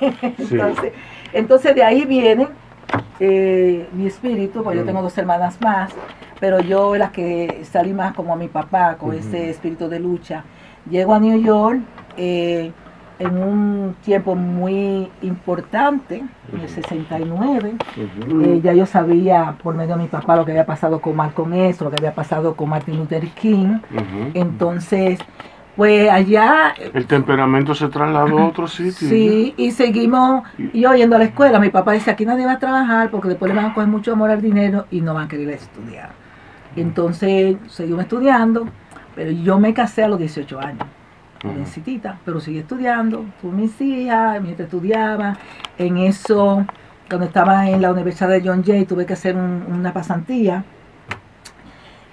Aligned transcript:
entonces, 0.00 0.92
entonces 1.32 1.74
de 1.74 1.82
ahí 1.82 2.04
viene 2.04 2.48
eh, 3.18 3.88
mi 3.92 4.06
espíritu, 4.06 4.62
porque 4.62 4.78
yo 4.78 4.84
tengo 4.84 5.02
dos 5.02 5.16
hermanas 5.18 5.60
más, 5.60 5.92
pero 6.40 6.60
yo 6.60 6.96
la 6.96 7.12
que 7.12 7.62
salí 7.70 7.92
más 7.92 8.14
como 8.14 8.32
a 8.32 8.36
mi 8.36 8.48
papá, 8.48 8.96
con 8.96 9.14
ese 9.14 9.50
espíritu 9.50 9.88
de 9.88 10.00
lucha. 10.00 10.44
Llego 10.88 11.14
a 11.14 11.20
New 11.20 11.40
York 11.42 11.80
eh, 12.16 12.72
en 13.18 13.36
un 13.36 13.94
tiempo 14.02 14.34
muy 14.34 15.10
importante, 15.20 16.24
en 16.52 16.60
el 16.60 16.68
69. 16.68 17.74
Eh, 17.96 18.60
ya 18.64 18.72
yo 18.72 18.86
sabía 18.86 19.54
por 19.62 19.74
medio 19.74 19.96
de 19.96 20.02
mi 20.02 20.08
papá 20.08 20.36
lo 20.36 20.46
que 20.46 20.52
había 20.52 20.64
pasado 20.64 21.00
con 21.00 21.14
Malcolm 21.14 21.52
X, 21.52 21.82
lo 21.82 21.90
que 21.90 21.96
había 21.96 22.14
pasado 22.14 22.56
con 22.56 22.70
Martin 22.70 22.96
Luther 22.96 23.28
King. 23.28 23.80
Entonces, 24.32 25.18
pues 25.80 26.10
allá... 26.10 26.74
El 26.92 27.06
temperamento 27.06 27.74
se 27.74 27.88
trasladó 27.88 28.38
a 28.38 28.48
otro 28.48 28.68
sitio. 28.68 29.08
Sí, 29.08 29.54
y 29.56 29.70
seguimos 29.70 30.42
yo 30.74 30.92
yendo 30.92 31.16
a 31.16 31.20
la 31.20 31.24
escuela. 31.24 31.58
Mi 31.58 31.70
papá 31.70 31.92
dice, 31.92 32.10
aquí 32.10 32.26
nadie 32.26 32.44
va 32.44 32.52
a 32.52 32.58
trabajar 32.58 33.10
porque 33.10 33.28
después 33.28 33.50
le 33.50 33.56
van 33.56 33.70
a 33.70 33.72
coger 33.72 33.88
mucho 33.88 34.12
amor 34.12 34.28
al 34.28 34.42
dinero 34.42 34.84
y 34.90 35.00
no 35.00 35.14
van 35.14 35.24
a 35.24 35.28
querer 35.28 35.48
estudiar. 35.48 36.10
Entonces 36.76 37.56
seguimos 37.68 38.02
estudiando, 38.02 38.68
pero 39.14 39.30
yo 39.30 39.58
me 39.58 39.72
casé 39.72 40.02
a 40.02 40.08
los 40.08 40.18
18 40.18 40.60
años 40.60 40.86
jovencitita, 41.42 42.18
pero 42.26 42.40
seguí 42.40 42.58
estudiando, 42.58 43.24
tuve 43.40 43.52
mis 43.52 43.80
hijas, 43.80 44.42
mientras 44.42 44.66
estudiaba, 44.66 45.38
en 45.78 45.96
eso, 45.96 46.66
cuando 47.08 47.24
estaba 47.24 47.70
en 47.70 47.80
la 47.80 47.90
Universidad 47.90 48.28
de 48.28 48.42
John 48.44 48.62
Jay, 48.62 48.84
tuve 48.84 49.06
que 49.06 49.14
hacer 49.14 49.34
una 49.34 49.94
pasantía 49.94 50.62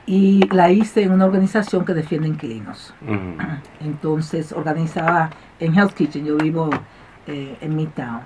y 0.08 0.40
la 0.54 0.72
hice 0.72 1.04
en 1.04 1.12
una 1.12 1.26
organización 1.26 1.84
que 1.86 1.94
defiende 1.94 2.30
inquilinos. 2.30 2.94
Entonces 3.82 4.54
organizaba 4.54 5.30
en 5.60 5.78
Health 5.78 5.94
Kitchen, 5.94 6.26
yo 6.26 6.38
vivo 6.38 6.70
eh, 7.28 7.58
en 7.60 7.76
Midtown. 7.76 8.22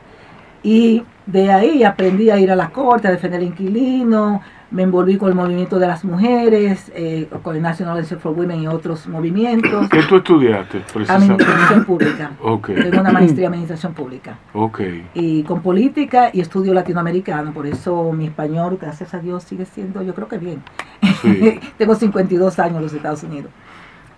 Y 0.64 1.04
de 1.26 1.52
ahí 1.52 1.84
aprendí 1.84 2.30
a 2.30 2.40
ir 2.40 2.52
a 2.52 2.56
la 2.56 2.70
corte, 2.70 3.08
a 3.08 3.12
defender 3.12 3.42
inquilinos, 3.42 4.42
me 4.72 4.84
envolví 4.84 5.18
con 5.18 5.30
el 5.30 5.36
movimiento 5.36 5.78
de 5.80 5.88
las 5.88 6.06
mujeres, 6.06 6.92
eh, 6.96 7.28
con 7.44 7.56
el 7.56 7.62
National 7.62 8.04
for 8.06 8.32
Women 8.32 8.64
y 8.64 8.68
otros 8.68 9.06
movimientos. 9.06 9.90
¿Qué 9.90 10.02
tú 10.04 10.16
estudiaste? 10.16 10.82
Administración 11.08 11.84
pública. 11.86 12.32
Tengo 12.66 13.02
una 13.02 13.12
maestría 13.12 13.48
en 13.48 13.54
administración 13.54 13.94
pública. 13.94 14.40
Okay. 14.54 15.06
Y 15.14 15.44
con 15.44 15.62
política 15.62 16.30
y 16.32 16.40
estudio 16.40 16.74
latinoamericano, 16.74 17.52
por 17.52 17.68
eso 17.68 18.14
mi 18.14 18.28
español, 18.28 18.78
gracias 18.82 19.14
a 19.14 19.20
Dios, 19.20 19.44
sigue 19.44 19.66
siendo, 19.66 20.02
yo 20.02 20.16
creo 20.16 20.30
que 20.30 20.38
bien. 20.38 20.64
Tengo 21.78 21.96
52 21.96 22.60
años 22.60 22.78
en 22.78 22.84
los 22.84 22.94
Estados 22.94 23.24
Unidos. 23.24 23.52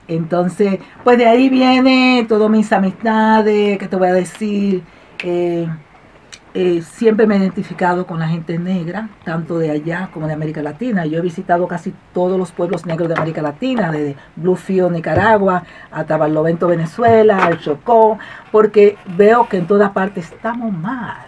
Entonces, 0.07 0.79
pues 1.03 1.17
de 1.17 1.25
ahí 1.25 1.49
viene 1.49 2.25
todas 2.29 2.49
mis 2.51 2.71
amistades, 2.71 3.79
que 3.79 3.87
te 3.87 3.95
voy 3.95 4.09
a 4.09 4.13
decir. 4.13 4.83
Eh, 5.23 5.67
eh, 6.55 6.83
siempre 6.83 7.25
me 7.25 7.35
he 7.35 7.39
identificado 7.39 8.05
con 8.05 8.19
la 8.19 8.27
gente 8.27 8.59
negra, 8.59 9.09
tanto 9.23 9.57
de 9.57 9.71
allá 9.71 10.09
como 10.13 10.27
de 10.27 10.33
América 10.33 10.61
Latina. 10.61 11.05
Yo 11.05 11.17
he 11.17 11.21
visitado 11.21 11.67
casi 11.67 11.93
todos 12.13 12.37
los 12.37 12.51
pueblos 12.51 12.85
negros 12.85 13.09
de 13.09 13.15
América 13.15 13.41
Latina, 13.41 13.91
desde 13.91 14.15
Bluefield, 14.35 14.91
Nicaragua, 14.91 15.63
hasta 15.91 16.15
Barlovento, 16.15 16.67
Venezuela, 16.67 17.47
el 17.49 17.59
Chocó, 17.59 18.19
porque 18.51 18.97
veo 19.17 19.47
que 19.49 19.57
en 19.57 19.65
todas 19.65 19.91
partes 19.91 20.31
estamos 20.31 20.71
mal. 20.71 21.25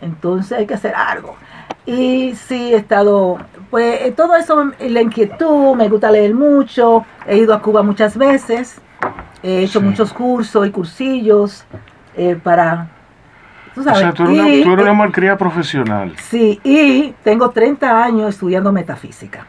Entonces 0.00 0.58
hay 0.58 0.66
que 0.66 0.74
hacer 0.74 0.94
algo. 0.94 1.36
Y 1.86 2.34
sí, 2.34 2.72
he 2.72 2.76
estado, 2.76 3.38
pues 3.70 4.00
eh, 4.02 4.12
todo 4.12 4.34
eso, 4.34 4.72
la 4.80 5.02
inquietud, 5.02 5.76
me 5.76 5.88
gusta 5.88 6.10
leer 6.10 6.34
mucho, 6.34 7.04
he 7.26 7.36
ido 7.36 7.54
a 7.54 7.60
Cuba 7.60 7.82
muchas 7.82 8.16
veces, 8.16 8.80
he 9.42 9.62
hecho 9.62 9.80
muchos 9.82 10.12
cursos 10.12 10.66
y 10.66 10.70
cursillos 10.70 11.64
eh, 12.16 12.40
para 12.42 12.88
o 13.76 13.82
sea, 13.82 14.12
tú 14.12 14.24
eres, 14.28 14.66
una, 14.66 14.92
malcría 14.92 15.36
profesional. 15.36 16.14
Sí, 16.18 16.60
y 16.62 17.12
tengo 17.24 17.50
30 17.50 18.04
años 18.04 18.28
estudiando 18.30 18.72
metafísica. 18.72 19.46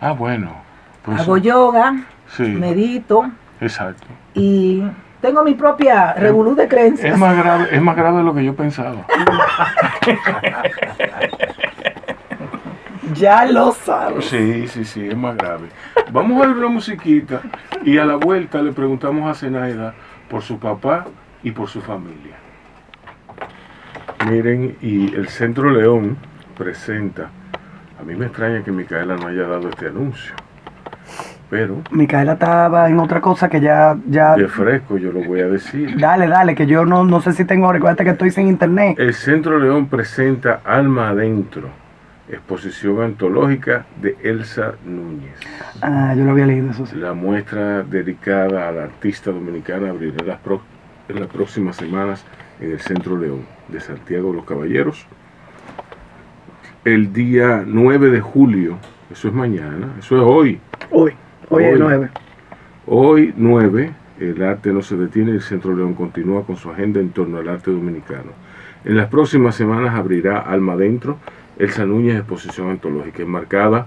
Ah, 0.00 0.12
bueno. 0.12 0.62
Pues 1.02 1.20
Hago 1.20 1.36
yoga, 1.36 1.94
medito. 2.38 3.28
Exacto. 3.60 4.06
Y 4.34 4.82
tengo 5.20 5.42
mi 5.42 5.54
propia 5.54 6.12
revolú 6.14 6.54
de 6.54 6.68
creencias. 6.68 7.14
Es 7.14 7.18
más 7.18 7.36
grave, 7.36 7.68
es 7.70 7.82
más 7.82 7.96
grave 7.96 8.18
de 8.18 8.24
lo 8.24 8.34
que 8.34 8.44
yo 8.44 8.54
pensaba. 8.54 9.06
ya 13.14 13.44
lo 13.46 13.72
sabes. 13.72 14.24
Sí, 14.26 14.68
sí, 14.68 14.84
sí, 14.84 15.08
es 15.08 15.16
más 15.16 15.36
grave. 15.36 15.68
Vamos 16.12 16.42
a 16.42 16.46
ver 16.46 16.56
una 16.56 16.68
musiquita 16.68 17.40
y 17.84 17.98
a 17.98 18.04
la 18.04 18.16
vuelta 18.16 18.62
le 18.62 18.72
preguntamos 18.72 19.28
a 19.28 19.34
Zenaida 19.34 19.94
por 20.28 20.42
su 20.42 20.58
papá 20.58 21.06
y 21.42 21.50
por 21.50 21.68
su 21.68 21.80
familia. 21.80 22.41
Miren, 24.28 24.76
y 24.80 25.14
el 25.14 25.28
Centro 25.28 25.70
León 25.70 26.16
presenta, 26.56 27.30
a 28.00 28.04
mí 28.04 28.14
me 28.14 28.26
extraña 28.26 28.62
que 28.62 28.70
Micaela 28.70 29.16
no 29.16 29.26
haya 29.26 29.48
dado 29.48 29.68
este 29.68 29.86
anuncio, 29.86 30.32
pero... 31.50 31.82
Micaela 31.90 32.34
estaba 32.34 32.88
en 32.88 33.00
otra 33.00 33.20
cosa 33.20 33.48
que 33.48 33.60
ya... 33.60 33.96
ya 34.06 34.36
de 34.36 34.46
fresco, 34.46 34.96
yo 34.96 35.10
lo 35.10 35.24
voy 35.24 35.40
a 35.40 35.48
decir. 35.48 35.98
Dale, 35.98 36.28
dale, 36.28 36.54
que 36.54 36.66
yo 36.66 36.84
no, 36.84 37.04
no 37.04 37.20
sé 37.20 37.32
si 37.32 37.44
tengo, 37.44 37.72
recuerda 37.72 38.04
que 38.04 38.10
estoy 38.10 38.30
sin 38.30 38.46
internet. 38.46 38.96
El 38.98 39.12
Centro 39.12 39.58
León 39.58 39.88
presenta 39.88 40.60
Alma 40.64 41.08
Adentro, 41.08 41.68
exposición 42.28 43.02
antológica 43.02 43.86
de 44.00 44.16
Elsa 44.22 44.74
Núñez. 44.84 45.34
Ah, 45.80 46.14
yo 46.16 46.24
lo 46.24 46.30
había 46.30 46.46
leído, 46.46 46.70
eso 46.70 46.86
sí. 46.86 46.96
La 46.96 47.12
muestra 47.12 47.82
dedicada 47.82 48.68
a 48.68 48.72
la 48.72 48.84
artista 48.84 49.32
dominicana 49.32 49.90
abrirá 49.90 50.24
las, 50.24 50.38
en 51.08 51.18
las 51.18 51.28
próximas 51.28 51.74
semanas 51.74 52.24
en 52.60 52.70
el 52.70 52.80
Centro 52.80 53.18
León 53.18 53.51
de 53.68 53.80
Santiago 53.80 54.30
de 54.30 54.36
los 54.36 54.44
Caballeros. 54.44 55.06
El 56.84 57.12
día 57.12 57.64
9 57.66 58.10
de 58.10 58.20
julio, 58.20 58.78
eso 59.10 59.28
es 59.28 59.34
mañana, 59.34 59.94
eso 59.98 60.16
es 60.16 60.22
hoy. 60.22 60.60
Hoy, 60.90 61.12
hoy, 61.48 61.64
es 61.64 61.78
9. 61.78 62.10
Hoy 62.86 63.32
9, 63.36 63.92
el 64.18 64.42
arte 64.42 64.72
no 64.72 64.82
se 64.82 64.96
detiene, 64.96 65.30
el 65.30 65.42
Centro 65.42 65.76
León 65.76 65.94
continúa 65.94 66.44
con 66.44 66.56
su 66.56 66.70
agenda 66.70 67.00
en 67.00 67.10
torno 67.10 67.38
al 67.38 67.48
arte 67.48 67.70
dominicano. 67.70 68.32
En 68.84 68.96
las 68.96 69.08
próximas 69.08 69.54
semanas 69.54 69.94
abrirá 69.94 70.38
Alma 70.38 70.72
Adentro, 70.72 71.18
Elsa 71.58 71.86
Núñez 71.86 72.16
Exposición 72.16 72.70
Antológica, 72.70 73.22
enmarcada 73.22 73.86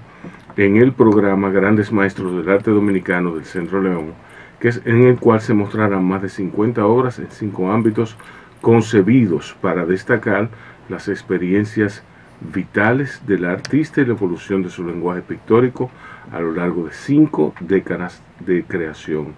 en 0.56 0.78
el 0.78 0.94
programa 0.94 1.50
Grandes 1.50 1.92
Maestros 1.92 2.38
del 2.38 2.48
Arte 2.50 2.72
Dominicano 2.72 3.36
del 3.36 3.44
Centro 3.44 3.82
León, 3.82 4.14
que 4.60 4.70
es 4.70 4.82
en 4.86 5.04
el 5.04 5.18
cual 5.18 5.42
se 5.42 5.54
mostrarán 5.54 6.06
más 6.06 6.22
de 6.22 6.30
50 6.30 6.86
obras 6.86 7.20
en 7.20 7.28
cinco 7.30 7.72
ámbitos 7.72 8.16
concebidos 8.62 9.56
para 9.62 9.86
destacar 9.86 10.50
las 10.90 11.08
experiencias 11.08 12.04
vitales 12.42 13.22
del 13.26 13.46
artista 13.46 14.02
y 14.02 14.06
la 14.06 14.14
evolución 14.14 14.64
de 14.64 14.70
su 14.70 14.84
lenguaje 14.86 15.22
pictórico 15.22 15.90
a 16.32 16.40
lo 16.40 16.52
largo 16.52 16.86
de 16.86 16.94
cinco 16.94 17.54
décadas 17.60 18.22
de 18.40 18.64
creación 18.64 19.34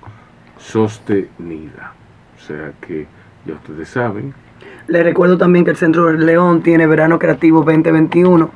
sostenida. 0.58 1.94
O 2.38 2.42
sea 2.42 2.74
que 2.82 3.08
ya 3.46 3.54
ustedes 3.54 3.90
saben. 3.90 4.34
Les 4.88 5.04
recuerdo 5.04 5.38
también 5.38 5.66
que 5.66 5.72
el 5.72 5.78
Centro 5.78 6.12
León 6.12 6.62
tiene 6.64 6.88
Verano 6.88 7.20
Creativo 7.20 7.64
2021, 7.64 8.50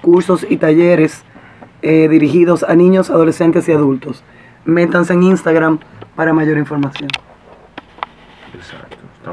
cursos 0.00 0.46
y 0.48 0.56
talleres 0.56 1.24
eh, 1.82 2.08
dirigidos 2.08 2.64
a 2.64 2.74
niños, 2.74 3.10
adolescentes 3.10 3.68
y 3.68 3.72
adultos. 3.72 4.24
Métanse 4.64 5.14
en 5.14 5.22
Instagram 5.22 5.78
para 6.16 6.32
mayor 6.32 6.58
información. 6.58 7.08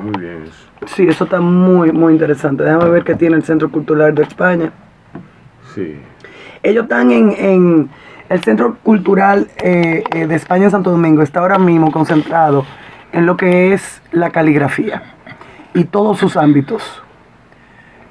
Muy 0.06 0.22
bien 0.22 0.44
eso. 0.44 0.94
Sí, 0.96 1.08
eso 1.08 1.24
está 1.24 1.42
muy, 1.42 1.92
muy 1.92 2.14
interesante. 2.14 2.64
Déjame 2.64 2.90
ver 2.90 3.04
qué 3.04 3.16
tiene 3.16 3.36
el 3.38 3.44
Centro 3.44 3.72
Cultural 3.72 4.14
de 4.14 4.22
España. 4.22 4.72
Sí. 5.74 5.96
Ellos 6.62 6.84
están 6.84 7.10
en, 7.10 7.90
el 8.30 8.44
Centro 8.44 8.78
Cultural 8.84 9.48
eh, 9.58 10.04
eh, 10.14 10.28
de 10.28 10.36
España 10.36 10.66
en 10.66 10.72
Santo 10.72 10.92
Domingo, 10.92 11.24
está 11.24 11.40
ahora 11.40 11.58
mismo 11.58 11.92
concentrado 11.92 12.66
en 13.14 13.26
lo 13.26 13.36
que 13.36 13.74
es 13.74 14.02
la 14.12 14.30
caligrafía 14.30 15.02
y 15.74 15.86
todos 15.86 16.20
sus 16.20 16.38
ámbitos. 16.38 17.02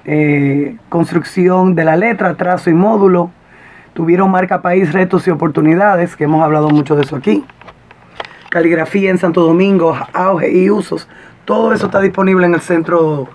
Eh, 0.05 0.77
construcción 0.89 1.77
de 1.77 1.85
la 1.85 1.97
letra, 1.97 2.35
trazo 2.35 2.71
y 2.71 2.75
módulo. 2.75 3.31
Tuvieron 3.93 4.33
marca 4.33 4.63
país, 4.63 4.93
retos 4.93 5.29
y 5.29 5.31
oportunidades, 5.31 6.17
que 6.17 6.25
hemos 6.25 6.43
hablado 6.43 6.71
mucho 6.71 6.97
de 6.97 7.03
eso 7.03 7.15
aquí. 7.15 7.45
Caligrafía 8.51 9.11
en 9.11 9.19
Santo 9.19 9.43
Domingo, 9.43 9.97
auge 10.13 10.51
y 10.51 10.71
usos. 10.71 11.09
Todo 11.45 11.73
eso 11.73 11.87
está 11.87 12.01
disponible 12.01 12.47
en 12.47 12.55
el 12.55 12.61
Centro 12.61 13.29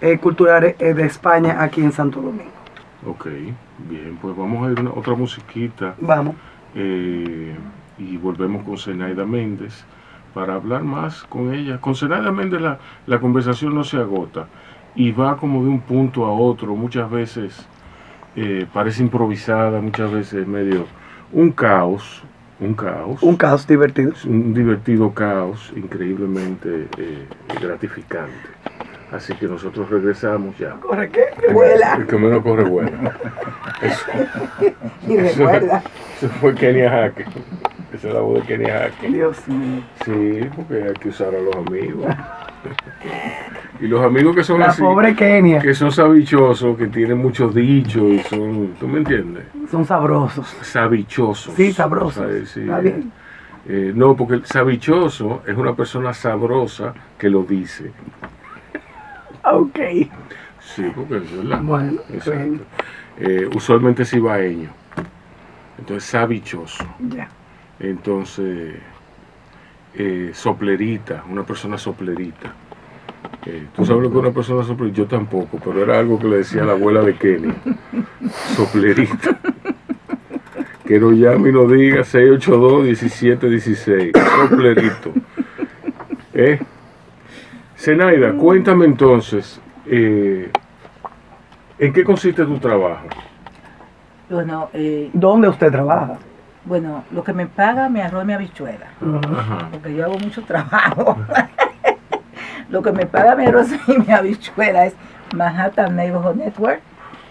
eh, 0.00 0.18
Cultural 0.18 0.64
eh, 0.64 0.94
de 0.94 1.04
España, 1.04 1.62
aquí 1.62 1.80
en 1.80 1.92
Santo 1.92 2.20
Domingo. 2.20 2.50
Ok, 3.06 3.26
bien, 3.88 4.18
pues 4.20 4.36
vamos 4.36 4.66
a 4.66 4.72
ir 4.72 4.86
a 4.86 4.90
otra 4.90 5.14
musiquita. 5.14 5.94
Vamos. 6.00 6.34
Eh, 6.74 7.54
y 7.98 8.16
volvemos 8.16 8.64
con 8.64 8.78
Zenaida 8.78 9.24
Méndez 9.24 9.84
para 10.34 10.54
hablar 10.54 10.82
más 10.82 11.22
con 11.24 11.54
ella. 11.54 11.80
Con 11.80 11.94
Zenaida 11.94 12.32
Méndez 12.32 12.60
la, 12.60 12.78
la 13.06 13.20
conversación 13.20 13.74
no 13.74 13.84
se 13.84 13.98
agota 13.98 14.46
y 14.94 15.12
va 15.12 15.36
como 15.36 15.62
de 15.62 15.68
un 15.68 15.80
punto 15.80 16.26
a 16.26 16.32
otro, 16.32 16.74
muchas 16.74 17.10
veces 17.10 17.68
parece 18.72 19.02
improvisada, 19.02 19.80
muchas 19.80 20.10
veces 20.10 20.46
medio 20.46 20.86
un 21.32 21.50
caos, 21.50 22.22
Un 22.62 22.74
caos. 22.74 23.20
Un 23.24 23.36
caos 23.36 23.66
divertido. 23.66 24.12
Un 24.24 24.54
divertido 24.54 25.12
caos, 25.12 25.72
increíblemente 25.74 26.86
eh, 26.96 27.26
gratificante. 27.60 28.32
Así 29.12 29.34
que 29.34 29.46
nosotros 29.46 29.90
regresamos 29.90 30.56
ya. 30.58 30.70
¿Corre 30.80 31.10
qué? 31.10 31.24
vuela. 31.52 31.96
El 31.96 32.06
que 32.06 32.16
menos 32.16 32.42
corre 32.42 32.64
vuela. 32.64 33.12
Eso, 33.82 34.06
y 35.08 35.16
recuerda. 35.18 35.82
Eso, 36.16 36.28
fue 36.40 36.54
Kenia 36.54 36.90
Jaque. 36.90 37.26
Esa 37.92 38.08
es 38.08 38.14
la 38.14 38.20
voz 38.20 38.40
de 38.40 38.46
Kenia 38.46 38.78
Jaque. 38.90 39.08
Dios 39.08 39.48
mío. 39.48 39.82
Sí, 40.04 40.48
porque 40.56 40.82
hay 40.84 40.94
que 40.94 41.08
usar 41.10 41.28
a 41.34 41.40
los 41.40 41.54
amigos. 41.54 42.06
Y 43.80 43.86
los 43.86 44.02
amigos 44.02 44.34
que 44.36 44.44
son 44.44 44.60
la 44.60 44.66
así, 44.66 44.80
pobre 44.80 45.14
Kenia. 45.14 45.60
que 45.60 45.74
son 45.74 45.92
sabichosos, 45.92 46.78
que 46.78 46.86
tienen 46.86 47.18
muchos 47.18 47.54
dichos 47.54 48.02
y 48.04 48.18
son, 48.20 48.74
¿tú 48.80 48.88
me 48.88 48.98
entiendes? 48.98 49.44
Son 49.70 49.84
sabrosos. 49.84 50.46
Sabichosos. 50.62 51.52
Sí, 51.54 51.72
sabrosos. 51.72 52.24
O 52.24 52.30
sea, 52.30 52.46
sí, 52.46 52.60
Está 52.60 52.78
bien. 52.78 53.12
eh, 53.68 53.92
no, 53.94 54.16
porque 54.16 54.34
el 54.34 54.46
sabichoso 54.46 55.42
es 55.46 55.54
una 55.56 55.74
persona 55.74 56.14
sabrosa 56.14 56.94
que 57.18 57.28
lo 57.28 57.42
dice. 57.42 57.90
Ok. 59.44 59.78
Sí, 60.60 60.84
porque 60.94 61.16
es 61.16 61.36
verdad. 61.36 61.60
Bueno, 61.62 62.00
Exacto. 62.12 62.62
Eh, 63.18 63.48
usualmente 63.54 64.04
es 64.04 64.12
ibaeño. 64.12 64.70
Entonces, 65.78 66.08
sabichoso. 66.08 66.84
Ya. 67.00 67.28
Entonces, 67.80 68.76
eh, 69.94 70.30
soplerita, 70.32 71.24
una 71.28 71.44
persona 71.44 71.76
soplerita. 71.76 72.54
Eh, 73.44 73.66
¿Tú 73.74 73.84
sabes 73.84 74.04
lo 74.04 74.10
que 74.10 74.16
es 74.18 74.22
una 74.22 74.30
persona 74.32 74.62
soplerita? 74.62 74.98
Yo 74.98 75.06
tampoco, 75.06 75.58
pero 75.62 75.82
era 75.82 75.98
algo 75.98 76.18
que 76.18 76.28
le 76.28 76.36
decía 76.38 76.64
la 76.64 76.72
abuela 76.72 77.02
de 77.02 77.14
Kenny. 77.16 77.52
Soplerita. 78.56 79.38
Que 80.86 80.98
no 80.98 81.12
llame 81.12 81.50
y 81.50 81.52
no 81.52 81.66
diga 81.66 82.00
682-1716. 82.02 84.48
Soplerito. 84.48 85.12
¿Eh? 86.34 86.58
Zenaida, 87.82 88.32
cuéntame 88.34 88.84
entonces, 88.84 89.60
eh, 89.86 90.48
¿en 91.80 91.92
qué 91.92 92.04
consiste 92.04 92.44
tu 92.44 92.56
trabajo? 92.60 93.08
Bueno, 94.30 94.68
eh, 94.72 95.10
¿Dónde 95.12 95.48
usted 95.48 95.72
trabaja? 95.72 96.16
bueno, 96.64 97.02
lo 97.10 97.24
que 97.24 97.32
me 97.32 97.46
paga 97.46 97.88
mi 97.88 98.00
arroz 98.00 98.22
y 98.22 98.26
mi 98.28 98.32
habichuela. 98.34 98.86
Ajá. 99.34 99.68
porque 99.72 99.92
yo 99.96 100.04
hago 100.04 100.16
mucho 100.16 100.42
trabajo. 100.42 101.16
Lo 102.70 102.80
que 102.82 102.92
me 102.92 103.04
paga 103.04 103.34
mi 103.34 103.46
arroz 103.46 103.68
y 103.88 103.98
mi 103.98 104.12
habichuela 104.12 104.86
es 104.86 104.94
Manhattan 105.34 105.96
Neighborhood 105.96 106.36
Network, 106.36 106.80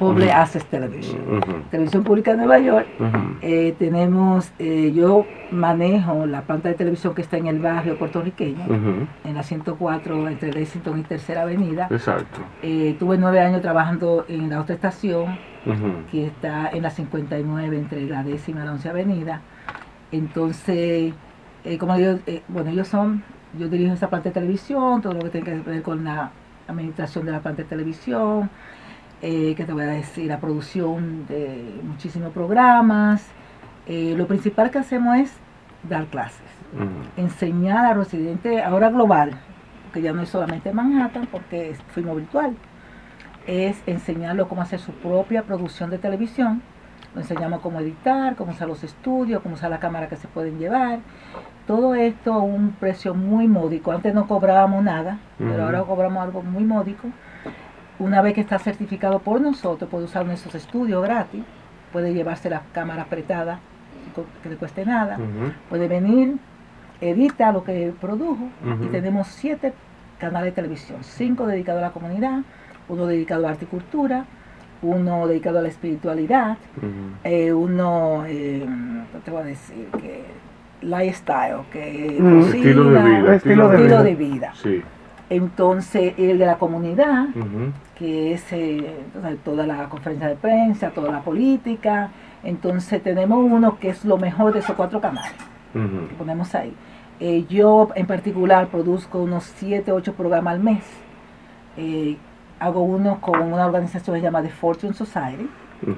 Public 0.02 0.30
Ujú. 0.30 0.36
Access 0.40 0.66
Television. 0.66 1.22
Ujú, 1.38 1.62
Televisión 1.70 2.04
Pública 2.04 2.32
de 2.32 2.38
Nueva 2.38 2.58
York. 2.58 2.88
ujú. 3.00 3.38
Eh, 3.44 3.76
tenemos, 3.78 4.52
eh, 4.58 4.92
yo 4.96 5.28
manejo 5.52 6.26
la 6.26 6.42
planta 6.42 6.70
de 6.70 6.76
televisión 6.76 7.14
que 7.14 7.22
está 7.22 7.38
en 7.38 7.46
el 7.46 7.60
barrio 7.60 8.00
puertorriqueño, 8.00 8.66
en 9.24 9.36
la 9.36 9.44
104 9.44 10.28
entre 10.28 10.52
Lexington 10.54 10.98
y 11.00 11.04
Tercera 11.04 11.44
Avenida. 11.44 11.88
Exacto. 11.92 12.40
Eh, 12.64 12.96
tuve 12.98 13.20
nueve 13.20 13.42
años 13.42 13.62
trabajando 13.62 14.26
en 14.28 14.50
la 14.50 14.62
otra 14.62 14.74
estación, 14.74 15.38
que 16.10 16.26
está 16.26 16.70
en 16.72 16.82
la 16.82 16.90
59 16.90 17.78
entre 17.78 18.02
la 18.08 18.24
décima 18.24 18.62
y 18.64 18.66
la 18.66 18.72
11 18.72 18.90
avenida. 18.90 19.42
Entonces, 20.12 21.14
eh, 21.64 21.78
como 21.78 21.96
yo, 22.00 22.16
eh, 22.26 22.42
bueno, 22.48 22.72
ellos 22.72 22.88
son, 22.88 23.24
yo 23.56 23.68
dirijo 23.70 23.94
esa 23.94 24.10
planta 24.10 24.30
de 24.30 24.34
televisión, 24.34 25.00
todo 25.04 25.14
lo 25.14 25.20
que 25.20 25.30
tiene 25.30 25.46
que 25.46 25.70
ver 25.70 25.84
con 25.84 26.04
la 26.04 26.32
administración 26.68 27.26
de 27.26 27.34
la 27.34 27.40
planta 27.42 27.62
de 27.62 27.68
televisión, 27.70 28.50
eh, 29.22 29.54
que 29.56 29.66
te 29.66 29.74
voy 29.74 29.84
a 29.84 29.88
decir, 29.88 30.28
la 30.28 30.40
producción 30.40 31.26
de 31.28 31.80
muchísimos 31.84 32.32
programas. 32.34 33.28
Eh, 33.86 34.14
lo 34.18 34.28
principal 34.28 34.72
que 34.72 34.80
hacemos 34.80 35.18
es 35.18 35.34
dar 35.88 36.06
clases, 36.06 36.42
ujú. 36.74 36.88
enseñar 37.18 37.86
a 37.86 37.94
residentes, 37.94 38.64
ahora 38.64 38.90
global, 38.90 39.32
que 39.94 40.02
ya 40.02 40.14
no 40.14 40.22
es 40.22 40.30
solamente 40.30 40.72
Manhattan, 40.72 41.28
porque 41.32 41.76
fuimos 41.94 42.16
virtual, 42.16 42.56
es 43.48 43.82
enseñarlo 43.88 44.48
cómo 44.48 44.62
hacer 44.62 44.80
su 44.80 44.92
propia 44.92 45.44
producción 45.44 45.90
de 45.90 45.98
televisión. 45.98 46.62
Lo 47.14 47.22
enseñamos 47.22 47.60
cómo 47.60 47.80
editar, 47.80 48.36
cómo 48.36 48.52
usar 48.52 48.70
los 48.70 48.84
estudios, 48.86 49.42
cómo 49.42 49.56
usar 49.56 49.70
la 49.70 49.80
cámara 49.80 50.08
que 50.08 50.16
se 50.16 50.30
pueden 50.30 50.60
llevar. 50.60 51.00
Todo 51.68 51.94
esto 51.94 52.34
a 52.34 52.40
un 52.40 52.72
precio 52.80 53.14
muy 53.14 53.50
módico. 53.50 53.92
Antes 53.92 54.14
no 54.14 54.28
cobrábamos 54.28 54.82
nada, 54.84 55.20
pero 55.38 55.66
ahora 55.66 55.84
cobramos 55.84 56.24
algo 56.24 56.42
muy 56.42 56.64
módico. 56.64 57.10
Una 58.02 58.22
vez 58.22 58.34
que 58.34 58.42
está 58.42 58.58
certificado 58.58 59.20
por 59.20 59.40
nosotros, 59.40 59.88
puede 59.90 60.06
usar 60.06 60.26
nuestros 60.26 60.56
estudios 60.56 61.04
gratis, 61.04 61.44
puede 61.94 62.14
llevarse 62.16 62.50
la 62.50 62.64
cámara 62.74 63.04
apretada, 63.04 63.60
que 64.42 64.50
le 64.50 64.56
cueste 64.56 64.86
nada, 64.86 65.18
puede 65.70 65.88
venir, 65.88 66.36
edita 67.00 67.52
lo 67.52 67.64
que 67.64 67.94
produjo 68.02 68.46
y 68.84 68.88
tenemos 68.88 69.28
siete 69.28 69.74
canales 70.20 70.48
de 70.56 70.62
televisión, 70.62 70.98
cinco 71.04 71.46
dedicados 71.46 71.84
a 71.84 71.88
la 71.88 71.92
comunidad, 71.92 72.40
uno 72.90 73.06
dedicado 73.06 73.46
a 73.48 73.52
arte 73.52 73.66
y 73.66 73.68
cultura, 73.68 74.26
uno 74.82 75.28
dedicado 75.28 75.60
a 75.60 75.62
la 75.62 75.68
espiritualidad, 75.68 76.58
eh, 77.24 77.54
uno, 77.54 78.24
eh, 78.28 78.66
¿qué 79.14 79.20
te 79.24 79.30
voy 79.32 79.42
a 79.42 79.46
decir? 79.46 79.88
Que 80.00 80.24
lifestyle, 80.82 81.62
que 81.72 82.18
Mm. 82.20 82.40
cocina, 82.42 82.58
Estilo 82.58 82.84
de 82.90 83.04
vida. 83.04 83.36
Estilo 83.36 83.70
de 83.70 83.78
vida. 83.78 84.04
de 84.04 84.16
vida. 84.16 84.52
Sí. 84.56 84.82
Entonces, 85.32 86.14
el 86.18 86.38
de 86.40 86.46
la 86.46 86.58
comunidad, 86.58 87.28
que 87.96 88.34
es 88.34 88.52
eh, 88.52 88.86
toda 89.46 89.66
la 89.66 89.88
conferencia 89.88 90.28
de 90.28 90.36
prensa, 90.36 90.90
toda 90.90 91.10
la 91.10 91.22
política. 91.22 92.12
Entonces, 92.44 93.02
tenemos 93.02 93.40
uno 93.40 93.80
que 93.80 93.88
es 93.88 94.04
lo 94.04 94.18
mejor 94.18 94.52
de 94.52 94.60
esos 94.60 94.76
cuatro 94.76 95.00
canales 95.00 95.32
que 95.74 96.16
ponemos 96.16 96.54
ahí. 96.54 96.74
Eh, 97.22 97.46
yo 97.48 97.88
en 97.96 98.08
particular 98.08 98.68
produzco 98.68 99.20
unos 99.20 99.46
7, 99.56 99.94
8 99.94 100.14
programas 100.16 100.56
al 100.56 100.60
mes. 100.60 100.84
Eh, 101.78 102.18
hago 102.60 102.82
uno 102.82 103.22
con 103.22 103.42
una 103.42 103.66
organización 103.66 104.16
que 104.16 104.20
se 104.20 104.26
llama 104.26 104.42
The 104.42 104.50
Fortune 104.50 104.94
Society, 104.94 105.50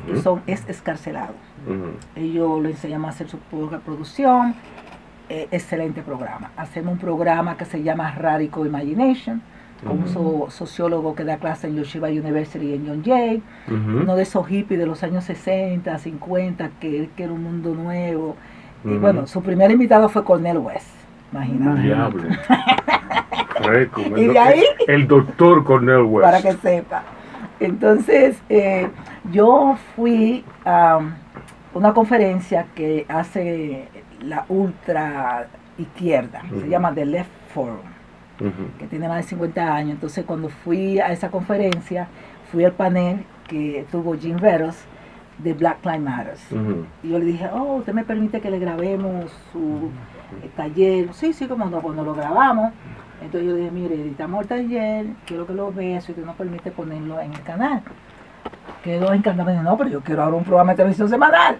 que 0.06 0.22
son 0.22 0.44
es 0.46 0.64
escarcelados. 0.70 1.36
ujú. 1.66 1.98
Ellos 2.16 2.62
lo 2.62 2.70
enseñamos 2.70 3.08
a 3.08 3.10
hacer 3.10 3.30
su 3.30 3.40
propia 3.40 3.80
producción. 3.80 4.54
Eh, 5.36 5.48
excelente 5.50 6.04
programa. 6.04 6.52
Hacemos 6.58 6.94
un 6.94 7.00
programa 7.00 7.58
que 7.58 7.66
se 7.66 7.82
llama 7.82 8.12
Radical 8.12 8.68
Imagination, 8.68 9.42
con 9.84 10.04
un 10.04 10.08
so- 10.08 10.46
sociólogo 10.52 11.16
que 11.16 11.24
da 11.24 11.38
clase 11.38 11.66
en 11.66 11.76
Yeshiva 11.76 12.08
University 12.10 12.68
y 12.68 12.74
en 12.76 12.86
John 12.88 13.02
Jay. 13.04 13.42
Uno 13.68 14.16
de 14.16 14.22
esos 14.22 14.46
hippies 14.46 14.80
de 14.80 14.86
los 14.86 15.02
años 15.02 15.24
60, 15.24 15.98
50, 15.98 16.70
que, 16.80 17.10
que 17.18 17.24
era 17.24 17.34
un 17.34 17.42
mundo 17.44 17.74
nuevo. 17.74 18.36
Y 18.86 18.96
bueno, 18.98 19.26
su 19.26 19.42
primer 19.42 19.72
invitado 19.72 20.08
fue 20.08 20.24
Cornel 20.24 20.60
West. 20.60 20.88
Imagínate. 21.32 21.82
Diablo. 21.82 22.24
Y 24.18 24.26
de 24.26 24.38
ahí- 24.40 24.64
El 24.88 25.08
doctor 25.08 25.64
Cornel 25.64 26.02
West. 26.04 26.26
para 26.26 26.42
que 26.42 26.54
sepa. 26.54 27.04
Entonces, 27.60 28.38
eh, 28.50 28.88
yo 29.32 29.78
fui 29.96 30.44
a 30.66 31.00
una 31.74 31.94
conferencia 31.94 32.66
que 32.76 33.06
hace 33.08 33.88
la 34.24 34.46
ultra 34.50 35.48
izquierda, 35.78 36.42
se 36.50 36.68
llama 36.68 36.94
The 36.94 37.06
Left 37.06 37.32
Forum, 37.54 37.86
que 38.80 38.88
tiene 38.88 39.08
más 39.08 39.18
de 39.18 39.24
50 39.24 39.76
años. 39.76 39.92
Entonces, 39.94 40.26
cuando 40.26 40.50
fui 40.50 41.00
a 41.00 41.12
esa 41.12 41.30
conferencia, 41.30 42.08
fui 42.52 42.64
al 42.64 42.74
panel 42.74 43.26
que 43.48 43.86
tuvo 43.92 44.16
Jim 44.16 44.38
Veros 44.38 44.76
de 45.38 45.54
Black 45.54 45.84
Lives 45.84 46.02
Matter. 46.02 46.36
Y 47.04 47.10
yo 47.10 47.20
le 47.20 47.26
dije, 47.26 47.50
oh, 47.52 47.76
¿usted 47.76 47.94
me 47.94 48.04
permite 48.04 48.40
que 48.40 48.50
le 48.50 48.60
grabemos 48.60 49.32
su 49.52 49.90
eh, 50.42 50.50
taller? 50.56 51.14
Sí, 51.14 51.34
sí, 51.34 51.48
como 51.48 51.66
no, 51.66 51.82
cuando 51.82 52.04
lo 52.04 52.14
grabamos. 52.14 52.72
Entonces 53.22 53.50
yo 53.50 53.56
le 53.56 53.62
dije, 53.62 53.72
mire, 53.72 53.96
editamos 53.96 54.42
el 54.42 54.48
taller, 54.48 55.06
quiero 55.26 55.48
que 55.48 55.54
lo 55.54 55.72
vea, 55.72 56.02
si 56.02 56.12
usted 56.12 56.26
nos 56.26 56.36
permite 56.36 56.72
ponerlo 56.72 57.20
en 57.20 57.34
el 57.34 57.42
canal. 57.42 57.82
Quedó 58.84 59.14
encantado, 59.14 59.46
me 59.46 59.54
dijo, 59.54 59.64
no, 59.64 59.78
pero 59.78 59.90
yo 59.90 60.02
quiero 60.02 60.24
ahora 60.24 60.36
un 60.36 60.44
programa 60.44 60.74
de 60.74 60.78
televisión 60.78 61.10
semanal. 61.10 61.58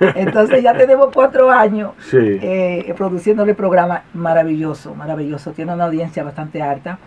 Entonces 0.00 0.62
ya 0.62 0.74
tenemos 0.74 1.08
cuatro 1.12 1.50
años 1.50 1.92
Sí. 1.98 2.16
eh, 2.20 2.94
produciéndole 2.96 3.54
programa 3.54 4.02
maravilloso, 4.14 4.94
maravilloso. 4.94 5.52
Tiene 5.52 5.74
una 5.74 5.84
audiencia 5.84 6.22
bastante 6.24 6.62
alta. 6.62 6.98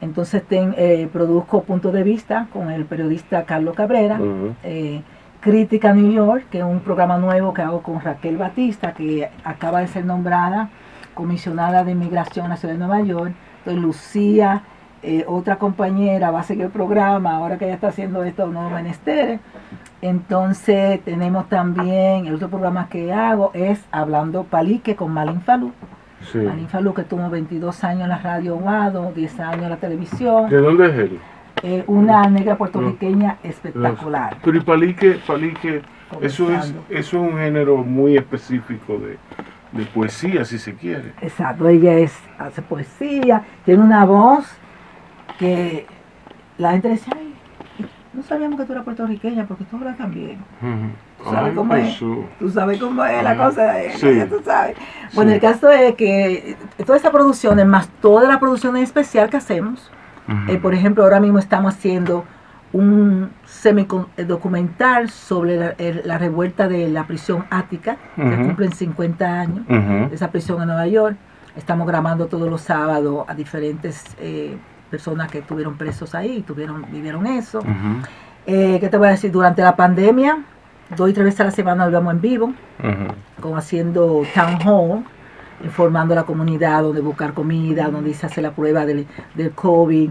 Entonces 0.00 0.42
ten, 0.44 0.74
eh, 0.76 1.08
produzco 1.12 1.62
Punto 1.62 1.90
de 1.90 2.02
Vista 2.02 2.46
con 2.52 2.70
el 2.70 2.84
periodista 2.84 3.44
Carlos 3.44 3.74
Cabrera. 3.74 4.18
Eh, 4.62 5.02
Crítica 5.40 5.92
New 5.92 6.10
York, 6.12 6.46
que 6.50 6.58
es 6.58 6.64
un 6.64 6.80
programa 6.80 7.16
nuevo 7.16 7.54
que 7.54 7.62
hago 7.62 7.80
con 7.82 8.00
Raquel 8.00 8.36
Batista, 8.36 8.92
que 8.92 9.28
acaba 9.44 9.80
de 9.80 9.86
ser 9.86 10.04
nombrada 10.04 10.68
comisionada 11.14 11.84
de 11.84 11.92
inmigración 11.92 12.46
en 12.46 12.50
la 12.50 12.56
ciudad 12.56 12.74
de 12.74 12.78
Nueva 12.78 13.00
York. 13.02 13.32
Entonces 13.58 13.82
Lucía, 13.82 14.62
eh, 15.02 15.24
otra 15.28 15.56
compañera, 15.56 16.30
va 16.32 16.40
a 16.40 16.42
seguir 16.42 16.64
el 16.66 16.70
programa, 16.70 17.36
ahora 17.36 17.56
que 17.56 17.66
ella 17.66 17.74
está 17.74 17.88
haciendo 17.88 18.24
estos 18.24 18.52
nuevos 18.52 18.72
menesteres. 18.72 19.40
Entonces 20.00 21.02
tenemos 21.04 21.48
también, 21.48 22.26
el 22.26 22.34
otro 22.34 22.48
programa 22.48 22.88
que 22.88 23.12
hago 23.12 23.50
es 23.54 23.84
Hablando 23.90 24.44
Palique 24.44 24.94
con 24.94 25.12
Malin 25.12 25.40
Falú. 25.40 25.72
Sí. 26.32 26.38
Malin 26.38 26.68
Falú 26.68 26.94
que 26.94 27.02
tuvo 27.02 27.28
22 27.28 27.84
años 27.84 28.02
en 28.02 28.08
la 28.10 28.18
radio 28.18 28.56
Guado, 28.56 29.12
10 29.12 29.40
años 29.40 29.62
en 29.64 29.70
la 29.70 29.76
televisión. 29.76 30.48
¿De 30.48 30.58
dónde 30.58 30.86
es 30.86 30.94
él? 30.94 31.18
Eh, 31.62 31.84
una 31.88 32.22
negra 32.28 32.56
puertorriqueña 32.56 33.38
espectacular. 33.42 34.36
Pero 34.44 34.56
y 34.56 34.60
palique, 34.60 35.18
palique, 35.26 35.82
eso 36.20 36.52
es, 36.52 36.66
eso 36.66 36.76
es 36.88 37.12
un 37.14 37.36
género 37.36 37.78
muy 37.78 38.16
específico 38.16 38.98
de, 38.98 39.18
de 39.72 39.84
poesía, 39.86 40.44
si 40.44 40.58
se 40.58 40.74
quiere. 40.74 41.12
Exacto, 41.20 41.68
ella 41.68 41.94
es, 41.94 42.16
hace 42.38 42.62
poesía, 42.62 43.42
tiene 43.64 43.82
una 43.82 44.04
voz 44.04 44.46
que 45.38 45.86
la 46.56 46.72
gente 46.72 46.98
ay, 47.16 47.34
no 48.18 48.24
sabíamos 48.24 48.58
que 48.58 48.66
tú 48.66 48.72
eras 48.72 48.84
puertorriqueña 48.84 49.46
porque 49.46 49.64
tú 49.64 49.76
hablas 49.76 49.96
también. 49.96 50.38
¿Tú 51.22 51.30
sabes 51.30 51.54
cómo 51.54 51.74
es? 51.74 51.98
Tú 51.98 52.50
sabes 52.52 52.80
cómo 52.80 53.04
es 53.04 53.22
la 53.22 53.36
cosa, 53.36 53.74
sí. 53.94 54.24
tú 54.28 54.40
sabes. 54.44 54.76
Bueno, 55.14 55.32
el 55.32 55.40
caso 55.40 55.70
es 55.70 55.94
que 55.94 56.56
todas 56.84 57.00
esas 57.00 57.12
producciones, 57.12 57.64
más 57.64 57.88
todas 58.02 58.26
las 58.26 58.38
producciones 58.38 58.82
especiales 58.82 59.30
que 59.30 59.36
hacemos, 59.36 59.92
eh, 60.48 60.58
por 60.58 60.74
ejemplo, 60.74 61.04
ahora 61.04 61.20
mismo 61.20 61.38
estamos 61.38 61.74
haciendo 61.74 62.24
un 62.72 63.30
semi-documental 63.46 65.10
sobre 65.10 65.76
la, 66.04 66.18
revuelta 66.18 66.66
de 66.66 66.88
la 66.88 67.06
prisión 67.06 67.44
ática, 67.50 67.98
que 68.16 68.36
cumplen 68.36 68.72
50 68.72 69.40
años, 69.40 69.66
de 69.68 70.10
esa 70.12 70.32
prisión 70.32 70.60
en 70.60 70.66
Nueva 70.66 70.88
York. 70.88 71.16
Estamos 71.56 71.86
grabando 71.86 72.26
todos 72.26 72.50
los 72.50 72.62
sábados 72.62 73.24
a 73.28 73.34
diferentes 73.34 74.04
eh, 74.18 74.56
personas 74.88 75.30
que 75.30 75.38
estuvieron 75.38 75.76
presos 75.76 76.14
ahí, 76.14 76.42
tuvieron, 76.42 76.86
vivieron 76.90 77.26
eso. 77.26 77.60
Eh, 78.46 78.78
¿Qué 78.80 78.88
te 78.88 78.96
voy 78.96 79.08
a 79.08 79.10
decir? 79.12 79.30
Durante 79.30 79.62
la 79.62 79.76
pandemia, 79.76 80.38
dos 80.96 81.10
y 81.10 81.12
tres 81.12 81.24
veces 81.24 81.40
a 81.40 81.44
la 81.44 81.50
semana 81.50 81.88
íbamos 81.88 82.14
en 82.14 82.20
vivo, 82.20 82.52
como 83.40 83.56
haciendo 83.56 84.22
town 84.34 84.58
hall, 84.66 85.04
informando 85.62 86.14
a 86.14 86.16
la 86.16 86.24
comunidad 86.24 86.82
donde 86.82 87.00
buscar 87.00 87.34
comida, 87.34 87.88
donde 87.88 88.14
se 88.14 88.26
hace 88.26 88.40
la 88.40 88.52
prueba 88.52 88.86
del, 88.86 89.06
del 89.34 89.52
COVID, 89.52 90.10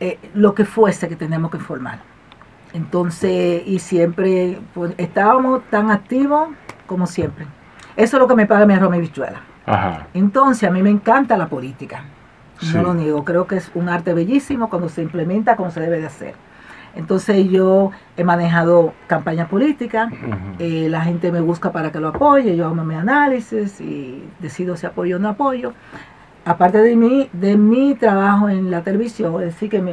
eh, 0.00 0.18
lo 0.34 0.54
que 0.54 0.64
fuese 0.64 1.08
que 1.08 1.16
tenemos 1.16 1.50
que 1.50 1.58
informar. 1.58 2.00
Entonces, 2.72 3.62
y 3.66 3.78
siempre 3.78 4.58
pues, 4.74 4.94
estábamos 4.98 5.62
tan 5.70 5.90
activos 5.90 6.48
como 6.86 7.06
siempre. 7.06 7.46
Eso 7.96 8.16
es 8.16 8.20
lo 8.20 8.26
que 8.26 8.34
me 8.34 8.46
paga 8.46 8.66
mi 8.66 8.74
arroz 8.74 8.96
y 8.96 9.00
bichuela. 9.00 9.40
Entonces, 10.14 10.68
a 10.68 10.72
mí 10.72 10.82
me 10.82 10.90
encanta 10.90 11.36
la 11.36 11.46
política. 11.46 12.04
No 12.74 12.82
lo 12.82 12.94
niego. 12.94 13.24
Creo 13.24 13.46
que 13.46 13.56
es 13.56 13.70
un 13.74 13.88
arte 13.88 14.14
bellísimo 14.14 14.68
cuando 14.68 14.88
se 14.88 15.02
implementa 15.02 15.56
como 15.56 15.70
se 15.70 15.80
debe 15.80 15.98
de 15.98 16.06
hacer. 16.06 16.34
Entonces 16.94 17.48
yo 17.48 17.90
he 18.16 18.24
manejado 18.24 18.92
campaña 19.06 19.48
política, 19.48 20.10
eh, 20.58 20.88
la 20.90 21.00
gente 21.00 21.32
me 21.32 21.40
busca 21.40 21.72
para 21.72 21.90
que 21.90 21.98
lo 21.98 22.08
apoye, 22.08 22.54
yo 22.54 22.66
hago 22.66 22.74
mi 22.74 22.94
análisis 22.94 23.80
y 23.80 24.22
decido 24.40 24.76
si 24.76 24.86
apoyo 24.86 25.16
o 25.16 25.18
no 25.18 25.30
apoyo. 25.30 25.72
Aparte 26.44 26.78
de 26.78 26.96
mi, 26.96 27.30
de 27.32 27.56
mi 27.56 27.94
trabajo 27.94 28.48
en 28.48 28.70
la 28.70 28.82
televisión, 28.82 29.34
es 29.40 29.46
decir, 29.46 29.70
que 29.70 29.80
mi, 29.80 29.92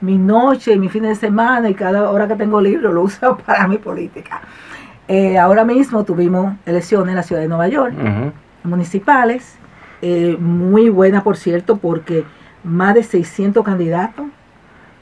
mi 0.00 0.16
noche, 0.16 0.76
mi 0.76 0.88
fin 0.88 1.04
de 1.04 1.14
semana 1.14 1.68
y 1.70 1.74
cada 1.74 2.08
hora 2.10 2.28
que 2.28 2.36
tengo 2.36 2.60
libro 2.60 2.92
lo 2.92 3.02
uso 3.02 3.36
para 3.46 3.66
mi 3.66 3.78
política. 3.78 4.40
Eh, 5.08 5.38
ahora 5.38 5.64
mismo 5.64 6.04
tuvimos 6.04 6.54
elecciones 6.66 7.08
en 7.08 7.16
la 7.16 7.22
ciudad 7.22 7.40
de 7.40 7.48
Nueva 7.48 7.66
York, 7.68 7.94
municipales, 8.62 9.56
eh, 10.02 10.36
muy 10.38 10.88
buena 10.88 11.22
por 11.22 11.36
cierto, 11.36 11.78
porque 11.78 12.24
más 12.64 12.94
de 12.94 13.02
600 13.02 13.64
candidatos 13.64 14.26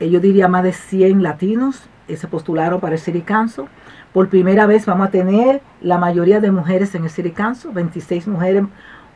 eh, 0.01 0.11
yo 0.11 0.21
diría 0.21 0.49
más 0.49 0.63
de 0.63 0.73
100 0.73 1.23
latinos 1.23 1.89
eh, 2.09 2.17
se 2.17 2.29
postularon 2.29 2.81
para 2.81 2.95
el 2.95 3.01
City 3.01 3.23
Council. 3.23 3.65
Por 4.13 4.29
primera 4.29 4.67
vez 4.67 4.87
vamos 4.87 5.09
a 5.09 5.11
tener 5.11 5.61
la 5.81 5.99
mayoría 5.99 6.41
de 6.41 6.51
mujeres 6.51 6.95
en 6.95 7.05
el 7.05 7.11
City 7.11 7.31
Council, 7.31 7.71
26 7.73 8.29
mujeres, 8.29 8.65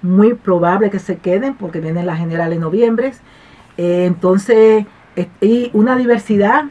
muy 0.03 0.35
probable 0.35 0.91
que 0.91 0.99
se 0.99 1.19
queden 1.19 1.55
porque 1.55 1.81
vienen 1.81 2.07
las 2.07 2.19
generales 2.19 2.57
en 2.57 2.63
noviembre. 2.63 3.13
Eh, 3.77 4.05
entonces, 4.07 4.87
y 5.41 5.71
una 5.73 5.97
diversidad, 5.97 6.65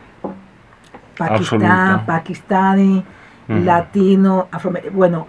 Pakistán, 1.18 2.06
pakistani, 2.06 3.04
latino, 3.50 4.48
afro, 4.52 4.72
bueno, 4.94 5.28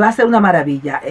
va 0.00 0.08
a 0.08 0.12
ser 0.12 0.24
una 0.24 0.40
maravilla. 0.40 1.02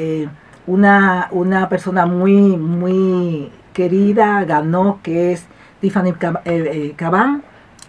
Una, 0.67 1.27
una 1.31 1.69
persona 1.69 2.05
muy, 2.05 2.57
muy 2.57 3.51
querida 3.73 4.43
ganó, 4.45 4.99
que 5.03 5.33
es 5.33 5.45
Tiffany 5.81 6.13
Caban, 6.13 6.41
eh, 6.45 6.93
eh, 6.95 7.41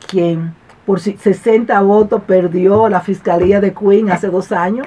quien 0.09 0.55
por 0.85 1.01
60 1.01 1.81
votos 1.81 2.23
perdió 2.27 2.89
la 2.89 3.01
fiscalía 3.01 3.61
de 3.61 3.73
Queen 3.73 4.11
hace 4.11 4.29
dos 4.29 4.53
años 4.53 4.87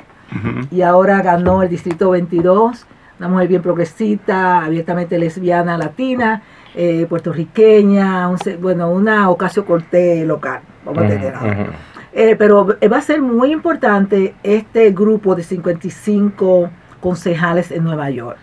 y 0.71 0.81
ahora 0.81 1.21
ganó 1.21 1.63
el 1.63 1.69
distrito 1.69 2.09
22, 2.11 2.85
una 3.17 3.29
mujer 3.29 3.47
bien 3.47 3.61
progresista, 3.61 4.65
abiertamente 4.65 5.17
lesbiana, 5.17 5.77
latina, 5.77 6.43
eh, 6.75 7.05
puertorriqueña, 7.07 8.29
bueno, 8.59 8.91
una 8.91 9.29
ocasio 9.29 9.65
corte 9.65 10.25
local, 10.25 10.59
vamos 10.85 11.03
a 11.03 11.07
tener 11.07 11.33
ahora. 11.33 11.67
pero 12.37 12.67
va 12.67 12.97
a 12.97 13.01
ser 13.01 13.21
muy 13.21 13.51
importante 13.51 14.35
este 14.43 14.91
grupo 14.91 15.33
de 15.33 15.43
55 15.43 16.69
concejales 16.99 17.71
en 17.71 17.83
Nueva 17.83 18.09
York, 18.09 18.37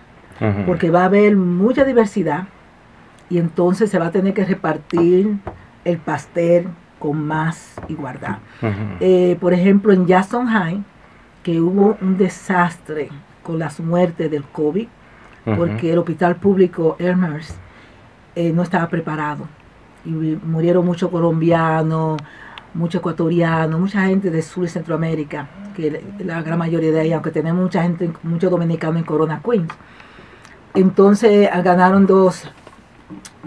porque 0.67 0.91
va 0.91 1.03
a 1.03 1.07
haber 1.07 1.37
mucha 1.37 1.85
diversidad, 1.85 2.45
y 3.31 3.39
entonces 3.39 3.91
se 3.91 3.99
va 3.99 4.07
a 4.07 4.11
tener 4.11 4.35
que 4.35 4.45
repartir 4.45 5.37
el 5.85 5.99
pastel 5.99 6.69
con 6.99 7.27
más 7.27 7.75
igualdad. 7.89 8.39
Eh, 9.01 9.37
por 9.41 9.53
ejemplo, 9.53 9.93
en 9.93 10.07
Jackson 10.07 10.47
High, 10.47 10.83
que 11.43 11.61
hubo 11.61 11.97
un 12.01 12.17
desastre 12.17 13.11
con 13.43 13.59
las 13.59 13.81
muertes 13.81 14.31
del 14.31 14.45
COVID, 14.45 14.89
porque 15.57 15.93
el 15.93 15.99
hospital 15.99 16.37
público 16.37 16.97
Elmhurst 16.99 17.57
eh, 18.35 18.53
no 18.53 18.63
estaba 18.63 18.89
preparado. 18.89 19.47
Y 20.07 20.11
murieron 20.11 20.85
muchos 20.87 21.11
colombianos, 21.11 22.19
muchos 22.75 22.99
ecuatorianos, 23.01 23.81
mucha 23.81 24.07
gente 24.07 24.31
de 24.31 24.43
Sur 24.43 24.65
y 24.65 24.69
Centroamérica, 24.69 25.49
que 25.75 26.03
la 26.19 26.43
gran 26.43 26.59
mayoría 26.59 26.93
de 26.93 27.03
ellos, 27.03 27.15
aunque 27.15 27.31
tenemos 27.31 27.63
mucha 27.63 27.83
gente, 27.83 28.11
muchos 28.23 28.51
dominicanos 28.51 28.97
en 28.97 29.05
Corona 29.05 29.41
Queens. 29.43 29.73
Entonces 30.75 31.49
ganaron 31.63 32.07
dos 32.07 32.51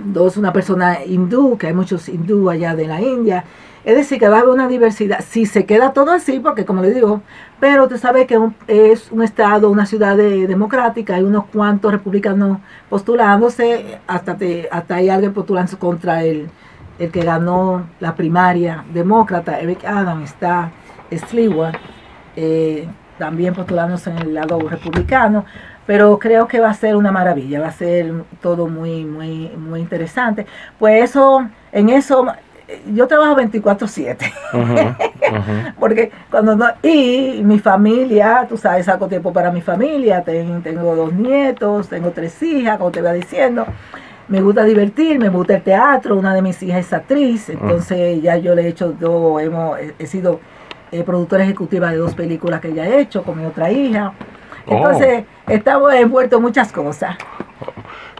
dos, 0.05 0.37
una 0.37 0.53
persona 0.53 1.03
hindú, 1.03 1.57
que 1.57 1.67
hay 1.67 1.73
muchos 1.73 2.09
hindú 2.09 2.49
allá 2.49 2.75
de 2.75 2.87
la 2.87 3.01
India. 3.01 3.43
Es 3.83 3.95
decir, 3.95 4.19
que 4.19 4.27
va 4.27 4.37
a 4.37 4.39
haber 4.41 4.53
una 4.53 4.67
diversidad. 4.67 5.23
Si 5.27 5.45
se 5.45 5.65
queda 5.65 5.93
todo 5.93 6.11
así, 6.11 6.39
porque 6.39 6.65
como 6.65 6.81
le 6.81 6.93
digo, 6.93 7.21
pero 7.59 7.87
tú 7.87 7.97
sabes 7.97 8.27
que 8.27 8.37
es 8.67 9.11
un 9.11 9.23
estado, 9.23 9.69
una 9.69 9.85
ciudad 9.85 10.17
democrática, 10.17 11.15
hay 11.15 11.23
unos 11.23 11.45
cuantos 11.45 11.91
republicanos 11.91 12.59
postulándose, 12.89 13.99
hasta, 14.07 14.35
te, 14.37 14.67
hasta 14.71 14.95
hay 14.95 15.09
alguien 15.09 15.33
postulándose 15.33 15.77
contra 15.77 16.23
el, 16.23 16.49
el 16.99 17.11
que 17.11 17.21
ganó 17.21 17.87
la 17.99 18.15
primaria 18.15 18.83
demócrata, 18.93 19.59
Eric 19.59 19.85
Adams, 19.85 20.31
está 20.31 20.71
Sliwa, 21.11 21.71
eh, 22.35 22.87
también 23.17 23.53
postulándose 23.53 24.09
en 24.09 24.17
el 24.19 24.33
lado 24.33 24.59
republicano 24.59 25.45
pero 25.87 26.19
creo 26.19 26.47
que 26.47 26.59
va 26.59 26.69
a 26.69 26.73
ser 26.73 26.97
una 26.97 27.11
maravilla, 27.11 27.61
va 27.61 27.67
a 27.67 27.71
ser 27.71 28.13
todo 28.41 28.67
muy, 28.67 29.05
muy, 29.05 29.47
muy 29.57 29.79
interesante. 29.79 30.45
Pues 30.77 31.05
eso, 31.05 31.47
en 31.71 31.89
eso, 31.89 32.27
yo 32.93 33.07
trabajo 33.07 33.37
24/7, 33.37 35.73
porque 35.79 36.11
cuando 36.29 36.57
no, 36.57 36.67
y 36.83 37.41
mi 37.43 37.57
familia, 37.57 38.45
tú 38.49 38.57
sabes, 38.57 38.85
saco 38.85 39.07
tiempo 39.07 39.31
para 39.31 39.49
mi 39.49 39.61
familia, 39.61 40.23
tengo 40.23 40.95
dos 40.95 41.13
nietos, 41.13 41.87
tengo 41.87 42.11
tres 42.11 42.43
hijas, 42.43 42.77
como 42.77 42.91
te 42.91 42.99
iba 42.99 43.13
diciendo, 43.13 43.65
me 44.27 44.41
gusta 44.41 44.63
divertirme, 44.63 45.29
me 45.29 45.37
gusta 45.37 45.55
el 45.55 45.61
teatro, 45.61 46.15
una 46.15 46.33
de 46.33 46.41
mis 46.41 46.61
hijas 46.63 46.85
es 46.85 46.93
actriz, 46.93 47.49
entonces 47.49 48.21
ya 48.21 48.37
yo 48.37 48.55
le 48.55 48.63
he 48.63 48.67
hecho, 48.67 48.95
yo 48.99 49.39
hemos, 49.39 49.77
he, 49.97 50.05
sido 50.05 50.39
eh, 50.91 51.03
productora 51.03 51.43
ejecutiva 51.43 51.91
de 51.91 51.97
dos 51.97 52.13
películas 52.13 52.59
que 52.59 52.73
ya 52.73 52.85
he 52.85 53.01
hecho 53.01 53.23
con 53.23 53.39
mi 53.39 53.45
otra 53.45 53.71
hija. 53.71 54.13
Entonces, 54.65 55.23
oh. 55.47 55.51
estamos 55.51 55.93
envueltos 55.93 56.37
en 56.37 56.43
muchas 56.43 56.71
cosas. 56.71 57.15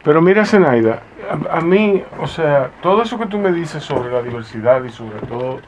Pero 0.04 0.22
mira, 0.22 0.46
Zenaida, 0.46 1.02
a, 1.50 1.60
mí, 1.60 2.02
o 2.22 2.28
sea, 2.28 2.70
todo 2.82 3.02
eso 3.04 3.20
que 3.20 3.26
tú 3.26 3.38
me 3.38 3.52
dices 3.52 3.84
sobre 3.84 4.12
la 4.12 4.22
diversidad 4.22 4.84
y 4.84 4.90
sobre 4.90 5.20
todo 5.28 5.60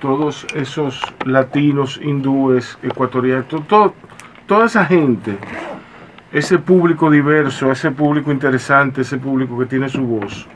todos 0.00 0.46
esos 0.54 1.02
latinos, 1.26 2.00
hindúes, 2.02 2.78
ecuatorianos, 2.82 3.46
todo, 3.68 3.92
toda 4.46 4.64
esa 4.64 4.86
gente, 4.86 5.36
ese 6.32 6.58
público 6.58 7.10
diverso, 7.10 7.70
ese 7.72 7.90
público 7.90 8.30
interesante, 8.30 9.00
ese 9.02 9.18
público 9.18 9.58
que 9.58 9.66
tiene 9.66 9.88
su 9.88 10.02
voz, 10.02 10.46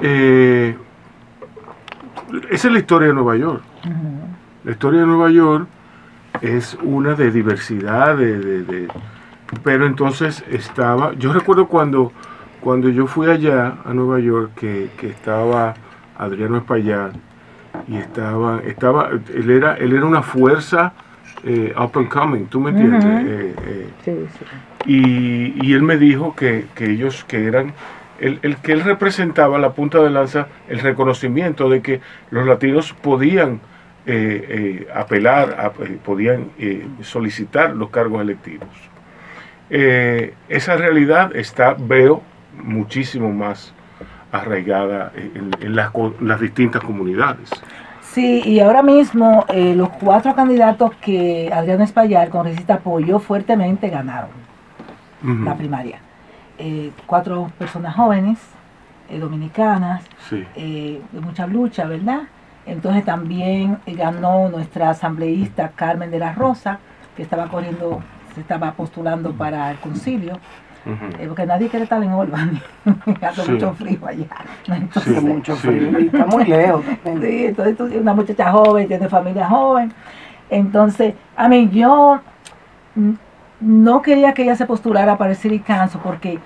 eh, 0.00 0.76
esa 2.50 2.68
es 2.68 2.72
la 2.72 2.78
historia 2.78 3.08
de 3.08 3.14
Nueva 3.14 3.36
York. 3.36 3.62
La 4.64 4.70
historia 4.70 5.00
de 5.00 5.06
Nueva 5.06 5.30
York 5.30 5.66
es 6.40 6.78
una 6.82 7.14
de 7.14 7.30
diversidad, 7.30 8.16
de, 8.16 8.88
pero 9.62 9.86
entonces 9.86 10.44
estaba, 10.50 11.12
yo 11.14 11.32
recuerdo 11.32 11.66
cuando, 11.66 12.12
cuando 12.60 12.88
yo 12.88 13.06
fui 13.06 13.28
allá 13.28 13.76
a 13.84 13.92
Nueva 13.92 14.18
York, 14.20 14.52
que, 14.54 14.90
estaba 15.02 15.74
Adriano 16.16 16.58
Espaillat, 16.58 17.14
y 17.88 17.96
estaba, 17.96 18.60
estaba, 18.60 19.10
él 19.34 19.50
era, 19.50 19.74
él 19.74 19.92
era 19.92 20.06
una 20.06 20.22
fuerza 20.22 20.94
eh, 21.44 21.74
up 21.76 21.92
and 21.96 22.08
coming, 22.08 22.46
¿tú 22.46 22.60
me 22.60 22.70
entiendes? 22.70 23.04
Eh, 23.04 23.54
eh, 23.66 23.88
sí, 24.04 24.26
sí. 24.38 24.44
Y, 24.86 25.66
y, 25.66 25.74
él 25.74 25.82
me 25.82 25.96
dijo 25.96 26.34
que, 26.36 26.66
que 26.74 26.90
ellos, 26.90 27.24
que 27.24 27.46
eran, 27.46 27.72
el, 28.20 28.38
el, 28.42 28.56
que 28.56 28.72
él 28.72 28.82
representaba 28.82 29.58
la 29.58 29.72
punta 29.72 30.02
de 30.02 30.10
lanza, 30.10 30.48
el 30.68 30.80
reconocimiento 30.80 31.68
de 31.68 31.82
que 31.82 32.00
los 32.30 32.46
latinos 32.46 32.92
podían 32.92 33.60
eh, 34.06 34.86
apelar, 34.94 35.60
a, 35.60 35.70
podían 35.72 36.50
solicitar 37.02 37.74
los 37.74 37.90
cargos 37.90 38.22
electivos. 38.22 38.68
esa 39.68 40.76
realidad 40.76 41.34
está, 41.34 41.74
veo, 41.78 42.22
muchísimo 42.62 43.32
más 43.32 43.72
arraigada 44.30 45.12
en, 45.14 45.74
las, 45.74 45.90
las, 46.20 46.40
distintas 46.40 46.82
comunidades. 46.82 47.50
Sí, 48.12 48.42
y 48.44 48.60
ahora 48.60 48.82
mismo 48.82 49.46
eh, 49.48 49.74
los 49.74 49.88
cuatro 49.88 50.34
candidatos 50.34 50.92
que 50.96 51.50
Adriano 51.50 51.82
Espaillat, 51.82 52.28
congresista, 52.28 52.74
apoyó 52.74 53.18
fuertemente, 53.18 53.88
ganaron 53.88 54.28
la 55.22 55.56
primaria. 55.56 55.98
Eh, 56.58 56.90
cuatro 57.06 57.50
personas 57.58 57.94
jóvenes, 57.94 58.38
eh, 59.08 59.18
dominicanas, 59.18 60.04
de 60.30 61.00
mucha 61.22 61.46
lucha, 61.46 61.86
¿verdad? 61.86 62.24
Entonces 62.66 63.02
también 63.02 63.78
ganó 63.86 64.50
nuestra 64.50 64.90
asambleísta 64.90 65.70
Carmen 65.74 66.10
de 66.10 66.18
la 66.18 66.34
Rosa, 66.34 66.80
que 67.16 67.22
estaba 67.22 67.48
corriendo, 67.48 68.02
se 68.34 68.42
estaba 68.42 68.72
postulando 68.72 69.32
para 69.32 69.70
el 69.70 69.78
concilio. 69.78 70.38
Eh, 70.84 71.26
porque 71.28 71.46
nadie 71.46 71.68
quiere 71.68 71.84
estar 71.84 72.02
en 72.02 72.10
Albany. 72.10 72.60
Hace 73.22 73.52
mucho 73.52 73.72
frío 73.74 74.06
allá. 74.06 74.26
Entonces, 74.66 75.22
mucho 75.22 75.56
frío. 75.56 76.00
Y 76.00 76.06
está 76.06 76.26
muy 76.26 76.44
lejos. 76.44 76.84
sí, 77.04 77.46
entonces 77.46 78.00
una 78.00 78.14
muchacha 78.14 78.50
joven, 78.50 78.88
tiene 78.88 79.08
familia 79.08 79.48
joven. 79.48 79.92
Entonces, 80.50 81.14
a 81.36 81.48
mí 81.48 81.70
yo 81.72 82.20
no 83.60 84.02
quería 84.02 84.34
que 84.34 84.42
ella 84.42 84.56
se 84.56 84.66
postulara 84.66 85.16
para 85.16 85.30
el 85.30 85.36
City 85.36 85.60
Council 85.60 86.00
porque 86.02 86.38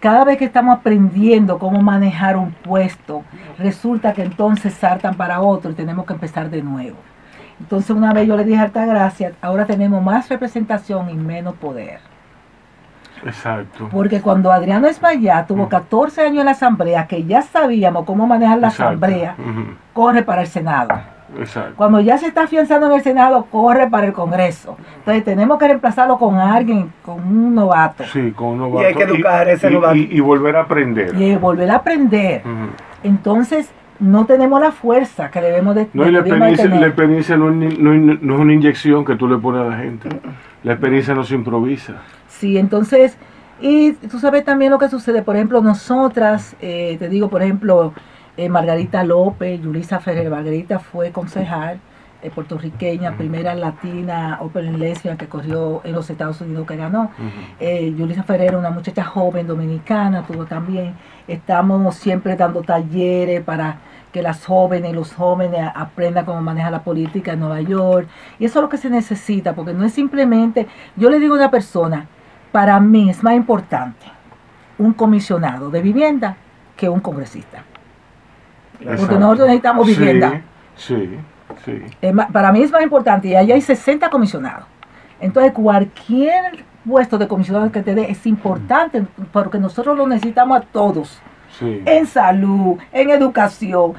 cada 0.00 0.24
vez 0.24 0.36
que 0.36 0.44
estamos 0.44 0.78
aprendiendo 0.78 1.58
cómo 1.58 1.80
manejar 1.80 2.36
un 2.36 2.52
puesto, 2.52 3.22
resulta 3.58 4.12
que 4.12 4.22
entonces 4.22 4.74
saltan 4.74 5.14
para 5.14 5.40
otro 5.40 5.70
y 5.70 5.74
tenemos 5.74 6.04
que 6.04 6.12
empezar 6.12 6.50
de 6.50 6.62
nuevo. 6.62 6.96
Entonces 7.58 7.90
una 7.90 8.12
vez 8.12 8.28
yo 8.28 8.36
le 8.36 8.44
dije 8.44 8.60
harta 8.60 8.84
gracias, 8.84 9.32
ahora 9.40 9.64
tenemos 9.64 10.02
más 10.02 10.28
representación 10.28 11.08
y 11.08 11.14
menos 11.14 11.54
poder. 11.54 12.00
Exacto. 13.24 13.88
Porque 13.90 14.20
cuando 14.20 14.52
Adriano 14.52 14.86
Espaillat 14.86 15.46
tuvo 15.46 15.68
14 15.68 16.22
años 16.22 16.40
en 16.40 16.46
la 16.46 16.52
asamblea, 16.52 17.06
que 17.06 17.24
ya 17.24 17.42
sabíamos 17.42 18.04
cómo 18.04 18.26
manejar 18.26 18.58
la 18.58 18.68
asamblea, 18.68 19.36
corre 19.92 20.22
para 20.22 20.42
el 20.42 20.46
Senado. 20.46 20.94
Exacto. 21.38 21.74
Cuando 21.76 22.00
ya 22.00 22.18
se 22.18 22.26
está 22.26 22.42
afianzando 22.42 22.86
en 22.86 22.92
el 22.92 23.02
Senado, 23.02 23.46
corre 23.50 23.88
para 23.88 24.06
el 24.06 24.12
Congreso. 24.12 24.76
Entonces 24.98 25.24
tenemos 25.24 25.58
que 25.58 25.66
reemplazarlo 25.66 26.18
con 26.18 26.36
alguien, 26.38 26.92
con 27.04 27.20
un 27.20 27.54
novato. 27.54 28.04
Sí, 28.04 28.32
con 28.32 28.48
un 28.48 28.58
novato. 28.58 28.82
Y 28.82 28.84
hay 28.84 28.94
que 28.94 29.02
educar 29.02 29.48
a 29.48 29.52
ese 29.52 29.70
novato. 29.70 29.96
Y, 29.96 30.20
volver 30.20 30.56
a 30.56 30.60
aprender. 30.62 31.20
Y 31.20 31.34
volver 31.36 31.70
a 31.70 31.76
aprender. 31.76 32.42
Entonces, 33.02 33.72
no 33.98 34.26
tenemos 34.26 34.60
la 34.60 34.72
fuerza 34.72 35.30
que 35.30 35.40
debemos 35.40 35.74
de 35.74 35.88
No, 35.92 36.06
y 36.06 36.12
la 36.12 36.20
experiencia, 36.20 36.66
la 36.66 36.86
experiencia 36.86 37.36
no, 37.36 37.48
es, 37.48 37.78
una 37.78 38.52
inyección 38.52 39.04
que 39.04 39.16
tú 39.16 39.28
le 39.28 39.38
pones 39.38 39.62
a 39.62 39.64
la 39.64 39.76
gente. 39.76 40.08
La 40.64 40.72
experiencia 40.72 41.14
no 41.14 41.24
se 41.24 41.34
improvisa. 41.34 41.96
Sí, 42.26 42.56
entonces, 42.56 43.18
y 43.60 43.92
tú 43.92 44.18
sabes 44.18 44.44
también 44.44 44.72
lo 44.72 44.78
que 44.78 44.88
sucede, 44.88 45.22
por 45.22 45.36
ejemplo, 45.36 45.60
nosotras, 45.60 46.56
eh, 46.60 46.96
te 46.98 47.10
digo, 47.10 47.28
por 47.28 47.42
ejemplo, 47.42 47.92
eh, 48.38 48.48
Margarita 48.48 49.04
López, 49.04 49.60
Yulisa 49.60 50.00
Ferrer, 50.00 50.30
Margarita 50.30 50.78
fue 50.78 51.12
concejal 51.12 51.80
eh, 52.22 52.30
puertorriqueña, 52.30 53.14
primera 53.16 53.54
latina 53.54 54.38
Open 54.40 54.78
Lesbian 54.78 55.18
que 55.18 55.28
corrió 55.28 55.82
en 55.84 55.92
los 55.92 56.08
Estados 56.08 56.40
Unidos 56.40 56.66
que 56.66 56.76
ganó. 56.76 57.10
Yulisa 57.60 58.22
Ferrer, 58.22 58.56
una 58.56 58.70
muchacha 58.70 59.04
joven 59.04 59.46
dominicana, 59.46 60.26
tuvo 60.26 60.46
también. 60.46 60.94
Estamos 61.28 61.94
siempre 61.96 62.36
dando 62.36 62.62
talleres 62.62 63.42
para 63.42 63.80
que 64.14 64.22
las 64.22 64.46
jóvenes, 64.46 64.94
los 64.94 65.12
jóvenes 65.12 65.68
aprendan 65.74 66.24
cómo 66.24 66.40
manejar 66.40 66.70
la 66.70 66.84
política 66.84 67.32
en 67.32 67.40
Nueva 67.40 67.60
York. 67.60 68.06
Y 68.38 68.44
eso 68.44 68.60
es 68.60 68.62
lo 68.62 68.68
que 68.68 68.76
se 68.76 68.88
necesita, 68.88 69.56
porque 69.56 69.74
no 69.74 69.84
es 69.84 69.92
simplemente, 69.92 70.68
yo 70.94 71.10
le 71.10 71.18
digo 71.18 71.34
a 71.34 71.38
una 71.38 71.50
persona, 71.50 72.06
para 72.52 72.78
mí 72.78 73.10
es 73.10 73.24
más 73.24 73.34
importante 73.34 74.06
un 74.78 74.92
comisionado 74.92 75.68
de 75.68 75.82
vivienda 75.82 76.36
que 76.76 76.88
un 76.88 77.00
congresista. 77.00 77.64
Porque 78.78 79.16
nosotros 79.16 79.48
necesitamos 79.48 79.84
vivienda. 79.84 80.42
Sí, 80.76 81.18
sí. 81.64 81.82
para 82.32 82.52
mí 82.52 82.62
es 82.62 82.70
más 82.70 82.84
importante 82.84 83.26
y 83.26 83.34
allá 83.34 83.56
hay 83.56 83.62
60 83.62 84.10
comisionados. 84.10 84.66
Entonces 85.18 85.52
cualquier 85.52 86.64
puesto 86.88 87.18
de 87.18 87.26
comisionado 87.26 87.72
que 87.72 87.82
te 87.82 87.96
dé 87.96 88.08
es 88.12 88.24
importante 88.28 89.04
porque 89.32 89.58
nosotros 89.58 89.98
lo 89.98 90.06
necesitamos 90.06 90.58
a 90.58 90.60
todos. 90.60 91.20
En 91.60 92.06
salud, 92.06 92.78
en 92.92 93.10
educación. 93.10 93.94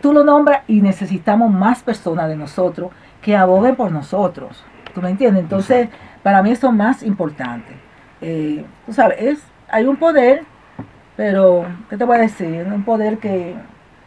Tú 0.00 0.12
lo 0.12 0.24
nombras 0.24 0.62
y 0.66 0.80
necesitamos 0.80 1.50
más 1.52 1.82
personas 1.82 2.28
de 2.28 2.36
nosotros 2.36 2.90
que 3.20 3.36
aboguen 3.36 3.76
por 3.76 3.92
nosotros. 3.92 4.64
¿Tú 4.94 5.02
me 5.02 5.10
entiendes? 5.10 5.42
Entonces, 5.42 5.88
para 6.22 6.42
mí 6.42 6.50
eso 6.50 6.68
es 6.68 6.74
más 6.74 7.02
importante. 7.02 7.74
Eh, 8.20 8.64
tú 8.86 8.92
sabes, 8.92 9.42
hay 9.68 9.84
un 9.84 9.96
poder, 9.96 10.42
pero, 11.16 11.64
¿qué 11.88 11.96
te 11.96 12.04
voy 12.04 12.16
a 12.16 12.20
decir? 12.20 12.66
Un 12.72 12.84
poder 12.84 13.18
que, 13.18 13.54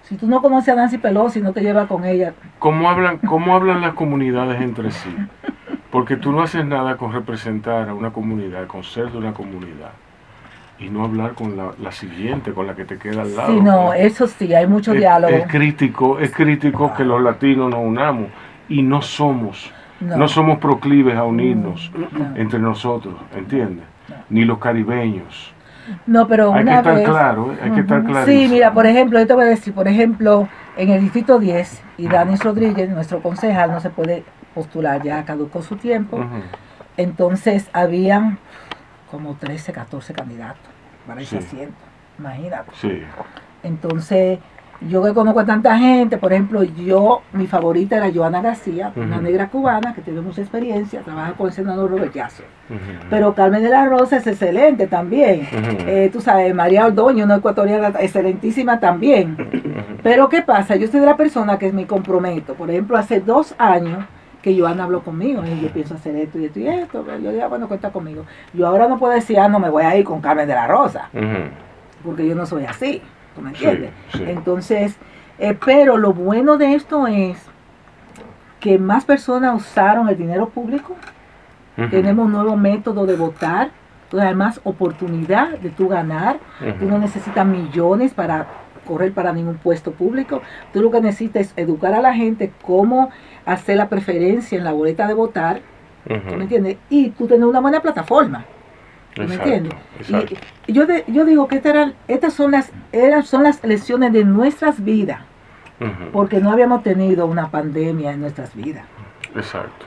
si 0.04 0.18
tú 0.18 0.28
no 0.28 0.42
conoces 0.42 0.70
a 0.70 0.76
Nancy 0.76 0.98
Pelosi, 0.98 1.42
no 1.42 1.54
te 1.54 1.62
lleva 1.62 1.88
con 1.88 2.06
ella. 2.06 2.34
¿Cómo 2.60 2.90
hablan, 2.90 3.18
cómo 3.20 3.56
hablan 3.56 3.82
las 3.82 3.94
comunidades 3.94 4.62
entre 4.62 4.92
sí? 4.92 5.16
Porque 5.92 6.18
tú 6.18 6.32
no 6.32 6.42
haces 6.42 6.66
nada 6.66 6.98
con 6.98 7.14
representar 7.14 7.88
a 7.88 7.94
una 7.94 8.12
comunidad, 8.12 8.66
con 8.68 8.84
ser 8.84 9.12
de 9.12 9.18
una 9.20 9.34
comunidad 9.34 9.92
y 10.80 10.90
no 10.90 11.04
hablar 11.04 11.34
con 11.34 11.56
la, 11.56 11.92
siguiente, 11.92 12.52
con 12.52 12.68
la 12.68 12.76
que 12.76 12.86
te 12.86 12.98
queda 12.98 13.22
al 13.22 13.36
lado. 13.36 13.54
Sí, 13.54 13.62
no, 13.62 13.94
eso 13.94 14.28
sí, 14.28 14.54
hay 14.54 14.68
mucho 14.68 14.94
diálogo. 14.94 15.34
Es 15.34 15.48
crítico, 15.48 16.20
es 16.20 16.32
crítico 16.32 16.94
que 16.94 17.04
los 17.04 17.22
latinos 17.22 17.70
nos 17.70 17.80
unamos 17.80 18.28
y 18.68 18.82
no 18.82 19.02
somos 19.02 19.72
no. 20.04 20.28
somos 20.28 20.58
proclives 20.60 21.16
a 21.16 21.24
unirnos 21.24 21.92
entre 22.36 22.60
nosotros, 22.60 23.16
¿entiendes? 23.36 23.86
Ni 24.30 24.46
los 24.46 24.60
caribeños. 24.60 25.54
No, 26.06 26.28
pero 26.28 26.54
hay 26.54 26.64
que 26.64 26.74
estar 26.74 27.04
claro, 27.04 27.52
¿eh? 27.52 27.58
hay 27.62 27.72
que 27.72 27.80
estar 27.82 28.04
claro. 28.04 28.26
Sí, 28.26 28.48
mira, 28.50 28.74
por 28.74 28.86
ejemplo, 28.86 29.20
yo 29.20 29.28
te 29.28 29.34
voy 29.34 29.44
a 29.44 29.48
decir, 29.48 29.74
por 29.74 29.88
ejemplo, 29.88 30.48
en 30.78 30.90
el 30.90 31.02
distrito 31.02 31.40
10, 31.40 31.84
y 31.98 32.08
Danis 32.08 32.44
Rodríguez, 32.44 32.90
nuestro 32.90 33.22
concejal, 33.22 33.72
no 33.72 33.80
se 33.80 33.90
puede 33.90 34.24
postular, 34.54 35.04
ya 35.04 35.24
caducó 35.26 35.62
su 35.62 35.76
tiempo. 35.76 36.26
Entonces, 36.96 37.70
habían 37.74 38.40
como 39.14 39.36
13, 39.36 39.72
14 39.72 40.12
candidatos 40.12 40.58
para 41.06 41.22
ese 41.22 41.38
asiento, 41.38 41.78
imagínate. 42.18 42.72
Sí. 42.82 43.04
Entonces, 43.62 44.40
yo 44.90 45.04
que 45.04 45.14
conozco 45.14 45.40
a 45.40 45.46
tanta 45.46 45.78
gente, 45.78 46.18
por 46.18 46.34
ejemplo, 46.34 46.64
yo, 46.64 47.22
mi 47.32 47.46
favorita 47.46 47.98
era 47.98 48.12
Joana 48.12 48.42
García, 48.42 48.92
una 48.96 49.22
negra 49.22 49.50
cubana 49.50 49.94
que 49.94 50.02
tiene 50.02 50.20
mucha 50.22 50.42
experiencia, 50.42 51.02
trabaja 51.02 51.34
con 51.34 51.46
el 51.46 51.54
senador 51.54 51.92
Robert 51.92 52.12
Yasso. 52.12 52.42
Pero 53.12 53.36
Carmen 53.36 53.62
de 53.62 53.70
la 53.70 53.86
Rosa 53.86 54.18
es 54.18 54.26
excelente 54.26 54.88
también. 54.88 55.48
Eh, 55.86 56.10
tú 56.12 56.20
sabes, 56.20 56.54
María 56.56 56.88
Ordoño, 56.88 57.26
una 57.26 57.36
ecuatoriana 57.36 57.90
excelentísima 58.00 58.80
también. 58.80 59.38
Pero 60.02 60.28
¿qué 60.28 60.42
pasa? 60.42 60.76
Yo 60.76 60.88
soy 60.88 61.02
de 61.02 61.06
la 61.06 61.18
persona 61.18 61.60
que 61.60 61.72
me 61.72 61.86
comprometo. 61.86 62.56
Por 62.56 62.72
ejemplo, 62.72 62.98
hace 62.98 63.20
dos 63.20 63.54
años 63.60 64.06
que 64.44 64.56
Joana 64.56 64.84
habló 64.84 65.04
conmigo 65.04 65.42
y 65.44 65.62
yo 65.62 65.70
pienso 65.70 65.96
hacer 65.96 66.16
esto 66.18 66.38
y 66.38 66.46
esto 66.46 66.60
y 66.60 66.68
esto. 66.68 67.04
Yo 67.08 67.32
dije, 67.32 67.42
ah, 67.42 67.48
bueno, 67.48 67.68
cuenta 67.68 67.92
conmigo. 67.92 68.26
Yo 68.54 68.68
ahora 68.68 68.88
no 68.88 69.00
puedo 69.00 69.14
decir, 69.14 69.40
ah, 69.40 69.48
no 69.48 69.60
me 69.60 69.70
voy 69.70 69.84
a 69.84 69.98
ir 69.98 70.06
con 70.06 70.22
Carmen 70.22 70.48
de 70.48 70.54
la 70.54 70.68
Rosa, 70.68 71.10
porque 72.04 72.28
yo 72.28 72.36
no 72.36 72.46
soy 72.46 72.66
así 72.66 73.02
me 73.42 73.50
entiendes? 73.50 73.92
Entonces, 74.14 74.96
eh, 75.40 75.58
pero 75.66 75.98
lo 75.98 76.14
bueno 76.14 76.58
de 76.58 76.76
esto 76.76 77.08
es 77.08 77.38
que 78.60 78.78
más 78.78 79.06
personas 79.06 79.56
usaron 79.56 80.08
el 80.10 80.18
dinero 80.18 80.50
público, 80.50 80.96
tenemos 81.90 82.28
un 82.28 82.32
nuevo 82.32 82.56
método 82.56 83.06
de 83.06 83.16
votar, 83.16 83.72
entonces 84.04 84.30
hay 84.30 84.36
más 84.36 84.62
oportunidad 84.64 85.58
de 85.58 85.70
tú 85.70 85.88
ganar, 85.88 86.38
tú 86.80 86.86
no 86.86 87.00
necesitas 87.00 87.46
millones 87.46 88.14
para 88.14 88.46
correr 88.86 89.12
para 89.12 89.34
ningún 89.34 89.56
puesto 89.56 89.92
público, 89.92 90.42
tú 90.72 90.82
lo 90.82 90.92
que 90.92 91.02
necesitas 91.02 91.48
es 91.48 91.54
educar 91.58 91.94
a 91.94 92.02
la 92.02 92.14
gente 92.14 92.54
cómo 92.62 93.10
hacer 93.46 93.78
la 93.78 93.90
preferencia 93.90 94.58
en 94.58 94.64
la 94.64 94.72
boleta 94.72 95.08
de 95.08 95.14
votar, 95.14 95.62
me 96.06 96.44
entiendes? 96.44 96.78
Y 96.90 97.10
tú 97.12 97.28
tienes 97.28 97.48
una 97.48 97.60
buena 97.60 97.82
plataforma. 97.82 98.46
¿Me 99.18 99.36
entiendes? 99.36 99.74
Y 100.68 100.74
yo, 100.74 100.86
yo 101.08 101.26
digo 101.26 101.48
que 101.48 101.62
estas, 102.08 102.34
son 102.34 102.52
las, 102.52 102.72
eran, 102.92 103.24
son 103.24 103.44
las 103.44 103.64
lecciones 103.64 104.12
de 104.12 104.24
nuestras 104.24 104.84
vidas, 104.84 105.22
porque 106.12 106.40
no 106.40 106.52
habíamos 106.52 106.84
tenido 106.84 107.26
una 107.26 107.50
pandemia 107.50 108.12
en 108.12 108.22
nuestras 108.22 108.56
vidas. 108.56 108.86
Exacto. 109.36 109.86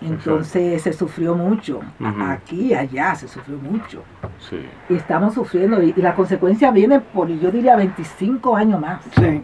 Entonces 0.00 0.82
se 0.82 0.92
sufrió 0.92 1.34
mucho, 1.34 1.80
aquí, 2.22 2.72
allá 2.72 3.16
se 3.16 3.26
sufrió 3.26 3.58
mucho. 3.58 4.04
Sí. 4.38 4.64
Y 4.88 4.94
estamos 4.94 5.34
sufriendo, 5.34 5.82
y, 5.82 5.92
la 5.94 6.14
consecuencia 6.14 6.70
viene 6.70 7.00
por, 7.00 7.28
yo 7.28 7.50
diría, 7.50 7.74
25 7.74 8.56
años 8.56 8.80
más. 8.80 9.02
Sí, 9.16 9.42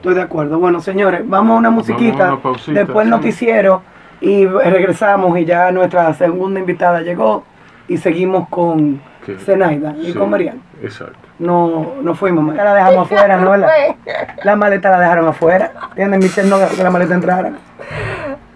estoy 0.00 0.14
de 0.14 0.22
acuerdo. 0.22 0.58
Bueno, 0.58 0.80
señores, 0.80 1.20
vamos 1.26 1.56
a 1.56 1.58
una 1.58 1.70
musiquita, 1.70 2.38
después 2.68 3.04
el 3.04 3.10
noticiero, 3.10 3.82
y 4.22 4.46
regresamos, 4.46 5.38
y 5.38 5.44
ya 5.44 5.70
nuestra 5.72 6.12
segunda 6.14 6.58
invitada 6.58 7.02
llegó 7.02 7.44
y 7.86 7.98
seguimos 7.98 8.48
con 8.48 9.00
Zenaida 9.44 9.94
y 10.00 10.14
con 10.14 10.30
Mariana. 10.30 10.60
Exacto. 10.82 11.18
No, 11.38 11.96
no 12.02 12.14
fuimos, 12.14 12.54
la 12.54 12.74
dejamos 12.74 13.12
afuera, 13.12 13.36
¿no? 13.36 13.56
La, 13.56 13.68
la 14.44 14.56
maleta 14.56 14.90
la 14.90 15.00
dejaron 15.00 15.28
afuera. 15.28 15.72
¿Entiendes? 15.90 16.22
Michelle 16.22 16.48
no 16.48 16.56
que 16.74 16.82
la 16.82 16.90
maleta 16.90 17.14
entrara. 17.14 17.52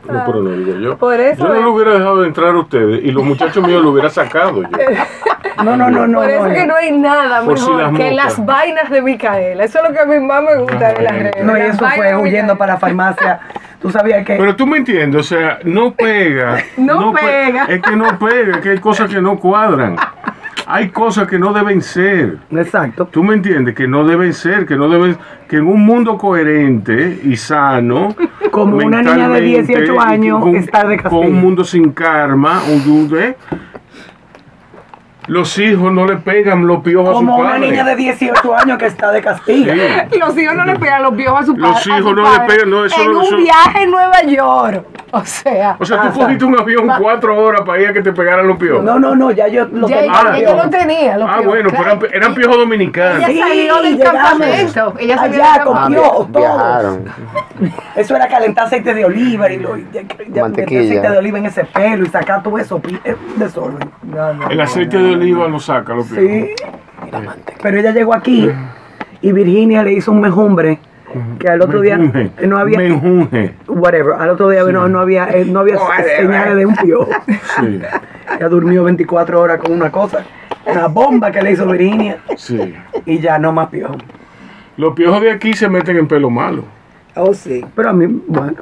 No, 0.07 0.23
pero 0.27 0.43
no 0.43 0.51
digo 0.51 0.79
yo. 0.79 0.97
Por 0.97 1.21
eso 1.21 1.47
yo 1.47 1.55
no 1.55 1.61
lo 1.61 1.73
hubiera 1.73 1.93
dejado 1.93 2.23
de 2.23 2.29
entrar 2.29 2.55
a 2.55 2.59
ustedes 2.59 3.05
y 3.05 3.11
los 3.11 3.25
muchachos 3.25 3.67
míos 3.67 3.83
lo 3.83 3.91
hubiera 3.91 4.09
sacado 4.09 4.63
yo. 4.63 4.69
No, 5.63 5.77
no, 5.77 5.91
no, 5.91 6.07
no. 6.07 6.19
Por 6.21 6.31
eso 6.31 6.49
no, 6.49 6.55
que 6.55 6.67
no 6.67 6.75
hay 6.77 6.93
nada 6.93 7.43
mejor 7.43 7.81
las 7.83 7.93
que 7.99 8.11
las 8.13 8.45
vainas 8.45 8.91
de 8.91 9.03
Micaela. 9.03 9.65
Eso 9.65 9.79
es 9.79 9.85
lo 9.89 9.93
que 9.95 10.01
a 10.01 10.05
mí 10.05 10.19
más 10.21 10.43
me 10.43 10.57
gusta 10.57 10.93
de 10.93 11.03
las 11.03 11.13
redes. 11.19 11.45
No, 11.45 11.57
y 11.57 11.61
eso 11.63 11.85
fue 11.95 12.17
huyendo 12.17 12.57
para 12.57 12.75
la 12.75 12.79
farmacia. 12.81 13.41
Tú 13.81 13.91
sabías 13.91 14.25
que. 14.25 14.37
Pero 14.37 14.57
tú 14.57 14.67
me 14.67 14.79
entiendes, 14.79 15.21
o 15.21 15.37
sea, 15.37 15.59
no 15.65 15.93
pega. 15.95 16.57
No 16.79 17.13
pe- 17.13 17.21
pega. 17.21 17.65
Es 17.67 17.83
que 17.83 17.95
no 17.97 18.19
pega, 18.19 18.61
que 18.61 18.71
hay 18.71 18.79
cosas 18.79 19.11
que 19.11 19.21
no 19.21 19.39
cuadran. 19.39 19.97
Hay 20.67 20.89
cosas 20.89 21.29
que 21.29 21.39
no 21.39 21.53
deben 21.53 21.83
ser. 21.83 22.39
Exacto. 22.51 23.07
Tú 23.11 23.23
me 23.23 23.35
entiendes 23.35 23.75
que 23.75 23.87
no 23.87 24.07
deben 24.07 24.33
ser, 24.33 24.65
que 24.65 24.77
no 24.77 24.89
deben, 24.89 25.19
que 25.47 25.57
en 25.57 25.67
un 25.67 25.85
mundo 25.85 26.17
coherente 26.17 27.21
y 27.23 27.37
sano, 27.37 28.17
Como 28.51 28.77
una 28.79 29.03
niña 29.03 29.29
de 29.29 29.41
mentalmente, 29.43 29.63
18 29.75 29.95
y 29.95 29.99
años 29.99 30.41
con, 30.41 30.57
está 30.57 30.79
de 30.87 30.97
con 30.97 31.03
castigo. 31.03 31.21
un 31.21 31.35
mundo 31.35 31.65
sin 31.65 31.93
karma, 31.93 32.63
un 32.73 32.83
dude, 32.83 33.37
los 35.27 35.59
hijos 35.59 35.93
no 35.93 36.05
le 36.07 36.17
pegan 36.17 36.67
los 36.67 36.81
piojos 36.83 37.15
Como 37.15 37.33
a 37.33 37.37
su 37.37 37.41
una 37.43 37.51
padre. 37.53 37.71
niña 37.71 37.85
de 37.85 37.97
18 37.97 38.57
años 38.57 38.79
que 38.79 38.87
está 38.87 39.11
de 39.11 39.21
castigo. 39.23 39.73
Sí. 39.73 40.19
Los 40.19 40.37
hijos 40.39 40.55
no 40.55 40.65
le 40.65 40.77
pegan 40.79 41.03
los 41.03 41.15
piojos 41.15 41.41
a 41.41 41.47
su 41.47 41.55
padre. 41.57 41.69
Los 41.75 41.87
hijos 41.87 42.15
no 42.17 42.23
le 42.33 42.41
pegan, 42.47 42.71
no, 42.71 42.85
eso 42.85 43.01
En 43.03 43.13
no- 43.13 43.19
un 43.21 43.25
eso- 43.25 43.37
viaje 43.37 43.83
en 43.83 43.91
Nueva 43.91 44.23
York. 44.23 44.85
O 45.13 45.25
sea. 45.25 45.77
O 45.79 45.85
sea, 45.85 46.11
tú 46.11 46.19
cogiste 46.19 46.45
un 46.45 46.59
avión 46.59 46.91
cuatro 46.99 47.39
horas 47.39 47.61
para 47.65 47.81
ir 47.81 47.89
a 47.89 47.93
que 47.93 48.03
te 48.03 48.13
pegaran 48.13 48.49
los 48.49 48.57
piojos. 48.57 48.83
No, 48.83 48.99
no, 48.99 49.15
no, 49.15 49.31
ya 49.31 49.47
yo 49.47 49.65
lo 49.67 49.89
ya 49.89 50.01
ella, 50.01 50.13
Ah, 50.13 50.37
ella 50.37 50.57
no. 50.57 50.65
lo 50.65 50.71
tenía. 50.71 51.17
Los 51.17 51.29
Ah, 51.29 51.33
piojos, 51.35 51.47
bueno, 51.47 51.69
pero 51.71 51.83
eran, 51.85 52.01
eran 52.13 52.35
piojos 52.35 52.57
dominicanos. 52.57 53.19
Ella 53.19 53.27
Sí, 53.29 53.39
salió 53.39 53.83
del 53.83 53.97
llegamos. 53.97 54.21
campamento. 54.23 54.95
Ella 54.99 55.17
salió 55.19 55.43
Allá 55.45 55.53
del 55.55 55.63
con 55.65 55.73
campamento. 55.75 56.03
piojos, 56.03 56.33
todos. 56.33 56.45
Viajaron. 56.57 57.05
Eso 57.95 58.17
era 58.17 58.27
calentar 58.29 58.67
aceite 58.67 58.93
de 58.93 59.05
oliva 59.05 59.51
y 59.53 59.59
lo, 59.61 59.77
ya, 59.77 59.85
ya 59.93 60.03
meter 60.19 60.43
Mantequilla. 60.43 60.81
aceite 60.81 61.11
de 61.11 61.19
oliva 61.19 61.39
en 61.39 61.47
ese 61.47 61.65
pelo 61.65 62.05
y 62.05 62.09
sacar 62.09 62.43
todo 62.43 62.59
eso. 62.59 62.81
Es 63.05 63.15
un 63.35 63.39
desorden. 63.39 63.91
No, 64.03 64.35
no, 64.35 64.51
El 64.51 64.57
no, 64.57 64.63
aceite 64.65 64.99
no. 64.99 65.14
Lo 65.17 65.61
saca. 65.61 65.95
Sí. 66.03 66.51
Pero 67.63 67.79
ella 67.79 67.93
llegó 67.93 68.15
aquí 68.15 68.51
y 69.21 69.33
Virginia 69.33 69.83
le 69.83 69.93
hizo 69.93 70.13
un 70.13 70.21
mejumbre 70.21 70.79
que 71.39 71.49
al 71.49 71.63
otro 71.63 71.81
día 71.81 71.97
no 71.97 72.59
había 72.59 72.79
whatever, 73.69 74.15
al 74.19 74.31
otro 74.31 74.49
día 74.49 74.65
no, 74.65 74.89
no 74.89 74.99
había 74.99 75.29
eh, 75.31 75.45
no 75.45 75.61
había 75.61 75.79
señales 76.19 76.57
de 76.57 76.67
un 76.67 76.75
piojo. 76.75 77.11
Sí, 77.61 77.81
Ella 78.37 78.49
durmió 78.49 78.85
24 78.85 79.41
horas 79.41 79.59
con 79.59 79.73
una 79.73 79.93
cosa, 79.93 80.25
una 80.67 80.89
bomba 80.89 81.31
que 81.31 81.43
le 81.43 81.53
hizo 81.53 81.67
Virginia 81.67 82.19
sí. 82.37 82.75
y 83.07 83.19
ya 83.19 83.39
no 83.39 83.53
más 83.53 83.69
piojo. 83.69 83.97
Los 84.77 84.95
piojos 84.95 85.21
de 85.21 85.31
aquí 85.31 85.53
se 85.53 85.69
meten 85.69 85.97
en 85.99 86.09
pelo 86.09 86.31
malo. 86.31 86.65
Oh, 87.15 87.33
sí. 87.33 87.65
Pero 87.77 87.91
a 87.91 87.93
mí, 87.93 88.07
bueno, 88.27 88.57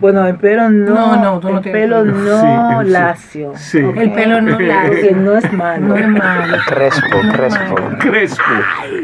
Bueno, 0.00 0.26
el 0.26 0.36
pelo 0.36 0.68
no. 0.70 0.94
No, 1.16 1.40
no, 1.40 1.48
el 1.56 1.60
tienes 1.62 1.82
pelo 1.82 2.04
no 2.04 2.82
lacio. 2.82 3.52
El 3.96 4.12
pelo 4.12 4.40
no 4.40 4.58
lacio. 4.58 4.90
Porque 4.92 5.12
no 5.12 5.36
es 5.36 5.52
malo. 5.52 5.86
No 5.88 5.96
es 5.96 6.08
malo. 6.08 6.56
Crespo, 6.66 7.16
crespo. 7.32 7.74
Crespo. 7.98 8.42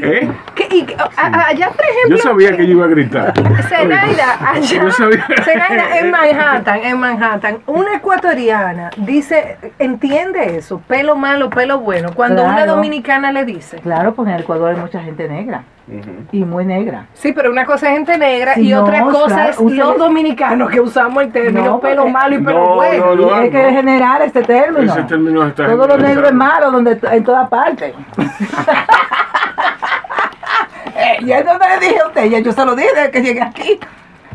¿Eh? 0.02 0.28
¿Qué- 0.54 0.67
y, 0.70 0.86
a- 1.16 1.46
allá, 1.48 1.70
por 1.70 1.84
ejemplo. 1.84 2.16
Yo 2.16 2.18
sabía 2.18 2.56
que 2.56 2.66
yo 2.66 2.72
iba 2.72 2.84
a 2.84 2.88
gritar. 2.88 3.32
Zenaida, 3.68 4.38
allá, 4.52 4.82
Yo 4.82 4.90
sabía. 4.90 5.26
Zenaida, 5.44 5.98
en 5.98 6.10
Manhattan, 6.12 6.80
en 6.84 6.98
Manhattan, 7.00 7.58
una 7.66 7.96
ecuatoriana 7.96 8.90
dice, 8.96 9.56
entiende 9.78 10.56
eso, 10.56 10.80
pelo 10.86 11.16
malo, 11.16 11.50
pelo 11.50 11.80
bueno, 11.80 12.10
cuando 12.14 12.42
una 12.44 12.66
dominicana 12.66 13.32
le 13.32 13.44
dice. 13.44 13.78
Claro, 13.78 14.14
porque 14.14 14.32
en 14.32 14.40
Ecuador 14.40 14.74
hay 14.74 14.80
mucha 14.80 15.00
gente 15.00 15.28
negra. 15.28 15.62
Y 16.32 16.44
muy 16.44 16.66
negra. 16.66 17.06
Sí, 17.14 17.32
pero 17.32 17.50
una 17.50 17.64
cosa 17.64 17.86
es 17.88 17.94
gente 17.94 18.18
negra 18.18 18.52
Sí, 18.56 18.68
y 18.68 18.74
no, 18.74 18.82
otra 18.82 19.00
cosa 19.04 19.34
claro, 19.34 19.50
es 19.52 19.58
los 19.60 19.96
dominicanos 19.96 20.68
que 20.70 20.82
usamos 20.82 21.22
el 21.22 21.32
término 21.32 21.64
No, 21.64 21.80
pelo 21.80 22.02
porque- 22.02 22.12
malo 22.12 22.34
y 22.34 22.38
pelo 22.42 22.58
No, 22.66 22.74
bueno. 22.74 23.14
no, 23.14 23.26
no. 23.28 23.34
hay 23.34 23.48
que 23.50 23.70
generar 23.70 24.20
este 24.20 24.42
término. 24.42 24.92
Ese 24.92 25.02
término 25.04 25.46
está 25.46 25.66
Todo 25.66 25.86
lo 25.88 25.96
negro 25.96 26.26
es 26.26 26.34
malo 26.34 26.70
donde, 26.70 26.98
en 27.10 27.24
todas 27.24 27.48
partes. 27.48 27.94
Eh, 31.18 31.24
y 31.24 31.32
eso 31.32 31.58
no 31.58 31.68
le 31.68 31.78
dije 31.78 32.00
a 32.00 32.06
usted, 32.06 32.24
ya 32.26 32.38
yo 32.40 32.52
se 32.52 32.64
lo 32.64 32.74
dije 32.74 32.88
desde 32.94 33.10
que 33.10 33.22
llegué 33.22 33.42
aquí. 33.42 33.80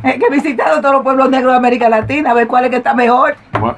Es 0.04 0.16
que 0.16 0.26
he 0.26 0.30
visitado 0.30 0.82
todos 0.82 0.96
los 0.96 1.04
pueblos 1.04 1.30
negros 1.30 1.54
de 1.54 1.58
América 1.58 1.88
Latina 1.88 2.32
a 2.32 2.34
ver 2.34 2.46
cuál 2.46 2.66
es 2.66 2.72
que 2.72 2.78
está 2.78 2.94
mejor. 2.94 3.36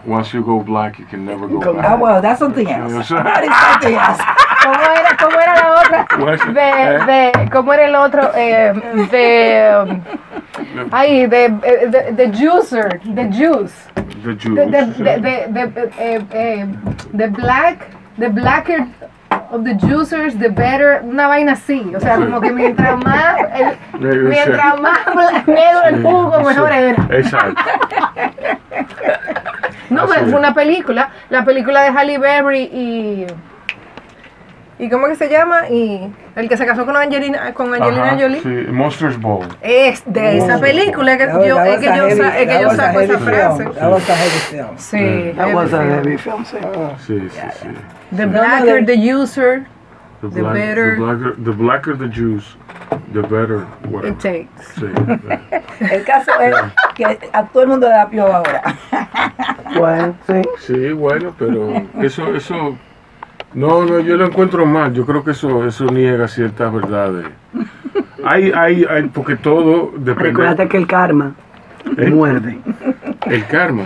Once 0.08 0.36
you 0.36 0.44
go 0.44 0.60
black, 0.60 0.98
you 0.98 1.06
can 1.10 1.24
never 1.24 1.48
go 1.48 1.60
Con 1.60 1.76
back. 1.76 1.86
Ah, 1.88 1.96
well, 1.96 2.20
that's 2.20 2.39
something 2.39 2.68
else. 2.68 3.10
That 3.10 3.44
is 3.44 3.52
something 3.54 3.96
else. 3.96 4.24
¿Cómo 4.63 4.82
era, 4.82 5.18
cómo 5.18 5.39
era 5.39 5.56
la 5.56 5.82
otra? 5.82 6.08
De, 6.52 6.70
¿Eh? 6.96 7.06
de, 7.06 7.50
¿Cómo 7.52 7.74
era 7.74 7.86
el 7.86 7.96
otro? 7.96 8.32
Eh, 8.36 8.74
de, 9.12 9.84
um, 9.84 10.88
ay, 10.91 11.28
de, 11.28 11.50
de, 11.50 11.88
de, 11.88 12.12
de 12.13 12.34
juicer, 12.34 13.00
de 13.04 13.26
juice. 13.26 13.76
The. 14.24 14.34
The, 14.34 14.65
the, 14.65 14.86
the, 14.96 15.48
the, 15.54 15.68
the, 15.68 15.91
eh, 16.00 16.22
eh, 16.32 16.65
the 17.15 17.28
black, 17.28 17.86
the 18.18 18.30
blacker 18.30 18.88
of 19.52 19.63
the 19.63 19.76
juicers, 19.76 20.38
the 20.39 20.50
better, 20.50 21.02
una 21.04 21.28
vaina 21.28 21.54
así. 21.54 21.91
O 21.95 22.00
sea, 22.00 22.15
como 22.15 22.39
que 22.41 22.52
mientras 22.52 22.98
más, 23.04 23.36
el- 24.00 24.24
mientras 24.24 24.80
más 24.82 25.00
negro 25.48 25.84
el 25.89 26.04
jugo, 26.04 26.39
mejor 26.41 26.71
era. 26.71 27.08
Exacto. 27.12 27.62
No, 29.89 30.08
pero 30.08 30.26
fue 30.28 30.39
una 30.39 30.54
película, 30.54 31.10
la 31.30 31.45
película 31.45 31.82
de 31.84 31.89
Halle 31.89 32.17
Berry 32.17 32.63
y... 32.63 33.28
¿Y 34.78 34.89
cómo 34.89 35.08
que 35.08 35.15
se 35.15 35.30
llama? 35.30 35.69
Y 35.69 36.12
el 36.36 36.50
que 36.50 36.58
se 36.58 36.65
casó 36.65 36.86
con 36.86 36.98
Angelina, 36.98 37.54
con 37.54 37.74
Angelina 37.74 38.08
Ajá, 38.08 38.17
Jolie. 38.19 38.41
Sí, 38.41 38.50
Monsters 38.74 39.17
Ball. 39.21 39.48
Es 39.62 40.04
de 40.06 40.38
esa 40.39 40.60
película 40.60 41.17
que 41.17 41.28
yo, 41.48 41.56
was- 41.56 41.67
es 41.69 41.80
que 41.80 41.86
yo, 41.95 42.08
es 42.08 42.19
que 42.19 42.60
yo 42.62 42.69
saco 42.71 43.00
esa 43.00 43.13
heavy 43.13 43.24
frase. 43.26 43.63
film. 43.63 43.74
That 43.76 43.89
was 43.93 44.10
a 44.10 44.15
heavy 44.17 44.39
film. 44.50 44.78
Sí, 44.78 45.34
that 45.38 45.54
was 45.54 45.74
a 45.74 45.82
heavy 45.82 46.17
film. 46.17 46.43
film, 46.43 46.43
sí. 46.43 46.58
Sí, 47.08 47.30
sí, 47.30 47.39
sí. 47.62 47.67
The 48.15 48.25
blacker 48.28 48.86
the 48.86 48.95
user, 48.97 49.65
The, 50.21 50.30
The 50.30 50.41
black- 50.41 50.54
better- 50.54 50.95
the 50.95 51.01
blacker, 51.01 51.36
the 51.43 51.51
blacker 51.51 51.95
the 51.97 52.08
juice, 52.08 52.56
the 53.13 53.21
better 53.21 53.65
whatever. 53.89 54.08
it 54.08 54.19
takes. 54.19 54.49
Sí. 54.80 54.86
El 55.91 56.04
caso 56.04 56.32
es 56.41 56.56
que 56.95 57.06
a 57.34 57.43
todo 57.45 57.63
el 57.63 57.69
mundo 57.69 57.88
le 57.88 57.93
da 57.95 58.10
piojo 58.10 58.34
ahora. 58.34 58.62
Bueno, 59.78 60.15
sí. 60.25 60.41
Sí, 60.60 60.93
bueno, 60.93 61.34
pero 61.38 61.73
eso, 62.01 62.34
eso, 62.34 62.78
no, 63.54 63.84
no, 63.84 63.99
yo 63.99 64.15
lo 64.15 64.25
encuentro 64.28 64.65
mal. 64.65 64.93
Yo 64.93 65.06
creo 65.06 65.21
que 65.23 65.32
eso, 65.32 65.65
eso 65.65 65.86
niega 65.88 66.28
ciertas 66.30 66.71
verdades. 66.71 67.25
Hay, 68.23 68.51
hay, 68.56 68.86
hay, 68.89 69.04
porque 69.10 69.36
todo 69.36 69.91
depende. 69.97 70.30
Recuérdate 70.30 70.67
que 70.69 70.78
el 70.78 70.88
karma 70.88 71.34
¿Eh? 71.97 72.10
muerde. 72.10 72.58
El 73.25 73.45
karma, 73.47 73.84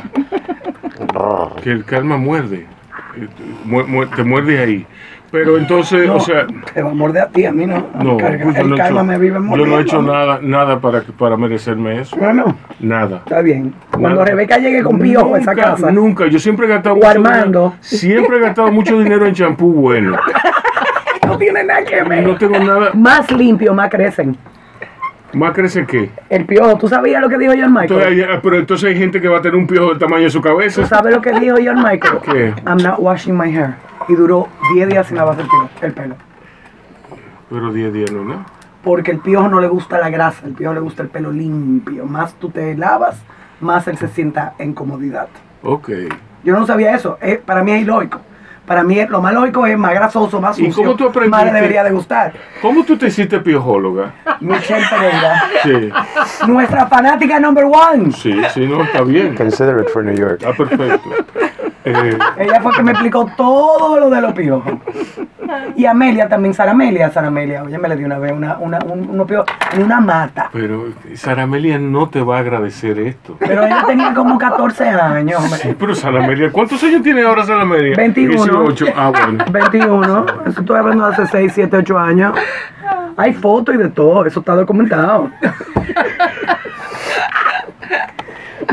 que 1.64 1.72
el 1.72 1.84
karma 1.86 2.18
muerde, 2.18 2.68
mu- 3.70 3.88
mu- 3.88 4.06
te 4.08 4.24
muerde 4.24 4.60
ahí. 4.60 4.86
Pero 5.32 5.60
entonces, 5.60 6.08
No, 6.08 6.16
o 6.16 6.20
sea, 6.20 6.48
te 6.74 6.82
va 6.82 6.90
a 6.90 6.94
morder 6.96 7.22
a 7.22 7.28
ti, 7.28 7.46
a 7.46 7.52
mí 7.52 7.68
no. 7.68 7.86
no, 8.02 8.18
pues 8.18 8.40
yo 8.42 8.50
el 8.62 8.70
no 8.72 8.76
he 8.76 8.88
hecho, 8.88 9.04
me 9.04 9.18
vive 9.20 9.36
yo 9.36 9.66
no 9.68 9.78
he 9.78 9.82
hecho 9.84 10.02
nada, 10.02 10.40
nada 10.42 10.80
para, 10.80 11.02
para 11.04 11.38
merecerme 11.38 12.02
eso. 12.02 12.18
No, 12.18 12.34
no, 12.34 12.58
Nada. 12.80 13.18
está 13.18 13.40
bien. 13.42 13.72
Cuando 13.92 14.10
Nada. 14.10 14.26
Rebeca 14.26 14.58
llegue 14.58 14.82
con 14.82 14.98
piojo 14.98 15.36
a 15.36 15.40
esa 15.40 15.54
casa, 15.54 15.92
Nunca, 15.92 16.26
yo 16.26 16.40
siempre 16.40 16.66
he 16.66 16.70
gastado 16.70 16.96
O 16.96 16.98
mucho 16.98 17.10
Armando. 17.10 17.60
dinero- 17.60 17.76
siempre 17.82 18.38
he 18.38 18.40
gastado 18.40 18.72
mucho 18.72 18.98
dinero 18.98 19.28
en 19.28 19.36
champú 19.36 19.72
bueno. 19.72 20.18
no 21.28 21.38
tiene 21.38 21.64
nada 21.64 21.84
que 21.84 22.02
ver. 22.04 22.26
No 22.28 22.36
tengo 22.36 22.58
nada. 22.58 22.90
Más 22.96 23.30
limpio, 23.32 23.72
más 23.76 23.90
crecen. 23.92 24.36
¿Más 25.34 25.54
crece 25.54 25.86
que? 25.86 26.10
El 26.30 26.46
piojo, 26.46 26.78
¿tú 26.78 26.88
sabías 26.88 27.22
lo 27.22 27.30
que 27.30 27.38
dijo 27.38 27.54
John 27.56 27.72
Michael? 27.74 28.02
Entonces, 28.02 28.40
pero 28.42 28.58
entonces 28.58 28.90
hay 28.90 28.98
gente 28.98 29.22
que 29.22 29.28
va 29.28 29.38
a 29.38 29.42
tener 29.42 29.56
un 29.56 29.68
piojo 29.68 29.90
del 29.90 30.00
tamaño 30.00 30.24
de 30.24 30.30
su 30.32 30.42
cabeza. 30.42 30.82
¿Tú 30.82 30.88
sabes 30.88 31.14
lo 31.14 31.22
que 31.22 31.32
dijo 31.40 31.56
John 31.64 31.84
Michael? 31.84 32.18
¿Qué? 32.24 32.54
I'm 32.66 32.78
not 32.82 32.96
washing 32.98 33.38
my 33.38 33.50
hair. 33.56 33.76
Y 34.08 34.16
duró 34.16 34.48
10 34.74 34.90
días 34.90 35.06
sin 35.08 35.18
lavarse 35.18 35.42
el, 35.44 35.48
piojo- 35.48 35.70
el 35.82 35.94
pelo. 35.94 36.16
Pero 37.50 37.72
10 37.74 37.94
días 37.94 38.12
no, 38.12 38.24
¿no? 38.24 38.46
Porque 38.84 39.12
el 39.12 39.20
piojo 39.20 39.48
no 39.50 39.60
le 39.60 39.68
gusta 39.68 40.00
la 40.00 40.10
grasa, 40.10 40.48
el 40.48 40.54
piojo 40.54 40.74
le 40.74 40.80
gusta 40.80 41.04
el 41.04 41.10
pelo 41.10 41.32
limpio. 41.32 42.06
Más 42.06 42.34
tú 42.36 42.50
te 42.50 42.76
lavas, 42.76 43.22
más 43.60 43.88
él 43.88 43.98
se 43.98 44.08
sienta 44.08 44.54
en 44.58 44.74
comodidad. 44.74 45.28
Ok. 45.64 45.90
Yo 46.44 46.54
no 46.58 46.66
sabía 46.66 46.96
eso. 46.96 47.18
Eh, 47.22 47.42
para 47.44 47.64
mí 47.64 47.72
es 47.72 47.82
ilógico. 47.82 48.22
Para 48.70 48.84
mí 48.84 49.00
es- 49.00 49.10
lo 49.10 49.20
más 49.20 49.34
lógico 49.34 49.66
es 49.66 49.76
más 49.80 49.96
grasoso, 49.96 50.40
más 50.40 50.58
¿Y 50.60 50.66
sucio. 50.68 50.84
cómo 50.84 50.96
tú 50.96 51.06
Más 51.06 51.14
le 51.16 51.20
aprendiste? 51.28 51.56
debería 51.56 51.84
de 51.84 51.90
gustar. 51.90 52.34
¿Cómo 52.62 52.84
tú 52.86 52.96
te 52.98 53.08
hiciste 53.08 53.40
piojóloga? 53.40 54.14
Michelle 54.42 54.86
Pereira, 54.88 55.44
Sí, 55.64 55.90
nuestra 56.48 56.86
fanática 56.86 57.40
number 57.40 57.66
one. 57.66 58.12
sí, 58.12 58.32
sí, 58.54 58.68
no, 58.68 58.84
está 58.84 59.02
bien. 59.02 59.34
Consider 59.36 59.80
it 59.82 59.90
for 59.90 60.04
New 60.06 60.14
York. 60.14 60.44
Está 60.44 60.54
perfecto. 60.54 61.10
Eh, 61.86 62.18
Ella 62.38 62.62
fue 62.62 62.74
que 62.74 62.84
me 62.84 62.92
explicó 62.92 63.30
todo 63.38 64.00
lo 64.00 64.10
de 64.10 64.22
los 64.22 64.34
piojos. 64.34 64.74
Y 65.76 65.86
Amelia 65.86 66.28
también, 66.30 66.54
Sara 66.54 66.72
Amelia, 66.72 67.10
Sara 67.10 67.28
Amelia, 67.28 67.64
oye, 67.64 67.78
me 67.78 67.88
le 67.90 67.96
dio 67.96 68.06
una 68.06 68.20
vez 68.20 68.32
una, 68.34 68.58
una, 68.60 68.78
un, 68.86 69.10
unos 69.10 69.26
piojos 69.28 69.48
en 69.74 69.84
una 69.84 70.00
mata. 70.00 70.50
pero 70.54 70.90
Sara 71.16 71.44
Amelia 71.44 71.80
no 71.80 72.08
te 72.10 72.22
va 72.22 72.38
a 72.38 72.40
agradecer 72.42 73.00
esto. 73.00 73.36
Pero 73.40 73.64
ella 73.66 73.84
tenía 73.88 74.14
como 74.14 74.38
14 74.38 74.90
años, 74.90 75.42
hombre. 75.42 75.60
Sí, 75.60 75.76
pero 75.80 75.96
Sara 75.96 76.24
Amelia, 76.24 76.52
¿cuántos 76.52 76.84
años 76.84 77.02
tiene 77.02 77.24
ahora 77.24 77.46
Sara 77.46 77.62
Amelia? 77.64 77.96
21. 77.96 78.64
18. 78.72 78.94
Ah, 78.96 79.10
bueno. 79.12 79.46
21, 79.50 80.26
eso 80.48 80.60
estoy 80.60 80.78
hablando 80.78 81.08
de 81.08 81.14
hace 81.14 81.28
6, 81.28 81.52
7, 81.56 81.78
8 81.78 81.98
años. 81.98 82.34
Hay 83.18 83.34
fotos 83.34 83.74
y 83.76 83.78
de 83.78 83.90
todo, 83.90 84.26
eso 84.26 84.40
está 84.42 84.54
documentado. 84.56 85.32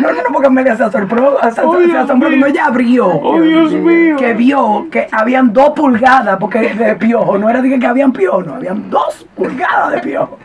No, 0.01 0.09
no, 0.13 0.15
no, 0.15 0.23
porque 0.33 0.47
Amelia 0.49 0.77
se 0.77 0.85
asombró, 0.85 1.39
se, 1.53 1.61
Oh, 1.63 1.79
se 1.81 1.97
asombró 1.97 2.29
mío. 2.29 2.39
cuando 2.41 2.47
ella 2.47 2.67
abrió. 2.67 3.07
Oh, 3.09 3.41
Dios 3.41 3.73
mío. 3.73 4.17
Que 4.17 4.35
vio 4.35 4.87
que 4.91 5.07
habían 5.11 5.53
dos 5.53 5.71
pulgadas, 5.71 6.37
porque 6.39 6.75
de 6.75 6.95
piojo, 6.97 7.39
no 7.39 7.49
era 7.49 7.63
de 7.63 7.79
que 7.79 7.87
habían 7.87 8.13
piojo, 8.13 8.43
no, 8.43 8.55
habían 8.57 8.91
dos 8.91 9.27
pulgadas 9.35 9.93
de 9.93 9.99
piojo. 10.01 10.39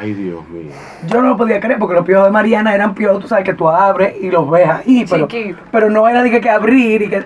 Ay, 0.00 0.14
Dios 0.14 0.48
mío. 0.48 0.72
Yo 1.06 1.20
no 1.22 1.28
lo 1.28 1.36
podía 1.36 1.60
creer 1.60 1.78
porque 1.78 1.94
los 1.94 2.04
piojos 2.04 2.26
de 2.26 2.32
Mariana 2.32 2.74
eran 2.74 2.94
piojos, 2.94 3.20
tú 3.22 3.28
sabes 3.28 3.44
que 3.44 3.54
tú 3.54 3.68
abres 3.68 4.14
y 4.20 4.30
los 4.30 4.50
ves 4.50 4.68
ahí, 4.68 5.04
pero, 5.08 5.28
Chiquito. 5.28 5.58
pero 5.70 5.90
no 5.90 6.08
era 6.08 6.22
de 6.22 6.30
que, 6.30 6.40
que 6.40 6.50
abrir 6.50 7.02
y 7.02 7.08
que 7.08 7.22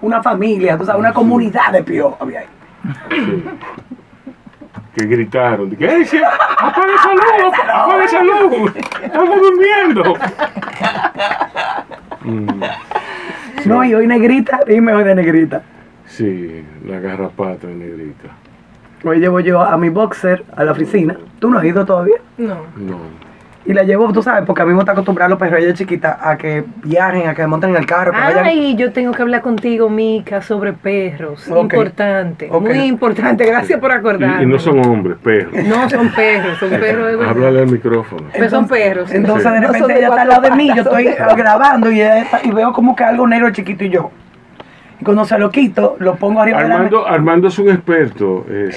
una 0.00 0.22
familia, 0.22 0.78
tú 0.78 0.84
sabes, 0.86 1.00
una 1.00 1.12
comunidad 1.12 1.72
de 1.72 1.82
piojos 1.82 2.16
había 2.20 2.40
ahí. 2.40 2.46
Que 4.96 5.04
gritaron. 5.06 5.70
¿Qué 5.76 5.94
dice? 5.98 6.22
¡Apaga 6.24 6.94
esa 6.94 7.12
luz! 7.14 7.54
¡Apaga 7.68 8.04
esa 8.04 8.22
luz! 8.22 8.72
¡Estamos 9.02 9.38
durmiendo! 9.40 10.14
Mm, 12.22 12.62
No, 13.66 13.84
y 13.84 13.94
hoy 13.94 14.06
negrita, 14.06 14.60
dime 14.66 14.92
hoy 14.94 15.04
de 15.04 15.14
negrita. 15.14 15.62
sí, 16.06 16.64
la 16.86 16.98
garrapata 17.00 17.66
negrita. 17.66 18.28
Hoy 19.04 19.18
llevo 19.20 19.40
yo 19.40 19.60
a 19.60 19.76
mi 19.76 19.88
boxer 19.90 20.44
a 20.56 20.64
la 20.64 20.72
oficina. 20.72 21.16
¿Tú 21.38 21.50
no 21.50 21.58
has 21.58 21.64
ido 21.64 21.84
todavía? 21.84 22.16
No. 22.38 22.56
No. 22.76 22.98
Y 23.68 23.72
la 23.72 23.82
llevo, 23.82 24.12
tú 24.12 24.22
sabes, 24.22 24.44
porque 24.46 24.62
a 24.62 24.64
mí 24.64 24.72
me 24.72 24.78
está 24.78 24.92
acostumbrado 24.92 25.30
los 25.30 25.38
perros, 25.40 25.58
ella 25.60 25.70
es 25.70 25.74
chiquita, 25.74 26.18
a 26.22 26.36
que 26.38 26.64
viajen, 26.84 27.26
a 27.28 27.34
que 27.34 27.44
monten 27.48 27.70
en 27.70 27.76
el 27.76 27.86
carro, 27.86 28.12
que 28.12 28.18
vayan. 28.18 28.44
Ay, 28.44 28.76
yo 28.76 28.92
tengo 28.92 29.10
que 29.12 29.22
hablar 29.22 29.42
contigo, 29.42 29.90
Mica, 29.90 30.40
sobre 30.40 30.72
perros. 30.72 31.48
Importante, 31.48 32.48
muy 32.48 32.78
importante. 32.78 33.44
Gracias 33.44 33.80
por 33.80 33.90
acordarme. 33.90 34.40
Y, 34.40 34.44
y 34.44 34.46
no 34.46 34.58
son 34.58 34.78
hombres, 34.86 35.16
perros. 35.22 35.52
No, 35.64 35.90
son 35.90 36.08
perros, 36.12 36.58
son 36.58 36.70
perros 36.70 37.06
de 37.08 37.16
verdad. 37.16 37.30
Háblale 37.30 37.60
al 37.60 37.66
micrófono. 37.72 38.22
Pero 38.32 38.50
son 38.50 38.68
perros. 38.68 39.10
sí. 39.10 39.16
Entonces 39.16 39.52
de 39.52 39.60
No 39.60 39.66
repente 39.66 39.92
de 39.92 39.98
ella 39.98 40.08
está 40.08 40.22
al 40.22 40.28
lado 40.28 40.42
de 40.42 40.50
mí, 40.52 40.70
yo 40.74 40.82
estoy 40.82 41.04
grabando 41.36 41.90
y, 41.90 42.00
ella 42.00 42.18
está- 42.20 42.40
y 42.44 42.50
veo 42.52 42.72
como 42.72 42.94
que 42.94 43.02
algo 43.04 43.26
negro 43.26 43.50
chiquito 43.50 43.82
y 43.84 43.90
yo. 43.90 44.10
Y 45.00 45.04
cuando 45.04 45.24
se 45.26 45.38
lo 45.38 45.50
quito, 45.50 45.96
lo 45.98 46.14
pongo 46.16 46.40
arriba 46.40 46.62
de 46.62 46.68
la 46.68 46.78
mesa. 46.78 46.86
Armando, 46.86 47.06
Armando 47.06 47.48
es 47.48 47.58
un 47.58 47.68
experto 47.68 48.46
eh, 48.48 48.68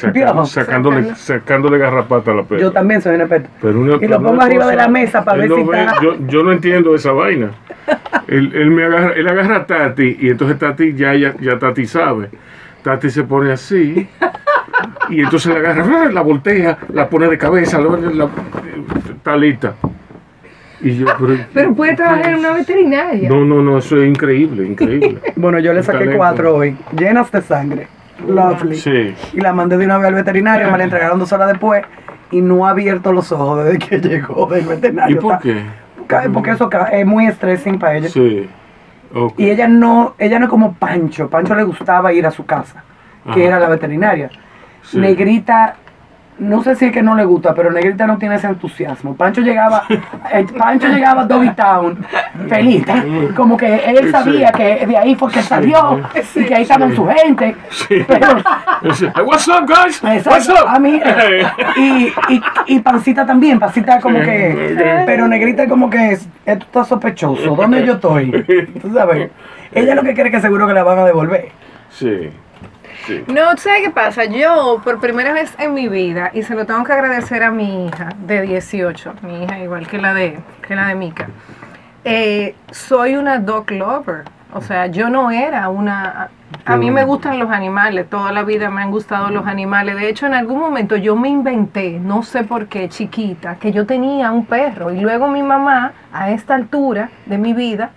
sacándole, 0.46 1.16
sacándole 1.16 1.78
garrapata 1.78 2.32
a 2.32 2.34
la 2.36 2.44
perra. 2.44 2.62
Yo 2.62 2.72
también 2.72 3.02
soy 3.02 3.16
un 3.16 3.22
experto. 3.22 3.50
Pero 3.62 3.80
una- 3.80 3.96
y 4.02 4.08
lo 4.08 4.22
pongo 4.22 4.42
arriba 4.42 4.64
cosa, 4.66 4.72
de 4.72 4.76
la 4.78 4.88
mesa 4.90 5.24
para 5.24 5.38
ver 5.38 5.50
no 5.50 5.56
si 5.56 5.64
ve- 5.64 5.80
está. 5.80 5.94
yo, 6.02 6.16
yo 6.28 6.44
no 6.44 6.52
entiendo 6.52 6.94
esa 6.96 7.12
vaina. 7.14 7.52
Él, 8.28 8.52
él 8.54 8.70
me 8.70 8.84
agarra, 8.86 9.14
él 9.14 9.28
agarra 9.28 9.56
a 9.56 9.66
Tati 9.66 10.18
y 10.22 10.30
entonces 10.30 10.60
Tati 10.60 10.94
ya, 10.94 11.16
ya, 11.16 11.34
ya 11.40 11.58
Tati 11.58 11.88
sabe. 11.88 12.30
Tati 12.84 13.10
se 13.10 13.24
pone 13.24 13.52
así 13.52 14.08
y 15.10 15.22
entonces 15.22 15.52
la 15.52 15.60
agarra, 15.72 16.12
la 16.12 16.22
voltea, 16.22 16.78
la 16.94 17.10
pone 17.10 17.28
de 17.28 17.38
cabeza, 17.40 17.80
la, 17.80 17.98
la- 17.98 18.30
está 19.16 19.36
lista. 19.36 19.74
Y 20.82 20.96
yo, 20.98 21.06
pero, 21.20 21.38
Pero 21.54 21.74
puede 21.76 21.96
trabajar 21.96 22.30
en 22.34 22.40
una 22.40 22.54
veterinaria. 22.54 23.30
No, 23.30 23.44
no, 23.46 23.62
no, 23.62 23.78
eso 23.80 23.98
es 23.98 24.08
increíble, 24.08 24.66
increíble. 24.68 25.20
Bueno, 25.36 25.60
yo 25.60 25.74
le 25.74 25.84
saqué 25.84 26.00
talento. 26.00 26.18
cuatro 26.18 26.56
hoy, 26.56 26.76
llenas 26.98 27.32
de 27.32 27.42
sangre. 27.42 27.88
Lovely. 28.28 28.76
Sí. 28.76 29.14
Y 29.34 29.40
la 29.42 29.54
mandé 29.54 29.78
de 29.78 29.86
una 29.86 29.98
vez 29.98 30.08
al 30.08 30.16
veterinario, 30.16 30.70
me 30.72 30.78
la 30.78 30.84
entregaron 30.86 31.20
dos 31.20 31.32
horas 31.32 31.48
después 31.50 31.84
y 32.32 32.42
no 32.42 32.68
ha 32.68 32.72
abierto 32.72 33.12
los 33.14 33.32
ojos 33.32 33.64
desde 33.66 33.80
que 33.80 33.98
llegó 34.10 34.46
del 34.48 34.64
¿Y 34.66 34.68
veterinario. 34.68 35.20
por 35.22 35.34
Está- 35.34 35.44
qué? 35.44 35.64
Ca- 36.08 36.24
Porque 36.34 36.52
eso 36.52 36.70
es 36.92 37.06
muy 37.06 37.28
stressing 37.32 37.78
para 37.80 37.96
ella. 37.98 38.10
Sí. 38.10 38.50
Y 39.38 39.50
ella 39.50 39.68
no, 39.68 40.16
ella 40.20 40.38
no 40.40 40.46
es 40.46 40.50
como 40.50 40.74
Pancho. 40.74 41.30
Pancho 41.30 41.56
le 41.56 41.64
gustaba 41.64 42.12
ir 42.14 42.26
a 42.28 42.32
su 42.32 42.46
casa, 42.46 42.84
que 43.26 43.32
Ajá. 43.32 43.40
era 43.42 43.60
la 43.60 43.70
veterinaria. 43.70 44.30
Sí. 44.84 44.98
Negrita, 45.00 45.76
no 46.40 46.64
sé 46.64 46.76
si 46.76 46.86
es 46.86 46.92
que 46.92 47.02
no 47.04 47.16
le 47.16 47.26
gusta, 47.26 47.54
pero 47.54 47.72
Negrita 47.72 48.08
no 48.08 48.18
tiene 48.18 48.36
ese 48.36 48.48
entusiasmo. 48.48 49.16
Pancho 49.16 49.42
llegaba, 49.42 49.84
eh, 50.34 50.46
Pancho 50.58 50.88
llegaba 50.88 51.22
a 51.22 51.26
Dobby 51.26 51.50
Town 51.52 52.06
feliz, 52.48 52.86
como 53.36 53.58
que 53.58 53.76
él 53.76 54.12
sabía 54.12 54.52
que 54.52 54.86
de 54.86 54.98
ahí 54.98 55.16
fue 55.16 55.32
que 55.32 55.42
salió 55.42 56.02
y 56.36 56.44
que 56.46 56.56
ahí 56.56 56.62
estaban 56.64 56.96
su 56.96 57.06
gente. 57.08 57.56
Pero, 58.08 58.28
Dice, 58.84 59.12
"Hey, 59.16 59.24
What's 59.26 59.48
up, 59.48 59.66
guys? 59.68 60.02
Exacto, 60.04 60.30
What's 60.30 60.50
up? 60.50 60.68
a 60.68 60.80
mí, 60.80 61.02
eh, 61.06 61.44
y, 61.78 62.08
y, 62.34 62.42
y 62.68 62.80
Pancita 62.80 63.26
también, 63.26 63.60
Pancita 63.60 64.00
como 64.00 64.20
que, 64.22 65.04
pero 65.06 65.28
Negrita 65.28 65.68
como 65.68 65.90
que 65.90 66.14
es- 66.14 66.28
esto 66.46 66.66
está 66.66 66.84
sospechoso, 66.86 67.56
¿dónde 67.56 67.86
yo 67.86 67.94
estoy? 67.94 68.32
Tú 68.82 68.94
sabes, 68.94 69.30
ella 69.74 69.96
lo 69.96 70.04
que 70.04 70.14
quiere 70.14 70.32
que 70.32 70.40
seguro 70.40 70.66
que 70.68 70.74
la 70.74 70.84
van 70.84 71.00
a 71.00 71.06
devolver. 71.06 71.50
Sí. 71.90 72.30
No, 73.28 73.58
¿sabes 73.58 73.82
qué 73.84 73.90
pasa? 73.90 74.26
Yo, 74.26 74.82
por 74.84 75.00
primera 75.00 75.34
vez 75.34 75.54
en 75.58 75.74
mi 75.74 75.88
vida, 75.88 76.32
y 76.34 76.44
se 76.44 76.56
lo 76.56 76.66
tengo 76.66 76.84
que 76.84 76.94
agradecer 76.94 77.44
a 77.44 77.52
mi 77.52 77.88
hija 77.88 78.10
de 78.26 78.42
18, 78.42 79.16
mi 79.22 79.44
hija 79.44 79.60
igual 79.60 79.88
que 79.88 79.98
la 79.98 80.14
de, 80.14 80.40
que 80.68 80.76
la 80.76 80.88
de 80.88 80.96
Mika, 80.96 81.28
eh, 82.04 82.56
soy 82.72 83.16
una 83.16 83.40
dog 83.40 83.72
lover. 83.72 84.24
O 84.52 84.62
sea, 84.62 84.88
yo 84.88 85.10
no 85.10 85.30
era 85.30 85.70
una... 85.70 86.30
A 86.66 86.76
mí 86.76 86.90
me 86.90 87.06
gustan 87.06 87.38
los 87.38 87.52
animales, 87.52 88.10
toda 88.10 88.32
la 88.32 88.42
vida 88.42 88.72
me 88.72 88.82
han 88.82 88.90
gustado 88.90 89.30
los 89.30 89.46
animales. 89.46 89.96
De 89.96 90.10
hecho, 90.10 90.26
en 90.26 90.34
algún 90.34 90.60
momento 90.60 90.96
yo 90.96 91.16
me 91.16 91.30
inventé, 91.30 92.00
no 92.00 92.24
sé 92.24 92.44
por 92.44 92.68
qué, 92.68 92.90
chiquita, 92.90 93.58
que 93.58 93.72
yo 93.72 93.86
tenía 93.86 94.32
un 94.32 94.46
perro. 94.48 94.92
Y 94.92 95.00
luego 95.00 95.28
mi 95.28 95.44
mamá, 95.44 95.94
a 96.12 96.32
esta 96.32 96.56
altura 96.56 97.10
de 97.28 97.38
mi 97.38 97.54
vida, 97.54 97.92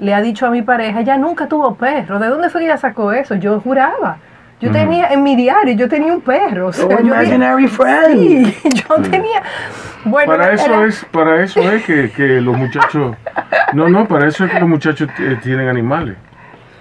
le 0.00 0.14
ha 0.14 0.22
dicho 0.22 0.46
a 0.46 0.50
mi 0.50 0.62
pareja, 0.62 1.00
ella 1.00 1.18
nunca 1.18 1.46
tuvo 1.46 1.74
perro. 1.74 2.18
¿De 2.18 2.28
dónde 2.28 2.48
fue 2.48 2.62
que 2.62 2.66
ella 2.68 2.78
sacó 2.78 3.12
eso? 3.12 3.34
Yo 3.34 3.60
juraba. 3.60 4.16
Yo 4.62 4.70
tenía, 4.70 5.08
en 5.08 5.22
mi 5.22 5.34
diario, 5.36 5.74
yo 5.74 5.88
tenía 5.88 6.12
un 6.14 6.20
perro. 6.20 6.68
O 6.68 6.72
sea, 6.72 6.86
Oh, 6.86 6.90
yo 6.90 6.98
imaginary 7.06 7.66
friend. 7.68 8.12
Sí, 8.12 8.56
yo 8.88 8.94
tenía... 9.10 9.42
Bueno, 10.04 10.32
Para 10.32 10.52
eso 10.52 10.66
era- 10.74 10.86
es, 10.86 11.04
para 11.12 11.42
eso 11.42 11.60
es 11.60 11.84
que, 11.84 12.10
que 12.10 12.40
los 12.40 12.56
muchachos, 12.56 13.16
no, 13.72 13.88
no, 13.88 14.06
para 14.08 14.26
eso 14.28 14.44
es 14.44 14.50
que 14.52 14.58
los 14.60 14.68
muchachos 14.68 15.08
t- 15.16 15.36
tienen 15.36 15.68
animales. 15.68 16.16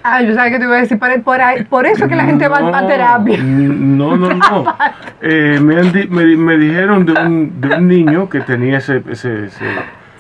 Ah, 0.04 0.22
yo 0.24 0.34
sabía 0.34 0.54
que 0.54 0.58
te 0.60 0.63
iba 0.65 0.76
a 0.78 0.82
decir, 0.82 0.98
por, 0.98 1.22
por, 1.22 1.39
ahí- 1.41 1.63
por 1.65 1.86
eso 1.86 2.06
es 2.06 2.10
que 2.10 2.15
la 2.15 2.24
gente 2.24 2.48
va 2.48 2.58
a 2.80 2.88
terapia. 2.88 3.38
No, 3.44 4.15
no, 4.17 4.30
no. 4.34 4.76
Eh, 5.22 5.60
me, 5.62 5.76
han 5.80 5.91
di- 5.91 6.08
me, 6.08 6.26
me 6.36 6.58
dijeron 6.58 7.06
de 7.06 7.13
un, 7.13 7.62
de 7.62 7.76
un 7.76 7.88
niño 7.88 8.28
que 8.28 8.39
tenía 8.41 8.80
ese, 8.80 9.04
ese, 9.12 9.46
ese- 9.46 9.65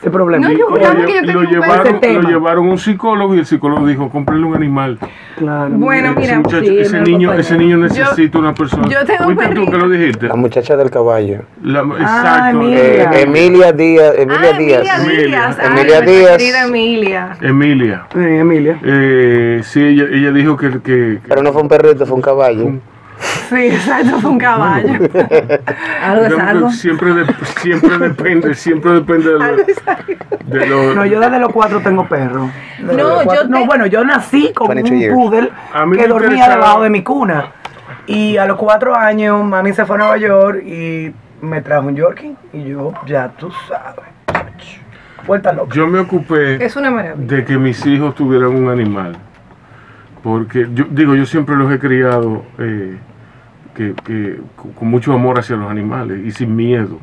Ese 0.01 0.09
problema. 0.09 0.47
No, 0.47 0.51
yo 0.53 0.57
lo, 0.67 0.67
juraba 0.69 0.95
lle- 0.95 1.05
que 1.05 1.13
yo 1.13 1.19
tenía 1.21 1.33
lo 1.33 1.39
un 1.41 1.45
perro. 1.47 1.61
llevaron, 1.61 1.87
Ese 1.87 1.99
tema. 1.99 2.21
lo 2.21 2.29
llevaron 2.29 2.67
a 2.67 2.71
un 2.71 2.77
psicólogo 2.79 3.35
y 3.35 3.39
el 3.39 3.45
psicólogo 3.45 3.85
dijo, 3.85 4.09
cómprele 4.09 4.43
un 4.45 4.55
animal. 4.55 4.97
Claro. 5.37 5.69
Bueno, 5.75 6.09
ese 6.11 6.19
mira, 6.19 6.39
muchacho, 6.39 6.65
sí, 6.65 6.79
ese 6.79 7.01
niño, 7.01 7.33
ese 7.33 7.55
niño 7.57 7.77
necesita 7.77 8.39
una 8.39 8.53
persona. 8.55 8.87
yo 8.89 9.05
tengo 9.05 9.27
un 9.27 9.35
¿Fuiste 9.35 9.53
tú 9.53 9.61
que 9.65 9.71
perrito. 9.71 9.85
lo 9.85 9.89
dijiste? 9.89 10.27
La 10.27 10.35
muchacha 10.35 10.75
del 10.75 10.89
caballo. 10.89 11.41
La- 11.63 11.81
exacto. 11.81 12.61
Emilia. 12.61 12.79
Eh, 13.11 13.21
Emilia. 13.21 13.71
Díaz. 13.73 14.13
Emilia 14.17 14.51
ah, 14.53 14.57
Díaz. 14.57 14.99
Emilia 15.05 15.27
Díaz. 15.27 15.57
Ay, 15.59 15.67
Emilia 15.67 15.83
nuestra 15.99 16.11
Díaz. 16.11 16.37
Querida 16.37 16.63
Emilia. 16.65 17.29
Emilia. 17.41 18.05
Sí, 18.11 18.19
Emilia. 18.19 18.79
Eh, 18.83 19.61
sí, 19.63 19.81
ella, 19.83 20.05
ella 20.11 20.31
dijo 20.31 20.57
que, 20.57 20.69
que- 20.71 20.79
que- 20.81 21.19
Pero 21.27 21.43
no 21.43 21.53
fue 21.53 21.61
un 21.61 21.69
perrito, 21.69 22.07
fue 22.07 22.15
un 22.15 22.21
caballo. 22.23 22.71
Sí, 23.49 23.67
exacto, 23.67 24.19
fue 24.19 24.31
un 24.31 24.37
caballo. 24.39 24.93
Algo 26.03 26.25
es 26.25 26.39
algo. 26.39 26.71
Siempre, 26.71 27.13
de- 27.13 27.25
siempre 27.59 27.97
depende, 27.97 28.55
siempre 28.55 28.91
depende 28.93 29.33
de 29.33 29.39
lo, 29.39 29.55
de 30.57 30.65
lo- 30.67 30.95
No, 30.95 31.05
yo 31.05 31.19
desde 31.19 31.39
los 31.39 31.51
cuatro 31.51 31.81
tengo 31.81 32.07
perro. 32.07 32.49
Desde 32.79 32.97
No, 32.97 33.23
yo 33.23 33.43
no, 33.47 33.59
te- 33.59 33.65
bueno, 33.65 33.85
yo 33.85 34.03
nací 34.03 34.51
con 34.53 34.69
22 34.69 35.15
un 35.15 35.23
poodle 35.23 35.49
que 35.97 36.07
dormía 36.07 36.29
interesaba- 36.29 36.55
debajo 36.55 36.81
de 36.83 36.89
mi 36.89 37.03
cuna. 37.03 37.45
Y 38.07 38.37
a 38.37 38.45
los 38.45 38.57
cuatro 38.57 38.95
años, 38.95 39.43
mami 39.45 39.73
se 39.73 39.85
fue 39.85 39.95
a 39.95 39.99
Nueva 39.99 40.17
York 40.17 40.63
y 40.65 41.13
me 41.41 41.61
trajo 41.61 41.87
un 41.87 41.95
Yorkie. 41.95 42.35
Y 42.53 42.63
yo, 42.69 42.93
ya 43.05 43.29
tú 43.37 43.51
sabes. 43.67 44.05
Vuelta 45.27 45.53
loca. 45.53 45.75
Yo 45.75 45.85
me 45.85 45.99
ocupé 45.99 46.63
Es 46.63 46.75
una 46.75 46.89
maravilla. 46.89 47.35
de 47.35 47.45
que 47.45 47.55
mis 47.57 47.85
hijos 47.85 48.15
tuvieran 48.15 48.49
un 48.55 48.69
animal. 48.69 49.15
Porque 50.23 50.67
yo 50.73 50.85
digo, 50.89 51.15
yo 51.15 51.25
siempre 51.25 51.55
los 51.55 51.71
he 51.71 51.77
criado 51.79 52.43
eh, 52.59 52.97
que, 53.81 53.93
que 54.03 54.39
con 54.55 54.71
con 54.73 54.87
mucho 54.89 55.13
amor 55.13 55.39
hacia 55.39 55.55
los 55.55 55.69
animales 55.69 56.19
y 56.25 56.31
sin 56.31 56.55
miedo. 56.55 56.99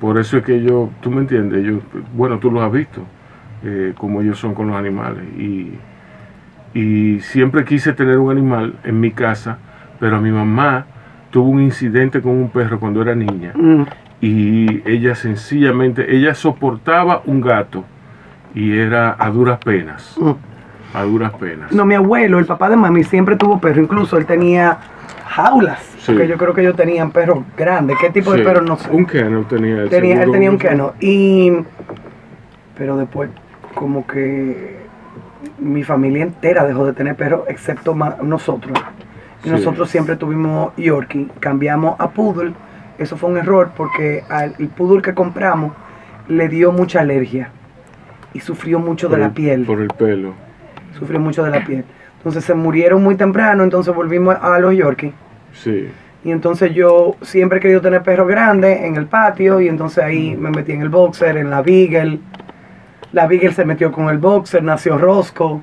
Por 0.00 0.18
eso 0.18 0.36
es 0.38 0.44
que 0.44 0.62
yo, 0.62 0.90
tú 1.00 1.10
me 1.10 1.20
entiendes, 1.20 1.64
yo, 1.64 1.78
bueno, 2.14 2.38
tú 2.38 2.50
los 2.50 2.62
has 2.62 2.72
visto, 2.72 3.02
eh, 3.64 3.92
como 3.96 4.20
ellos 4.20 4.38
son 4.38 4.54
con 4.54 4.66
los 4.68 4.76
animales. 4.76 5.22
Y, 5.38 5.72
y 6.74 7.20
siempre 7.20 7.64
quise 7.64 7.92
tener 7.92 8.18
un 8.18 8.30
animal 8.30 8.74
en 8.84 9.00
mi 9.00 9.10
casa, 9.10 9.58
pero 9.98 10.20
mi 10.20 10.30
mamá 10.30 10.84
tuvo 11.30 11.48
un 11.50 11.62
incidente 11.62 12.20
con 12.20 12.32
un 12.32 12.50
perro 12.50 12.78
cuando 12.78 13.00
era 13.02 13.14
niña 13.14 13.52
Mm. 13.54 13.82
y 14.20 14.82
ella 14.90 15.14
sencillamente, 15.14 16.14
ella 16.14 16.34
soportaba 16.34 17.22
un 17.26 17.40
gato 17.40 17.84
y 18.54 18.76
era 18.76 19.16
a 19.18 19.30
duras 19.30 19.58
penas, 19.58 20.16
Mm. 20.20 20.32
a 20.96 21.02
duras 21.04 21.32
penas. 21.34 21.72
No, 21.72 21.84
mi 21.86 21.94
abuelo, 21.94 22.38
el 22.38 22.44
papá 22.46 22.68
de 22.70 22.76
mami, 22.76 23.02
siempre 23.04 23.36
tuvo 23.36 23.58
perro. 23.60 23.80
Incluso 23.82 24.16
él 24.18 24.24
tenía 24.26 24.78
jaulas. 25.26 25.80
Sí. 25.98 26.12
Porque 26.12 26.28
yo 26.28 26.36
creo 26.38 26.54
que 26.54 26.60
ellos 26.62 26.76
tenían 26.76 27.10
perros 27.10 27.40
grandes. 27.56 27.96
¿Qué 28.00 28.10
tipo 28.10 28.32
Sí, 28.32 28.38
de 28.38 28.44
perros? 28.44 28.64
No 28.64 28.76
sé. 28.76 28.90
Un 28.90 29.06
kennel 29.06 29.44
tenía 29.46 29.82
él, 29.82 29.88
Tenía, 29.88 30.22
él 30.22 30.30
tenía 30.32 30.50
un 30.50 30.58
kennel. 30.58 30.86
Y, 31.00 31.52
pero 32.76 32.96
después, 32.96 33.30
como 33.74 34.06
que 34.06 34.76
mi 35.58 35.82
familia 35.84 36.22
entera 36.22 36.64
dejó 36.66 36.86
de 36.86 36.92
tener 36.92 37.14
perros, 37.16 37.42
excepto 37.48 37.94
nosotros. 38.22 38.78
Y 39.42 39.44
Sí. 39.44 39.50
nosotros 39.50 39.88
siempre 39.90 40.16
tuvimos 40.16 40.72
Yorkie. 40.76 41.28
Cambiamos 41.40 41.96
a 41.98 42.10
Poodle. 42.10 42.52
Eso 42.98 43.16
fue 43.16 43.30
un 43.30 43.36
error 43.36 43.70
porque 43.76 44.24
al 44.28 44.54
el 44.58 44.68
Poodle 44.68 45.02
que 45.02 45.14
compramos 45.14 45.72
le 46.28 46.48
dio 46.48 46.72
mucha 46.72 47.00
alergia. 47.00 47.50
y 48.32 48.40
sufrió 48.40 48.78
mucho 48.78 49.08
de 49.08 49.16
la 49.16 49.26
el- 49.26 49.32
piel. 49.32 49.64
Por 49.64 49.80
el 49.80 49.88
pelo. 49.88 50.34
Sufrió 50.98 51.18
mucho 51.18 51.42
de 51.42 51.50
la 51.50 51.64
piel. 51.64 51.86
Entonces 52.18 52.44
se 52.44 52.54
murieron 52.54 53.02
muy 53.02 53.14
temprano, 53.14 53.62
entonces 53.62 53.94
volvimos 53.94 54.36
a 54.40 54.58
los 54.58 54.74
Yorkie. 54.74 55.12
Sí. 55.52 55.88
Y 56.24 56.32
entonces 56.32 56.74
yo 56.74 57.14
siempre 57.22 57.58
he 57.58 57.60
querido 57.60 57.80
tener 57.80 58.02
perros 58.02 58.26
grandes 58.26 58.80
en 58.82 58.96
el 58.96 59.06
patio 59.06 59.60
y 59.60 59.68
entonces 59.68 60.02
ahí 60.02 60.36
me 60.36 60.50
metí 60.50 60.72
en 60.72 60.82
el 60.82 60.88
boxer, 60.88 61.36
en 61.36 61.50
la 61.50 61.62
Beagle. 61.62 62.18
La 63.12 63.26
Beagle 63.28 63.52
se 63.52 63.64
metió 63.64 63.92
con 63.92 64.08
el 64.08 64.18
boxer, 64.18 64.62
nació 64.62 64.98
Roscoe, 64.98 65.60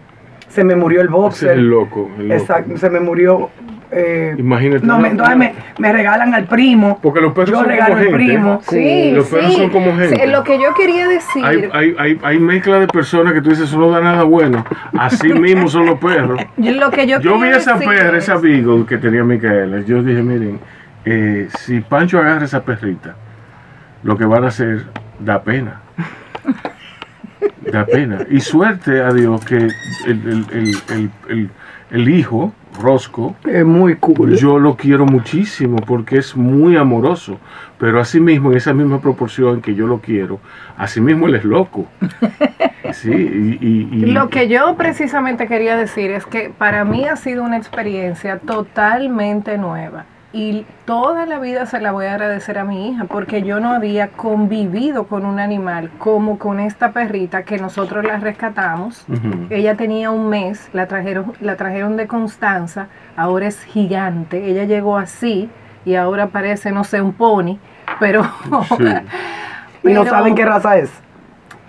se 0.48 0.64
me 0.64 0.76
murió 0.76 1.02
el 1.02 1.08
Ese 1.08 1.16
es 1.16 1.22
boxer. 1.22 1.52
el 1.52 1.70
loco. 1.70 2.10
el 2.18 2.30
loco. 2.30 2.42
Exacto, 2.42 2.78
se 2.78 2.90
me 2.90 3.00
murió. 3.02 3.50
Eh, 3.96 4.36
Imagínate. 4.38 4.86
no, 4.86 4.98
me, 5.00 5.10
entonces 5.10 5.38
me, 5.38 5.54
me 5.78 5.94
regalan 5.94 6.34
al 6.34 6.46
primo. 6.46 7.00
Porque 7.02 7.22
los 7.22 7.34
perros 7.34 7.52
yo 7.52 7.56
son 7.58 7.66
regalo 7.66 7.90
como 7.96 8.00
al 8.00 8.04
gente. 8.10 8.16
primo. 8.26 8.62
Sí, 8.70 9.12
Los 9.12 9.28
perros 9.28 9.52
sí. 9.52 9.58
son 9.58 9.70
como 9.70 9.96
gente. 9.98 10.16
Sí, 10.24 10.32
Lo 10.32 10.44
que 10.44 10.60
yo 10.60 10.74
quería 10.74 11.08
decir, 11.08 11.46
Hay, 11.46 11.70
hay, 11.72 11.96
hay, 12.00 12.20
hay 12.24 12.40
mezcla 12.40 12.80
de 12.80 12.88
personas 12.88 13.34
que 13.34 13.42
tú 13.42 13.50
dices, 13.52 13.70
eso 13.70 13.78
no 13.80 13.90
da 13.90 14.02
nada 14.02 14.24
bueno. 14.24 14.66
Así 14.98 15.32
mismo 15.34 15.68
son 15.68 15.86
los 15.86 16.00
perros. 16.00 16.40
lo 16.58 16.92
que 16.92 17.06
yo, 17.08 17.20
Yo 17.20 17.40
vi 17.40 17.50
esa 17.50 17.78
perra, 17.78 18.18
es- 18.18 18.24
esa 18.26 18.38
Beagle 18.38 18.86
que 18.86 18.98
tenía 18.98 19.24
Micaela. 19.24 19.82
Yo 19.82 20.02
dije, 20.02 20.22
miren, 20.24 20.60
eh, 21.06 21.48
si 21.60 21.82
Pancho 21.82 22.20
agarra 22.20 22.46
esa 22.46 22.64
perrita, 22.64 23.16
lo 24.04 24.18
que 24.18 24.26
van 24.26 24.44
a 24.44 24.48
hacer 24.48 24.84
da 25.20 25.42
pena. 25.44 25.82
Da 27.72 27.86
pena. 27.86 28.20
Y 28.30 28.40
suerte 28.40 29.02
a 29.02 29.12
Dios 29.12 29.44
que 29.46 29.56
el, 29.58 29.72
el, 30.06 30.46
el, 30.52 30.76
el, 30.90 31.10
el- 31.30 31.50
el 31.92 32.10
hijo, 32.10 32.54
Rosco, 32.82 33.36
Es 33.46 33.66
muy 33.66 33.96
cool. 33.96 34.36
yo 34.36 34.58
lo 34.60 34.76
quiero 34.76 35.06
muchísimo 35.06 35.78
porque 35.78 36.18
es 36.18 36.36
muy 36.36 36.76
amoroso. 36.76 37.38
Pero 37.78 38.00
así 38.00 38.20
mismo, 38.20 38.52
en 38.52 38.58
esa 38.58 38.74
misma 38.74 39.00
proporción 39.02 39.62
que 39.62 39.76
yo 39.76 39.88
lo 39.88 40.00
quiero, 40.00 40.40
así 40.78 41.02
mismo 41.02 41.28
él 41.28 41.36
es 41.36 41.44
loco. 41.44 41.86
Sí, 42.92 43.10
y, 43.12 43.66
y- 43.66 43.90
y- 43.92 44.06
Lo 44.12 44.30
que 44.30 44.48
yo 44.50 44.76
precisamente 44.76 45.48
quería 45.48 45.76
decir 45.76 46.12
es 46.12 46.26
que 46.28 46.52
para 46.56 46.84
mí 46.86 47.06
ha 47.08 47.16
sido 47.16 47.42
una 47.44 47.58
experiencia 47.58 48.38
totalmente 48.38 49.58
nueva 49.58 50.06
y 50.34 50.66
toda 50.86 51.28
la 51.28 51.38
vida 51.38 51.68
se 51.68 51.80
la 51.80 51.92
voy 51.92 52.08
a 52.08 52.14
agradecer 52.16 52.58
a 52.58 52.64
mi 52.64 52.90
hija 52.90 53.06
porque 53.06 53.44
yo 53.44 53.60
no 53.60 53.72
había 53.72 54.08
convivido 54.10 55.06
con 55.06 55.26
un 55.28 55.40
animal 55.40 55.92
como 56.00 56.40
con 56.40 56.60
esta 56.60 56.92
perrita 56.92 57.44
que 57.44 57.60
nosotros 57.60 58.04
la 58.04 58.18
rescatamos. 58.18 59.06
Ella 59.52 59.76
tenía 59.78 60.10
un 60.10 60.30
mes, 60.30 60.70
la 60.74 60.88
trajeron, 60.88 61.34
la 61.40 61.56
trajeron 61.56 61.98
de 61.98 62.08
Constanza, 62.08 62.88
ahora 63.16 63.46
es 63.48 63.64
gigante, 63.64 64.50
ella 64.50 64.64
llegó 64.64 64.98
así 64.98 65.50
y 65.86 65.96
ahora 65.96 66.28
parece, 66.28 66.72
no 66.72 66.84
sé, 66.84 67.00
un 67.02 67.14
pony, 67.14 67.60
pero... 68.00 68.24
Sí. 68.78 68.84
y 69.84 69.94
no 69.94 70.04
pero- 70.04 70.06
saben 70.06 70.34
qué 70.34 70.46
raza 70.46 70.78
es. 70.78 70.92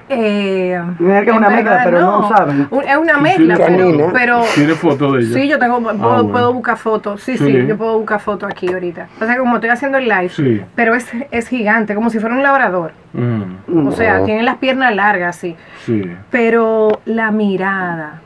Eh, 0.09 0.81
que 0.99 1.31
es 1.31 1.37
una 1.37 1.49
mezcla, 1.51 1.81
pero 1.85 2.01
no 2.01 2.29
saben. 2.29 2.69
Un- 2.71 2.85
Es 2.85 2.97
una 2.97 3.15
Sí, 3.17 3.21
mezcla, 3.23 3.57
sí, 3.57 3.63
pero, 3.67 4.11
pero 4.13 4.43
¿Tiene 4.55 4.75
foto 4.75 5.13
de 5.13 5.23
ella? 5.23 5.35
sí, 5.35 5.49
yo 5.49 5.59
tengo, 5.59 5.81
puedo, 5.81 5.97
bueno. 5.99 6.29
puedo 6.31 6.53
buscar 6.53 6.77
fotos. 6.77 7.23
Sí, 7.23 7.37
sí, 7.39 7.45
Sí. 7.47 7.67
yo 7.67 7.77
puedo 7.77 7.99
buscar 7.99 8.21
fotos 8.21 8.51
aquí 8.51 8.73
ahorita. 8.73 9.09
O 9.21 9.25
sea, 9.25 9.39
como 9.39 9.55
estoy 9.57 9.71
haciendo 9.71 9.99
el 9.99 10.05
live, 10.09 10.29
Sí. 10.29 10.61
pero 10.75 10.95
es, 10.95 11.11
es 11.31 11.49
gigante, 11.49 11.95
como 11.95 12.11
si 12.11 12.19
fuera 12.21 12.35
un 12.37 12.43
labrador. 12.43 12.93
Mm, 13.13 13.87
O 13.87 13.93
sea, 13.93 14.25
tiene 14.25 14.43
las 14.43 14.57
piernas 14.57 14.95
largas, 14.95 15.37
así. 15.37 15.57
sí, 15.85 16.03
Pero 16.31 17.01
la 17.07 17.31
mirada, 17.31 18.21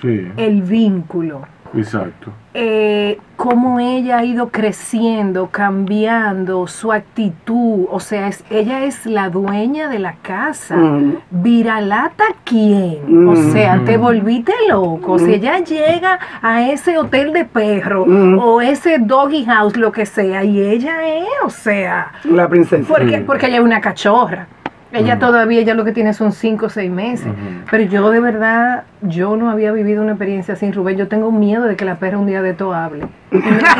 sí, 0.00 0.30
el 0.36 0.62
vínculo, 0.62 1.42
exacto. 1.74 2.30
eh, 2.54 3.18
cómo 3.36 3.78
ella 3.78 4.18
ha 4.18 4.24
ido 4.24 4.48
creciendo, 4.48 5.48
cambiando 5.48 6.66
su 6.66 6.92
actitud. 6.92 7.86
O 7.90 8.00
sea, 8.00 8.26
es, 8.28 8.42
ella 8.50 8.84
es 8.84 9.06
la 9.06 9.30
dueña 9.30 9.88
de 9.88 9.98
la 10.00 10.14
casa. 10.22 10.76
Mm. 10.76 11.18
¿Viralata 11.30 12.24
quién? 12.44 13.28
O 13.28 13.32
Mm. 13.32 13.52
sea, 13.52 13.80
te 13.84 13.96
volviste 13.96 14.52
loco. 14.68 15.18
Si 15.20 15.32
ella 15.34 15.58
llega 15.60 16.18
a 16.42 16.68
ese 16.68 16.98
hotel 16.98 17.32
de 17.32 17.44
perro 17.44 18.04
Mm. 18.06 18.38
o 18.40 18.60
ese 18.60 18.98
doggy 18.98 19.44
house, 19.44 19.76
lo 19.76 19.92
que 19.92 20.04
sea, 20.06 20.42
y 20.44 20.60
ella 20.60 21.06
es, 21.06 21.24
o 21.44 21.50
sea, 21.50 22.12
La 22.24 22.48
princesa. 22.48 22.84
porque, 22.88 23.18
porque 23.20 23.46
ella 23.46 23.56
es 23.58 23.62
una 23.62 23.80
cachorra. 23.80 24.46
Ella 24.90 25.18
todavía, 25.18 25.60
ella 25.60 25.74
lo 25.74 25.84
que 25.84 25.92
tiene 25.92 26.14
son 26.14 26.32
cinco 26.32 26.66
o 26.66 26.68
seis 26.70 26.90
meses. 26.90 27.26
Ujú. 27.26 27.36
Pero 27.70 27.84
yo 27.84 28.10
de 28.10 28.20
verdad, 28.20 28.84
yo 29.02 29.36
no 29.36 29.50
había 29.50 29.70
vivido 29.72 30.02
una 30.02 30.12
experiencia 30.12 30.56
sin 30.56 30.72
Rubén. 30.72 30.96
Yo 30.96 31.08
tengo 31.08 31.30
miedo 31.30 31.64
de 31.64 31.76
que 31.76 31.84
la 31.84 31.96
perra 31.96 32.18
un 32.18 32.26
día 32.26 32.40
de 32.40 32.54
todo 32.54 32.74
hable. 32.74 33.06
Y 33.30 33.36
me 33.36 33.50
diga, 33.52 33.76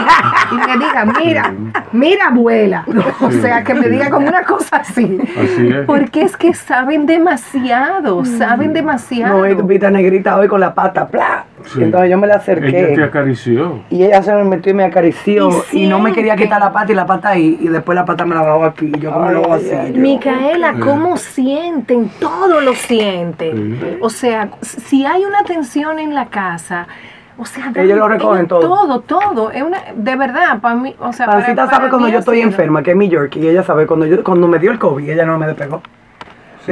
y 0.52 0.54
me 0.54 0.84
diga, 0.84 1.04
mira, 1.18 1.54
mira 1.92 2.26
abuela. 2.28 2.84
O 3.22 3.30
Sí, 3.30 3.40
sea, 3.40 3.64
que 3.64 3.74
me 3.74 3.88
diga 3.88 4.10
como 4.10 4.28
una 4.28 4.42
cosa 4.42 4.76
así. 4.78 5.18
Así 5.42 5.68
es. 5.68 5.86
Porque 5.86 6.22
es 6.22 6.36
que 6.36 6.52
saben 6.54 7.06
demasiado, 7.06 8.24
saben 8.24 8.72
demasiado. 8.72 9.38
No, 9.38 9.46
y 9.46 9.54
viste 9.54 9.90
negrita 9.90 10.36
hoy 10.36 10.46
con 10.48 10.60
la 10.60 10.74
pata, 10.74 11.08
¡plá! 11.08 11.44
Sí. 11.72 11.80
Y 11.80 11.84
entonces 11.84 12.10
yo 12.10 12.18
me 12.18 12.26
la 12.26 12.34
Ella 12.34 12.44
te 12.44 12.52
acerqué. 12.52 13.02
acarició. 13.02 13.80
Y 13.90 14.04
ella 14.04 14.22
se 14.22 14.32
me 14.34 14.44
metió 14.44 14.70
y 14.72 14.74
me 14.74 14.84
acarició. 14.84 15.50
Y 15.72 15.84
Y, 15.84 15.86
no 15.88 15.98
me 15.98 16.12
quería 16.12 16.34
quitar 16.36 16.60
la 16.60 16.72
pata 16.72 16.92
y 16.92 16.94
la 16.94 17.06
pata 17.06 17.28
ahí. 17.30 17.58
Y 17.60 17.68
después 17.68 17.94
la 17.96 18.04
pata 18.04 18.24
me 18.24 18.34
la 18.34 18.42
bajó 18.42 18.64
aquí. 18.64 18.90
Y 18.94 18.98
yo 18.98 19.12
como 19.12 19.30
lo 19.30 19.44
hago 19.44 19.54
así. 19.54 19.70
yo- 19.92 20.00
Micaela, 20.00 20.74
¿cómo 20.80 21.16
sienten? 21.16 22.10
Todo 22.20 22.60
lo 22.60 22.74
sienten. 22.74 23.78
Sí. 23.80 23.98
O 24.00 24.10
sea, 24.10 24.48
si 24.62 25.04
hay 25.06 25.24
una 25.24 25.42
tensión 25.44 25.98
en 25.98 26.14
la 26.14 26.26
casa, 26.26 26.86
o 27.36 27.44
sea, 27.44 27.70
Ellos 27.74 27.98
lo 27.98 28.08
recogen 28.08 28.48
todo. 28.48 28.60
Todo, 28.60 29.00
todo. 29.00 29.50
Es 29.52 29.62
una, 29.62 29.78
de 29.94 30.16
verdad, 30.16 30.60
para 30.60 30.74
mí, 30.74 30.94
o 30.98 31.12
sea, 31.12 31.26
para- 31.26 31.38
Pancita 31.38 31.64
para 31.66 31.76
sabe 31.76 31.88
cuando 31.90 32.06
mí 32.08 32.12
yo 32.12 32.18
estoy 32.18 32.40
enferma, 32.40 32.82
que 32.82 32.90
es 32.92 32.96
mi 32.96 33.08
Yorkie. 33.08 33.40
Y 33.40 33.48
ella 33.48 33.62
sabe 33.62 33.86
cuando 33.86 34.06
yo 34.06 34.24
cuando 34.24 34.48
me 34.48 34.58
dio 34.58 34.72
el 34.72 34.78
COVID, 34.78 35.08
ella 35.08 35.24
no 35.24 35.38
me 35.38 35.46
despegó. 35.46 35.82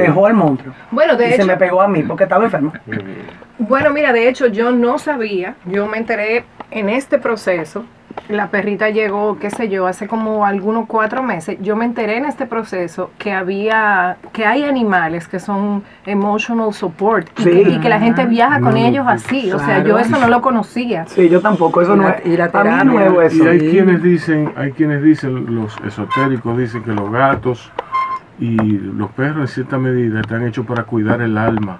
Dejó 0.01 0.25
al 0.27 0.33
monstruo. 0.33 0.73
Bueno, 0.91 1.13
y 1.13 1.17
de 1.17 1.27
se 1.29 1.35
hecho, 1.35 1.45
me 1.47 1.57
pegó 1.57 1.81
a 1.81 1.87
mí 1.87 2.03
porque 2.03 2.23
estaba 2.23 2.45
enferma. 2.45 2.73
bueno, 3.59 3.89
mira, 3.91 4.13
de 4.13 4.29
hecho 4.29 4.47
yo 4.47 4.71
no 4.71 4.97
sabía, 4.97 5.55
yo 5.65 5.87
me 5.87 5.97
enteré 5.97 6.45
en 6.71 6.89
este 6.89 7.17
proceso. 7.17 7.85
La 8.29 8.47
perrita 8.47 8.89
llegó, 8.89 9.37
qué 9.37 9.51
sé 9.51 9.69
yo, 9.69 9.85
hace 9.85 10.07
como 10.07 10.43
algunos 10.43 10.87
cuatro 10.87 11.21
meses. 11.21 11.57
Yo 11.61 11.75
me 11.75 11.85
enteré 11.85 12.17
en 12.17 12.25
este 12.25 12.47
proceso 12.47 13.11
que 13.19 13.31
había, 13.31 14.17
que 14.33 14.43
hay 14.43 14.63
animales 14.63 15.27
que 15.27 15.39
son 15.39 15.83
emotional 16.03 16.73
support 16.73 17.27
y, 17.39 17.43
Sí. 17.43 17.49
que, 17.51 17.61
y 17.69 17.79
que 17.79 17.89
la 17.89 17.99
gente 17.99 18.25
viaja 18.25 18.59
con 18.59 18.71
No, 18.71 18.77
ellos 18.77 19.05
pues, 19.07 19.23
así. 19.23 19.51
O 19.51 19.59
sea, 19.59 19.83
yo 19.83 19.99
eso 19.99 20.17
no 20.17 20.27
lo 20.29 20.41
conocía. 20.41 21.05
Sí, 21.05 21.29
yo 21.29 21.41
tampoco, 21.41 21.81
eso 21.83 21.93
Y 21.93 21.97
no 21.99 22.03
la- 22.05 22.09
es. 22.13 22.25
y 22.25 22.35
la 22.37 22.45
a 22.45 22.47
mí 22.47 22.51
terapia. 22.53 22.83
nuevo 22.85 23.21
eso. 23.21 23.43
Y 23.43 23.47
hay 23.47 23.59
Sí. 23.59 23.69
quienes 23.69 24.01
dicen, 24.01 24.51
hay 24.57 24.71
quienes 24.71 25.03
dicen, 25.03 25.55
los 25.55 25.77
esotéricos 25.85 26.57
dicen 26.57 26.81
que 26.83 26.93
los 26.93 27.11
gatos 27.11 27.71
y 28.39 28.55
los 28.55 29.09
perros 29.11 29.41
en 29.41 29.47
cierta 29.47 29.77
medida 29.77 30.19
están 30.21 30.45
hechos 30.45 30.65
para 30.65 30.83
cuidar 30.83 31.21
el 31.21 31.37
alma. 31.37 31.77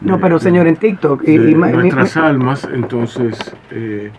No, 0.00 0.16
de- 0.16 0.22
pero 0.22 0.38
señor, 0.38 0.66
en 0.66 0.76
TikTok. 0.76 1.22
Y, 1.26 1.34
y 1.36 1.54
nuestras 1.54 2.16
mi- 2.16 2.22
almas, 2.22 2.68
entonces 2.72 3.54
eh, 3.70 4.10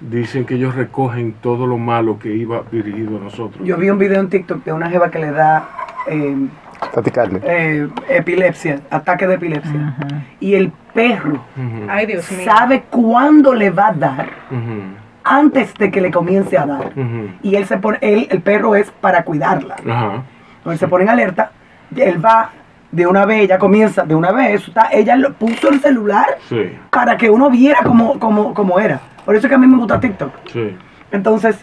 dicen 0.00 0.44
que 0.44 0.54
ellos 0.56 0.74
recogen 0.74 1.34
todo 1.40 1.66
lo 1.66 1.78
malo 1.78 2.18
que 2.18 2.34
iba 2.36 2.62
dirigido 2.70 3.16
a 3.16 3.20
nosotros. 3.20 3.64
yo 3.64 3.76
vi 3.78 3.88
un 3.90 3.98
video 3.98 4.20
en 4.20 4.28
TikTok 4.28 4.64
de 4.64 4.72
una 4.72 4.90
jeva 4.90 5.10
que 5.10 5.18
le 5.20 5.30
da 5.30 5.68
eh, 6.06 6.36
eh, 7.44 7.88
epilepsia, 8.08 8.80
ataque 8.90 9.26
de 9.26 9.34
epilepsia. 9.34 9.96
Y 10.40 10.54
el 10.54 10.72
perro 10.92 11.34
Ujú, 11.56 11.86
Ay, 11.88 12.06
Dios 12.06 12.30
mío. 12.30 12.40
sabe 12.44 12.84
cuándo 12.90 13.54
le 13.54 13.70
va 13.70 13.88
a 13.88 13.92
dar 13.94 14.26
ujú, 14.50 14.82
antes 15.24 15.72
de 15.74 15.90
que 15.90 16.00
le 16.00 16.10
comience 16.10 16.58
a 16.58 16.66
dar. 16.66 16.92
ujú. 16.96 17.28
Y 17.42 17.54
él 17.54 17.64
se 17.66 17.78
pone, 17.78 17.98
él, 18.02 18.26
el 18.30 18.40
perro 18.42 18.74
es 18.74 18.90
para 18.90 19.24
cuidarla. 19.24 19.76
Ajá. 19.88 20.22
Entonces 20.62 20.80
se 20.80 20.88
pone 20.88 21.04
en 21.04 21.10
alerta, 21.10 21.50
él 21.96 22.24
va 22.24 22.50
de 22.90 23.06
una 23.06 23.24
vez, 23.26 23.42
ella 23.42 23.58
comienza 23.58 24.04
de 24.04 24.14
una 24.14 24.32
vez, 24.32 24.66
está, 24.68 24.88
ella 24.92 25.16
lo 25.16 25.32
puso 25.32 25.70
el 25.70 25.80
celular 25.80 26.26
Sí, 26.48 26.78
para 26.90 27.16
que 27.16 27.30
uno 27.30 27.50
viera 27.50 27.80
cómo, 27.82 28.18
cómo, 28.18 28.52
cómo 28.54 28.78
era. 28.78 29.00
Por 29.24 29.34
eso 29.34 29.46
es 29.46 29.48
que 29.48 29.54
a 29.54 29.58
mí 29.58 29.66
me 29.66 29.76
gusta 29.78 29.98
TikTok. 30.00 30.30
sí. 30.52 30.76
Entonces, 31.10 31.56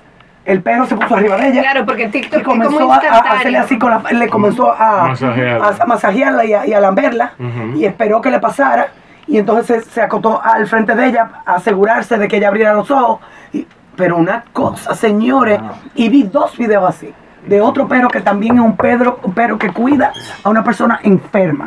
el 0.46 0.62
perro 0.62 0.86
se 0.86 0.96
puso 0.96 1.16
arriba 1.16 1.38
de 1.38 1.50
ella 1.50 1.62
Claro, 1.62 1.86
porque 1.86 2.08
TikTok 2.08 2.34
y 2.34 2.42
es 2.42 2.44
como 2.44 2.64
comenzó 2.64 2.92
a, 2.94 2.98
hacerle 2.98 3.58
así 3.58 3.78
con 3.80 3.92
la, 3.92 4.02
le 4.12 4.28
comenzó 4.30 4.72
a 4.72 5.08
Masajearla. 5.10 5.68
a 5.80 5.86
masajearla 5.86 6.46
y 6.46 6.54
a, 6.54 6.68
y 6.68 6.74
a 6.74 6.80
lamberla 6.80 7.34
y 7.76 7.86
esperó 7.86 8.22
que 8.22 8.30
le 8.32 8.40
pasara 8.40 8.88
y 9.28 9.38
entonces 9.38 9.86
se, 9.86 9.90
se 9.92 10.02
acotó 10.02 10.42
al 10.44 10.66
frente 10.68 10.96
de 10.96 11.06
ella 11.08 11.30
a 11.46 11.56
asegurarse 11.56 12.18
de 12.18 12.28
que 12.28 12.38
ella 12.38 12.48
abriera 12.48 12.74
los 12.74 12.90
ojos 12.90 13.20
y- 13.54 13.68
pero 13.96 14.18
una 14.18 14.44
cosa 14.54 14.96
señores 14.96 15.60
y 15.94 16.10
vi 16.10 16.24
dos 16.24 16.58
videos 16.58 16.90
así 16.90 17.14
de 17.46 17.62
otro 17.62 17.88
perro 17.88 18.10
que 18.10 18.22
también 18.22 18.56
es 18.56 18.62
un 18.62 18.76
perro, 18.76 19.20
un 19.24 19.34
perro 19.34 19.58
que 19.58 19.72
cuida 19.72 20.12
a 20.44 20.50
una 20.50 20.64
persona 20.64 21.00
enferma 21.04 21.66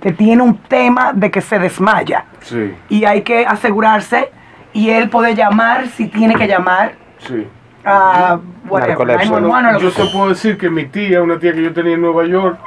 que 0.00 0.12
tiene 0.12 0.42
un 0.42 0.58
tema 0.58 1.12
de 1.12 1.30
que 1.30 1.40
se 1.40 1.58
desmaya 1.58 2.24
Sí, 2.40 2.74
y 2.88 3.04
hay 3.04 3.22
que 3.22 3.46
asegurarse 3.46 4.30
y 4.72 4.90
él 4.90 5.08
puede 5.08 5.34
llamar 5.34 5.88
si 5.88 6.08
tiene 6.08 6.34
que 6.34 6.46
llamar 6.46 6.94
sí. 7.18 7.46
a 7.84 8.38
whatever, 8.68 9.06
Narcolepsia, 9.06 9.40
911 9.40 9.68
o 9.68 9.72
lo 9.72 9.78
Yo 9.78 9.90
te 9.90 10.12
puedo 10.12 10.28
decir 10.28 10.58
que 10.58 10.68
mi 10.68 10.86
tía, 10.86 11.22
una 11.22 11.38
tía 11.38 11.52
que 11.52 11.62
yo 11.62 11.72
tenía 11.72 11.94
en 11.94 12.02
Nueva 12.02 12.26
York, 12.26 12.58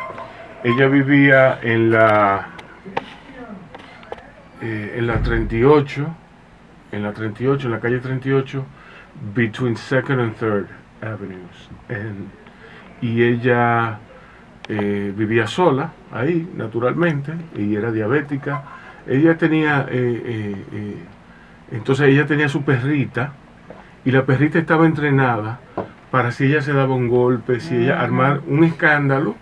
ella 0.64 0.88
vivía 0.88 1.60
en 1.62 1.92
la 1.92 2.48
eh, 4.62 4.96
en 4.98 5.06
la 5.06 5.22
38, 5.22 6.08
en 6.92 7.04
la 7.04 7.14
38, 7.14 7.68
en 7.68 7.72
la 7.72 7.80
calle 7.80 8.00
38, 8.00 8.66
between 9.36 9.76
Second 9.76 10.20
and 10.20 10.36
Third 10.36 10.68
Avenues. 11.02 11.70
Y 13.02 13.24
ella 13.24 14.00
eh, 14.70 15.14
vivía 15.16 15.48
sola 15.48 15.92
ahí, 16.12 16.50
naturalmente, 16.56 17.34
y 17.56 17.76
era 17.76 17.92
diabética. 17.92 18.64
Ella 19.08 19.38
tenía, 19.38 19.86
eh, 19.90 20.56
eh, 20.72 20.96
entonces 21.72 22.10
ella 22.10 22.26
tenía 22.26 22.50
su 22.50 22.64
perrita, 22.64 23.34
y 24.06 24.12
la 24.12 24.26
perrita 24.26 24.58
estaba 24.60 24.86
entrenada 24.86 25.60
para 26.12 26.32
si 26.32 26.46
ella 26.46 26.62
se 26.62 26.74
daba 26.74 26.96
un 26.96 27.10
golpe, 27.10 27.60
si 27.60 27.76
ella 27.76 28.02
armar 28.02 28.42
un 28.48 28.64
escándalo 28.64 29.36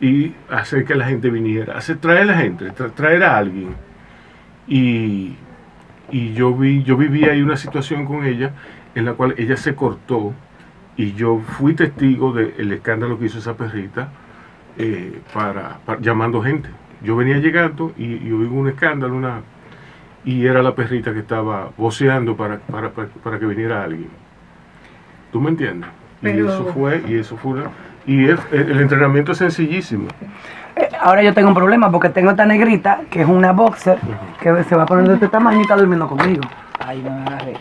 y 0.00 0.32
hacer 0.50 0.84
que 0.84 0.94
la 0.94 1.06
gente 1.06 1.28
viniera, 1.28 1.76
hacer 1.76 1.98
traer 1.98 2.22
a 2.22 2.24
la 2.24 2.34
gente, 2.38 2.72
tra- 2.72 2.90
traer 2.92 3.22
a 3.24 3.36
alguien. 3.36 3.74
Y, 4.66 5.36
y 6.10 6.32
yo 6.32 6.54
vi, 6.54 6.82
yo 6.82 6.96
viví 6.96 7.24
ahí 7.24 7.42
una 7.42 7.56
situación 7.56 8.06
con 8.06 8.24
ella 8.24 8.52
en 8.94 9.04
la 9.04 9.12
cual 9.12 9.34
ella 9.36 9.56
se 9.56 9.74
cortó 9.74 10.32
y 10.98 11.14
yo 11.14 11.40
fui 11.56 11.72
testigo 11.74 12.32
del 12.34 12.70
escándalo 12.72 13.18
que 13.18 13.24
hizo 13.26 13.38
esa 13.38 13.54
perrita 13.56 14.08
eh, 14.76 15.20
para, 15.32 15.78
para- 15.86 16.00
llamando 16.00 16.42
gente. 16.42 16.68
Yo 17.02 17.16
venía 17.16 17.38
llegando 17.38 17.92
y, 17.96 18.16
y 18.16 18.32
hubo 18.32 18.58
un 18.60 18.68
escándalo, 18.68 19.14
una 19.14 19.40
y 20.24 20.44
era 20.44 20.62
la 20.62 20.74
perrita 20.74 21.12
que 21.14 21.20
estaba 21.20 21.70
voceando 21.78 22.36
para, 22.36 22.58
para, 22.58 22.90
para, 22.90 23.08
para 23.08 23.38
que 23.38 23.46
viniera 23.46 23.82
alguien. 23.84 24.08
¿Tú 25.32 25.40
me 25.40 25.50
entiendes? 25.50 25.88
Pero- 26.20 26.36
Y 26.44 26.48
eso 26.48 26.64
fue, 26.74 27.02
y 27.08 27.14
eso 27.14 27.36
fue 27.36 27.52
una- 27.52 27.70
y 28.06 28.28
es- 28.28 28.40
el, 28.52 28.80
entrenamiento 28.80 29.32
es 29.32 29.38
sencillísimo. 29.38 30.08
Eh, 30.76 30.88
Ahora 31.00 31.22
yo 31.22 31.32
tengo 31.32 31.48
un 31.48 31.54
problema 31.54 31.90
porque 31.90 32.08
tengo 32.08 32.30
esta 32.30 32.44
negrita 32.46 33.02
que 33.10 33.22
es 33.22 33.28
una 33.28 33.52
boxer 33.52 33.98
que 34.40 34.64
se 34.64 34.74
va 34.76 34.82
a 34.82 34.86
poner 34.86 35.06
de 35.06 35.14
este 35.14 35.28
tamaño 35.28 35.58
y 35.58 35.62
está 35.62 35.76
durmiendo 35.76 36.08
conmigo. 36.08 36.42
Ay, 36.84 37.00
no 37.04 37.10
me 37.10 37.22
agarré. 37.22 37.54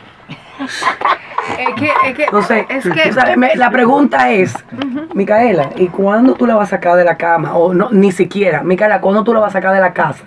Es 0.60 1.76
que, 1.76 1.92
es 2.06 2.16
que, 2.16 2.24
Entonces, 2.26 2.66
es 2.70 2.84
que 2.90 3.10
tú 3.10 3.14
sabes, 3.14 3.38
me- 3.38 3.56
la 3.56 3.70
pregunta 3.72 4.30
es, 4.32 4.54
Micaela, 5.14 5.70
¿y 5.78 5.88
cuándo 5.88 6.34
tú 6.34 6.46
la 6.46 6.56
vas 6.56 6.68
a 6.74 6.78
sacar 6.78 6.96
de 6.98 7.04
la 7.06 7.16
cama? 7.18 7.56
O 7.56 7.74
no, 7.74 7.90
ni 7.92 8.12
siquiera, 8.12 8.64
Micaela, 8.64 9.00
¿cuándo 9.02 9.24
tú 9.24 9.34
la 9.34 9.40
vas 9.40 9.50
a 9.52 9.54
sacar 9.54 9.74
de 9.74 9.80
la 9.80 9.94
casa? 9.94 10.24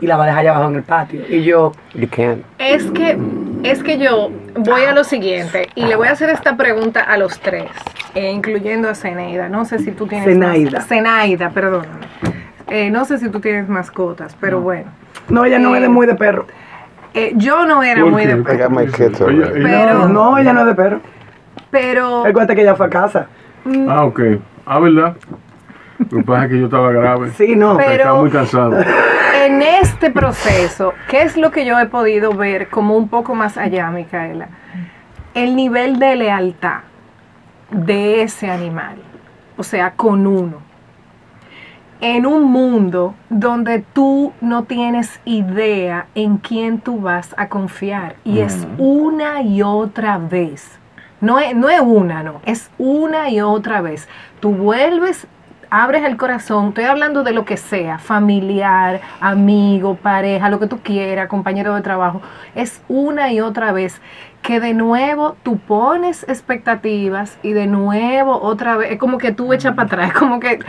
Y 0.00 0.06
la 0.06 0.16
vas 0.16 0.24
a 0.24 0.26
dejar 0.28 0.40
allá 0.40 0.50
abajo 0.54 0.70
en 0.70 0.76
el 0.76 0.82
patio. 0.82 1.20
Y 1.28 1.42
yo, 1.42 1.72
You 1.94 2.08
can't. 2.08 2.42
Es 2.58 2.84
que, 2.92 3.18
es 3.64 3.82
que 3.82 3.98
yo 3.98 4.30
voy 4.56 4.82
a 4.84 4.92
lo 4.92 5.04
siguiente 5.04 5.68
y 5.74 5.84
le 5.84 5.96
voy 5.96 6.08
a 6.08 6.12
hacer 6.12 6.30
esta 6.30 6.56
pregunta 6.56 7.00
a 7.00 7.18
los 7.18 7.38
tres, 7.40 7.66
eh, 8.14 8.30
incluyendo 8.30 8.88
a 8.88 8.94
Zenaida. 8.94 9.48
No 9.50 9.64
sé 9.66 9.78
si 9.80 9.90
tú 9.90 10.06
tienes. 10.06 10.26
Zenaida. 10.26 10.80
Zenaida, 10.80 11.50
perdóname. 11.50 12.06
Eh, 12.68 12.88
no 12.90 13.04
sé 13.04 13.18
si 13.18 13.28
tú 13.28 13.40
tienes 13.40 13.68
mascotas, 13.68 14.36
pero 14.40 14.60
bueno. 14.60 14.90
no, 15.28 15.44
ella 15.44 15.58
no 15.58 15.74
Eh, 15.74 15.78
es 15.78 15.82
de 15.82 15.88
muy 15.88 16.06
de 16.06 16.14
perro. 16.14 16.46
Eh, 17.14 17.32
yo 17.36 17.66
no 17.66 17.82
era 17.82 18.02
¿Por 18.02 18.10
muy 18.12 18.24
de. 18.26 18.32
Ella- 19.28 19.50
Pero- 19.52 20.08
No, 20.08 20.38
ella 20.38 20.52
no 20.52 20.60
es 20.60 20.66
de 20.66 20.74
perro. 20.74 21.00
Pero. 21.70 22.24
Recuerda 22.24 22.54
que 22.54 22.62
ella 22.62 22.74
fue 22.74 22.86
a 22.86 22.90
casa. 22.90 23.26
Ah, 23.88 24.04
ok. 24.04 24.20
Ah, 24.66 24.78
¿verdad? 24.78 25.16
Lo 25.98 26.18
que 26.18 26.22
pasa 26.24 26.44
es 26.44 26.50
que 26.50 26.58
yo 26.58 26.64
estaba 26.66 26.92
grave. 26.92 27.30
Sí, 27.32 27.54
no. 27.56 27.76
Pero- 27.76 27.90
Estaba 27.92 28.20
muy 28.20 28.30
cansado. 28.30 28.76
En 29.44 29.62
este 29.62 30.10
proceso, 30.10 30.94
¿qué 31.08 31.22
es 31.22 31.36
lo 31.36 31.50
que 31.50 31.64
yo 31.64 31.78
he 31.78 31.86
podido 31.86 32.32
ver 32.32 32.68
como 32.68 32.96
un 32.96 33.08
poco 33.08 33.34
más 33.34 33.56
allá, 33.56 33.90
Micaela? 33.90 34.48
El 35.34 35.56
nivel 35.56 35.98
de 35.98 36.16
lealtad 36.16 36.80
de 37.70 38.22
ese 38.22 38.50
animal, 38.50 38.96
o 39.56 39.62
sea, 39.62 39.92
con 39.92 40.26
uno. 40.26 40.58
En 42.00 42.24
un 42.24 42.44
mundo 42.44 43.14
donde 43.28 43.80
tú 43.92 44.32
no 44.40 44.64
tienes 44.64 45.20
idea 45.24 46.06
en 46.14 46.38
quién 46.38 46.80
tú 46.80 47.00
vas 47.00 47.34
a 47.36 47.48
confiar. 47.48 48.16
Y 48.24 48.40
es 48.40 48.66
una 48.78 49.42
y 49.42 49.62
otra 49.62 50.16
vez. 50.16 50.78
No 51.20 51.38
es, 51.38 51.54
no 51.54 51.68
es 51.68 51.80
una, 51.80 52.22
no. 52.22 52.40
Es 52.46 52.70
una 52.78 53.28
y 53.28 53.42
otra 53.42 53.82
vez. 53.82 54.08
Tú 54.40 54.52
vuelves 54.52 55.26
abres 55.70 56.04
el 56.04 56.16
corazón, 56.16 56.68
estoy 56.68 56.84
hablando 56.84 57.22
de 57.22 57.32
lo 57.32 57.44
que 57.44 57.56
sea, 57.56 57.98
familiar, 57.98 59.00
amigo, 59.20 59.94
pareja, 59.94 60.50
lo 60.50 60.58
que 60.58 60.66
tú 60.66 60.80
quieras, 60.80 61.28
compañero 61.28 61.74
de 61.74 61.80
trabajo, 61.80 62.20
es 62.56 62.82
una 62.88 63.32
y 63.32 63.40
otra 63.40 63.70
vez 63.70 64.00
que 64.42 64.60
de 64.60 64.74
nuevo 64.74 65.36
tú 65.42 65.58
pones 65.58 66.24
expectativas 66.24 67.38
y 67.42 67.52
de 67.52 67.66
nuevo 67.66 68.40
otra 68.40 68.76
vez, 68.76 68.92
es 68.92 68.98
como 68.98 69.18
que 69.18 69.32
tú 69.32 69.52
echas 69.52 69.74
para 69.74 69.86
atrás, 69.86 70.12
como 70.18 70.40
que 70.40 70.60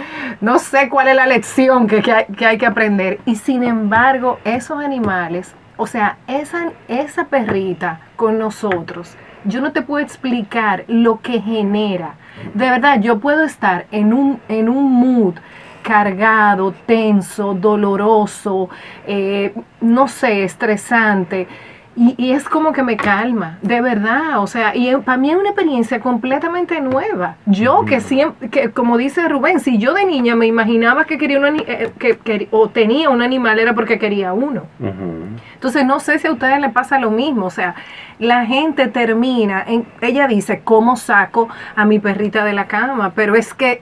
no 0.41 0.59
sé 0.59 0.89
cuál 0.89 1.07
es 1.07 1.15
la 1.15 1.28
lección 1.28 1.88
que, 1.88 2.01
que 2.01 2.45
hay 2.45 2.57
que 2.57 2.65
aprender. 2.65 3.19
Y 3.26 3.36
sin 3.36 3.63
embargo, 3.63 4.39
esos 4.43 4.84
animales, 4.84 5.55
o 5.78 5.88
sea, 5.88 6.17
esa, 6.28 6.72
esa 6.88 7.26
perrita 7.26 8.01
con 8.15 8.38
nosotros, 8.38 9.15
yo 9.45 9.61
no 9.61 9.72
te 9.72 9.82
puedo 9.82 10.03
explicar 10.03 10.84
lo 10.88 11.22
que 11.22 11.41
genera. 11.41 12.15
De 12.53 12.69
verdad, 12.69 12.99
yo 13.01 13.19
puedo 13.19 13.43
estar 13.43 13.86
en 13.91 14.13
un, 14.13 14.39
en 14.47 14.69
un 14.69 14.91
mood 14.91 15.36
cargado, 15.82 16.74
tenso, 16.86 17.53
doloroso, 17.53 18.69
eh, 19.07 19.53
no 19.82 20.07
sé, 20.07 20.43
estresante. 20.43 21.47
Y, 21.93 22.15
y 22.17 22.31
es 22.31 22.47
como 22.47 22.71
que 22.71 22.83
me 22.83 22.95
calma, 22.95 23.57
de 23.61 23.81
verdad, 23.81 24.39
o 24.39 24.47
sea, 24.47 24.73
y 24.75 24.95
para 24.95 25.17
mí 25.17 25.29
es 25.29 25.35
una 25.35 25.49
experiencia 25.49 25.99
completamente 25.99 26.79
nueva. 26.79 27.35
Yo 27.45 27.83
que 27.83 27.99
siempre, 27.99 28.49
que 28.49 28.71
como 28.71 28.97
dice 28.97 29.27
Rubén, 29.27 29.59
si 29.59 29.77
yo 29.77 29.93
de 29.93 30.05
niña 30.05 30.35
me 30.37 30.47
imaginaba 30.47 31.03
que 31.03 31.17
quería 31.17 31.37
un 31.37 31.45
ani- 31.45 31.65
eh, 31.67 31.91
que, 31.99 32.17
que- 32.17 32.47
o 32.51 32.69
tenía 32.69 33.09
un 33.09 33.21
animal 33.21 33.59
era 33.59 33.73
porque 33.75 33.99
quería 33.99 34.31
uno. 34.31 34.63
Entonces, 35.53 35.85
no 35.85 35.99
sé 35.99 36.17
si 36.17 36.27
a 36.27 36.31
ustedes 36.31 36.61
les 36.61 36.71
pasa 36.71 36.97
lo 36.97 37.11
mismo. 37.11 37.47
O 37.47 37.49
sea, 37.51 37.75
la 38.19 38.45
gente 38.45 38.87
termina, 38.87 39.61
en, 39.67 39.85
ella 39.99 40.27
dice, 40.27 40.61
¿cómo 40.63 40.95
saco 40.95 41.49
a 41.75 41.83
mi 41.83 41.99
perrita 41.99 42.45
de 42.45 42.53
la 42.53 42.67
cama? 42.67 43.11
Pero 43.15 43.35
es 43.35 43.53
que 43.53 43.81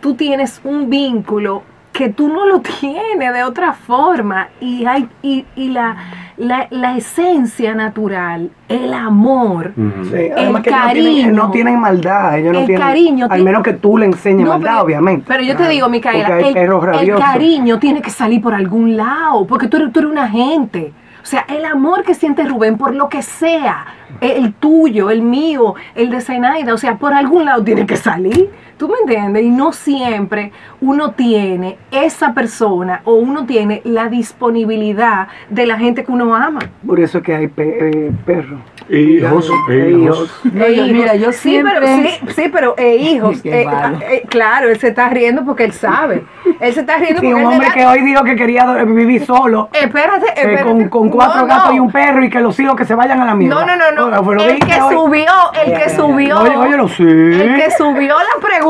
tú 0.00 0.14
tienes 0.14 0.60
un 0.64 0.90
vínculo 0.90 1.62
que 1.98 2.08
tú 2.10 2.28
no 2.28 2.46
lo 2.46 2.60
tienes 2.80 3.34
de 3.34 3.42
otra 3.42 3.72
forma. 3.72 4.48
Y, 4.60 4.84
hay, 4.86 5.08
y, 5.20 5.44
y 5.56 5.68
la, 5.70 5.96
la, 6.36 6.68
la 6.70 6.96
esencia 6.96 7.74
natural, 7.74 8.50
el 8.68 8.94
amor. 8.94 9.72
Sí, 9.74 10.14
El 10.14 10.32
que 10.32 10.38
ellos 10.40 10.52
no 10.52 10.62
tienen, 10.62 10.80
cariño. 10.80 11.32
no 11.32 11.50
tienen 11.50 11.80
maldad, 11.80 12.38
ellos 12.38 12.52
no 12.52 12.60
El 12.60 12.66
tienen, 12.66 12.86
cariño 12.86 13.26
al 13.28 13.42
menos 13.42 13.62
que 13.64 13.72
tú 13.72 13.98
le 13.98 14.06
enseñes 14.06 14.44
No, 14.46 14.52
maldad, 14.52 14.70
pero- 14.74 14.84
obviamente. 14.84 15.24
Pero 15.26 15.42
yo 15.42 15.56
te 15.56 15.68
digo, 15.68 15.88
Micaela, 15.88 16.38
el, 16.38 16.56
el 16.56 17.18
cariño 17.18 17.78
tiene 17.80 18.00
que 18.00 18.10
salir 18.10 18.40
por 18.40 18.54
algún 18.54 18.96
lado, 18.96 19.44
porque 19.46 19.66
tú 19.66 19.76
eres, 19.78 19.92
tú 19.92 19.98
eres 19.98 20.12
una 20.12 20.28
gente. 20.28 20.92
O 21.20 21.26
sea, 21.30 21.44
el 21.48 21.64
amor 21.64 22.04
que 22.04 22.14
siente 22.14 22.44
Rubén 22.44 22.78
por 22.78 22.94
lo 22.94 23.08
que 23.08 23.20
sea, 23.22 23.86
el 24.20 24.54
tuyo, 24.54 25.10
el 25.10 25.20
mío, 25.22 25.74
el 25.94 26.08
de 26.10 26.20
Zenaida, 26.22 26.72
o 26.72 26.78
sea, 26.78 26.94
por 26.96 27.12
algún 27.12 27.44
lado 27.44 27.62
tiene 27.64 27.84
que 27.86 27.96
salir. 27.96 28.48
¿Tú 28.78 28.88
me 28.88 28.94
entiendes? 29.00 29.42
Y 29.42 29.50
no 29.50 29.72
siempre 29.72 30.52
uno 30.80 31.10
tiene 31.10 31.76
esa 31.90 32.32
persona 32.32 33.00
o 33.04 33.14
uno 33.14 33.44
tiene 33.44 33.82
la 33.84 34.08
disponibilidad 34.08 35.28
de 35.50 35.66
la 35.66 35.76
gente 35.78 36.04
que 36.04 36.12
uno 36.12 36.34
ama. 36.34 36.60
Por 36.86 37.00
eso 37.00 37.18
es 37.18 37.24
que 37.24 37.34
hay 37.34 37.48
pe- 37.48 38.06
eh, 38.06 38.12
perros. 38.24 38.60
Hijos, 38.90 39.50
E 39.68 39.90
hijos. 39.90 40.40
No, 40.50 40.64
E 40.64 40.72
hijos. 40.72 40.88
mira, 40.92 41.14
yo 41.16 41.30
sí, 41.32 41.60
pero, 41.62 41.86
sí, 41.86 42.08
sí, 42.34 42.48
pero 42.50 42.74
eh, 42.78 42.96
hijos, 42.96 43.42
Qué 43.42 43.60
eh, 43.60 43.64
malo. 43.66 43.98
eh, 44.00 44.22
claro, 44.28 44.68
él 44.70 44.78
se 44.78 44.88
está 44.88 45.10
riendo 45.10 45.44
porque 45.44 45.64
él 45.64 45.72
sabe. 45.72 46.24
Él 46.58 46.72
se 46.72 46.80
está 46.80 46.96
riendo 46.96 47.20
Sí, 47.20 47.26
porque 47.26 47.34
un 47.34 47.40
él 47.40 47.46
hombre 47.46 47.68
da- 47.68 47.74
que 47.74 47.84
hoy 47.86 48.00
dijo 48.02 48.24
que 48.24 48.34
quería 48.36 48.64
do- 48.64 48.86
vivir 48.86 49.26
solo, 49.26 49.68
Espérate, 49.74 50.26
eh, 50.28 50.32
espérate. 50.36 50.62
con, 50.64 50.88
con 50.88 51.08
cuatro 51.10 51.42
No, 51.42 51.46
gatos 51.48 51.68
no. 51.70 51.74
y 51.76 51.80
un 51.80 51.92
perro 51.92 52.24
y 52.24 52.30
que 52.30 52.40
los 52.40 52.58
hijos 52.60 52.76
que 52.76 52.86
se 52.86 52.94
vayan 52.94 53.20
a 53.20 53.26
la 53.26 53.34
mierda. 53.34 53.66
No, 53.66 53.66
no, 53.66 53.76
no, 54.10 54.22
no. 54.22 54.32
El 54.42 54.58
que 54.58 54.80
hoy- 54.80 54.94
subió, 54.94 55.32
el 55.66 55.72
que 55.78 55.90
subió. 55.90 56.40
Oye, 56.40 56.56
óyelo, 56.56 56.88
sí. 56.88 57.02
El 57.02 57.56
que 57.56 57.70
subió 57.76 58.14
la 58.16 58.40
pregunta, 58.40 58.67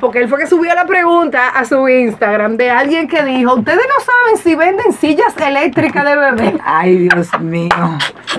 porque 0.00 0.20
él 0.20 0.28
fue 0.28 0.38
que 0.38 0.46
subió 0.46 0.74
la 0.74 0.84
pregunta 0.86 1.48
a 1.50 1.64
su 1.64 1.88
Instagram 1.88 2.56
de 2.56 2.70
alguien 2.70 3.06
que 3.08 3.22
dijo, 3.24 3.54
ustedes 3.54 3.78
no 3.78 4.04
saben 4.04 4.42
si 4.42 4.54
venden 4.54 4.92
sillas 4.92 5.34
eléctricas 5.36 6.04
de 6.04 6.16
bebé. 6.16 6.54
Ay, 6.64 7.08
Dios 7.08 7.28
mío. 7.40 7.68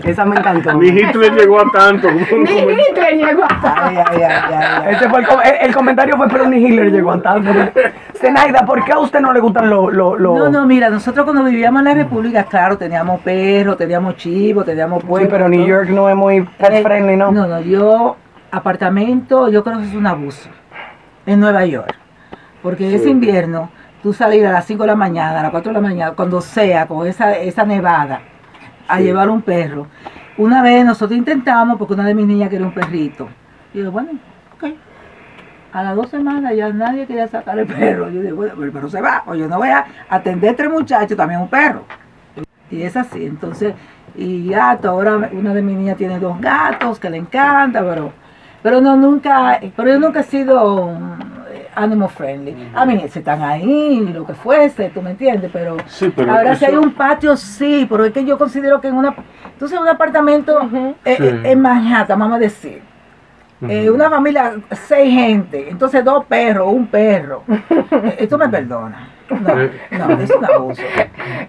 Esa 0.03 0.25
me 0.25 0.35
encantó. 0.37 0.73
Ni 0.73 0.87
Hitler 0.89 1.33
llegó 1.33 1.59
a 1.61 1.71
tanto. 1.71 2.09
Ni. 2.11 2.21
Hitler 2.21 3.15
llegó 3.17 3.43
a- 3.43 3.87
Ay, 3.87 3.97
ay, 3.97 4.21
ay, 4.21 4.21
ay, 4.23 4.53
ay. 4.87 4.95
Ese 4.95 5.09
fue 5.09 5.19
el, 5.19 5.27
com- 5.27 5.39
el- 5.43 5.67
el 5.67 5.73
comentario 5.75 6.17
fue, 6.17 6.27
pero 6.27 6.47
ni 6.47 6.57
Hitler 6.57 6.91
llegó 6.91 7.11
a 7.11 7.21
tanto. 7.21 7.51
Zenaida, 8.15 8.65
¿por 8.65 8.83
qué 8.83 8.91
a 8.93 8.99
usted 8.99 9.19
no 9.19 9.31
le 9.33 9.39
gustan 9.39 9.69
los... 9.69 9.93
los 9.93 10.19
los- 10.19 10.37
No, 10.37 10.49
no, 10.49 10.65
mira, 10.65 10.89
nosotros 10.89 11.23
cuando 11.25 11.43
vivíamos 11.43 11.79
en 11.79 11.85
la 11.85 11.93
República, 11.93 12.43
claro, 12.43 12.77
teníamos 12.77 13.21
perros, 13.21 13.77
teníamos 13.77 14.15
chivos, 14.17 14.65
teníamos 14.65 15.01
Sí, 15.01 15.07
puercos. 15.07 15.29
pero 15.31 15.49
New. 15.49 15.65
York 15.65 15.89
no 15.89 16.09
es 16.09 16.15
muy 16.15 16.41
pet 16.41 16.71
Eh, 16.71 16.83
friendly, 16.83 17.15
¿no? 17.15 17.31
No, 17.31 17.47
no, 17.47 17.61
yo, 17.61 18.15
apartamento, 18.51 19.49
yo 19.49 19.63
creo 19.63 19.79
que 19.79 19.85
es 19.85 19.93
un 19.93 20.07
abuso 20.07 20.49
en 21.25 21.39
Nueva 21.39 21.65
York. 21.65 21.95
Porque 22.61 22.95
ese 22.95 23.09
invierno, 23.09 23.69
tú 24.01 24.13
salir 24.13 24.45
a 24.45 24.51
las 24.51 24.65
5 24.65 24.83
de 24.83 24.87
la 24.87 24.95
mañana, 24.95 25.39
a 25.39 25.43
las 25.43 25.51
4 25.51 25.71
de 25.71 25.73
la 25.73 25.87
mañana, 25.87 26.11
cuando 26.13 26.41
sea, 26.41 26.87
con 26.87 27.05
esa, 27.07 27.37
esa 27.37 27.65
nevada, 27.65 28.21
a 28.87 28.99
llevar 28.99 29.29
un 29.29 29.41
perro. 29.41 29.87
Una 30.37 30.61
vez 30.61 30.85
nosotros 30.85 31.17
intentamos, 31.17 31.77
porque 31.77 31.93
una 31.93 32.05
de 32.05 32.15
mis 32.15 32.25
niñas 32.25 32.49
quería 32.49 32.65
un 32.65 32.73
perrito. 32.73 33.29
Y 33.73 33.79
yo, 33.79 33.91
bueno, 33.91 34.11
ok. 34.55 34.73
A 35.73 35.83
las 35.83 35.95
dos 35.95 36.09
semanas 36.09 36.55
ya 36.55 36.69
nadie 36.69 37.05
quería 37.05 37.27
sacar 37.27 37.59
el 37.59 37.67
perro. 37.67 38.09
Yo 38.09 38.21
digo, 38.21 38.35
bueno, 38.37 38.63
el 38.63 38.71
perro 38.71 38.89
se 38.89 39.01
va. 39.01 39.23
O 39.27 39.35
yo 39.35 39.47
no 39.47 39.57
voy 39.57 39.69
a 39.69 39.85
atender 40.09 40.55
tres 40.55 40.71
muchachos, 40.71 41.15
también 41.15 41.41
un 41.41 41.49
perro. 41.49 41.83
Y 42.71 42.81
es 42.81 42.97
así, 42.97 43.25
entonces, 43.25 43.73
y 44.15 44.49
gato, 44.49 44.89
ahora 44.89 45.29
una 45.31 45.53
de 45.53 45.61
mis 45.61 45.77
niñas 45.77 45.97
tiene 45.97 46.19
dos 46.19 46.39
gatos 46.41 46.99
que 46.99 47.09
le 47.09 47.17
encanta, 47.17 47.81
pero, 47.81 48.11
pero 48.65 48.81
no 48.81 48.95
nunca, 48.95 49.59
pero 49.75 49.89
yo 49.91 49.99
nunca 49.99 50.21
he 50.21 50.23
sido 50.23 50.91
animal 51.75 52.09
friendly. 52.09 52.71
A 52.73 52.83
mí, 52.83 52.99
se 53.09 53.19
están 53.19 53.43
ahí, 53.43 53.99
lo 54.11 54.25
que 54.25 54.33
fuese, 54.33 54.89
tú 54.89 55.03
me 55.03 55.11
entiendes, 55.11 55.51
pero, 55.53 55.77
Sí, 55.85 56.11
pero 56.15 56.31
ahora 56.31 56.55
si 56.55 56.65
hay 56.65 56.75
un 56.75 56.91
patio, 56.91 57.37
sí, 57.37 57.85
pero 57.87 58.03
es 58.05 58.11
que 58.11 58.25
yo 58.25 58.39
considero 58.39 58.81
que 58.81 58.87
en 58.87 58.95
una, 58.95 59.13
entonces 59.53 59.79
un 59.79 59.87
apartamento 59.87 60.59
eh, 61.05 61.15
Sí. 61.15 61.23
eh, 61.23 61.41
en 61.43 61.61
Manhattan, 61.61 62.17
vamos 62.17 62.37
a 62.37 62.39
decir, 62.39 62.81
eh, 63.69 63.87
una 63.91 64.09
familia, 64.09 64.55
seis 64.71 65.13
gente, 65.13 65.69
entonces 65.69 66.03
dos 66.03 66.25
perros, 66.25 66.73
un 66.73 66.87
perro, 66.87 67.43
Eh, 67.47 68.15
esto 68.17 68.35
me 68.35 68.49
perdona. 68.49 69.09
No, 69.29 69.59
Eh. 69.59 69.71
no, 69.91 70.11
es 70.21 70.29
un 70.29 70.45
abuso. 70.45 70.81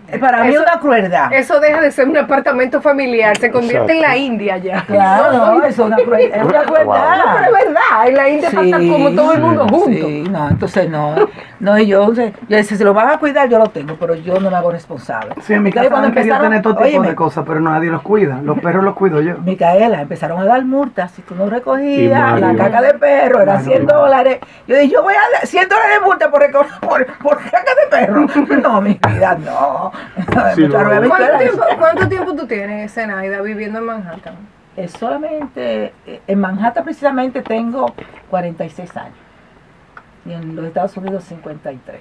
Eh, 0.09 0.19
Para 0.19 0.45
mí 0.45 0.55
es 0.55 0.61
una 0.61 0.79
crueldad. 0.81 1.33
Eso 1.33 1.61
deja 1.61 1.81
de 1.81 1.91
ser 1.91 2.09
un 2.09 2.17
apartamento 2.17 2.81
familiar, 2.81 3.37
se 3.37 3.51
convierte 3.51 3.93
en 3.93 4.01
la 4.03 4.17
India 4.17 4.57
ya. 4.57 4.83
Claro, 4.87 5.33
no, 5.33 5.63
eso 5.65 5.69
es 5.83 5.87
una 5.89 5.97
crueldad. 5.97 6.39
Es 6.39 6.45
una 6.45 6.63
crueldad. 6.63 7.17
No, 7.19 7.25
pero 7.35 7.45
es 7.57 7.65
verdad, 7.65 8.09
en 8.09 8.15
la 8.17 8.29
India 8.29 8.51
Sí, 8.51 8.57
pasa 8.57 8.79
como 8.79 9.11
todo 9.11 9.33
el 9.35 9.41
mundo 9.41 9.67
junto. 9.69 10.07
Sí, 10.07 10.25
no, 10.31 10.49
entonces 10.49 10.89
no. 10.91 11.15
No, 11.61 11.79
y 11.79 11.87
yo, 11.87 12.13
yo 12.13 12.33
decía, 12.49 12.77
si 12.77 12.85
lo 12.85 12.95
van 12.95 13.09
a 13.11 13.19
cuidar, 13.19 13.49
yo 13.49 13.59
lo 13.59 13.67
tengo, 13.69 13.97
pero 13.99 14.15
yo 14.15 14.39
no 14.41 14.51
me 14.51 14.57
hago 14.57 14.71
responsable. 14.71 15.35
Sí, 15.43 15.55
en 15.55 15.63
mi 15.63 15.73
casa 15.73 15.95
han 15.97 16.13
querido 16.13 16.39
tener 16.39 16.63
todo 16.63 16.75
tipo 16.75 16.85
óyeme, 16.87 17.09
de 17.09 17.15
cosas, 17.15 17.45
pero 17.47 17.61
nadie 17.61 17.91
los 17.91 18.03
cuida. 18.03 18.41
Los 18.43 18.59
perros 18.61 18.85
los 18.85 18.95
cuido 18.95 19.21
yo. 19.21 19.37
Micaela, 19.39 20.01
empezaron 20.03 20.41
a 20.41 20.45
dar 20.45 20.65
multas. 20.65 21.11
Si 21.13 21.23
tú 21.23 21.35
no 21.35 21.49
recogías 21.49 22.41
la 22.41 22.55
caca 22.57 22.81
de 22.83 22.95
perro, 22.95 23.41
era 23.41 23.55
Mario. 23.55 23.67
100 23.73 23.87
dólares. 23.87 24.39
Yo 24.67 24.77
dije, 24.77 24.89
yo 24.93 25.03
voy 25.03 25.15
a 25.15 25.39
dar 25.39 25.47
100 25.47 25.69
dólares 25.69 25.99
de 26.01 26.05
multa 26.07 26.31
por, 26.31 26.51
por, 26.81 27.07
por 27.19 27.39
caca 27.67 27.81
de 27.81 27.87
perro. 27.91 28.27
No, 28.63 28.81
mi 28.81 28.99
vida, 29.09 29.37
no. 29.45 29.93
Sí. 30.55 30.67
¿Cuánto 30.69 31.39
tiempo, 31.39 31.63
cuánto 31.79 32.09
tiempo 32.09 32.35
tú 32.35 32.47
tienes, 32.47 32.93
Zenaida, 32.95 33.41
viviendo 33.43 33.79
en 33.81 33.85
Manhattan? 33.87 34.35
Eh, 34.77 34.89
solamente 34.89 35.93
eh, 36.07 36.21
en 36.27 36.39
Manhattan 36.39 36.85
precisamente 36.85 37.43
tengo 37.43 37.95
46 38.31 38.97
años. 38.97 39.15
Y 40.27 40.33
en 40.33 40.55
los 40.57 40.67
Estados 40.67 40.97
Unidos 40.97 41.25
53. 41.25 42.01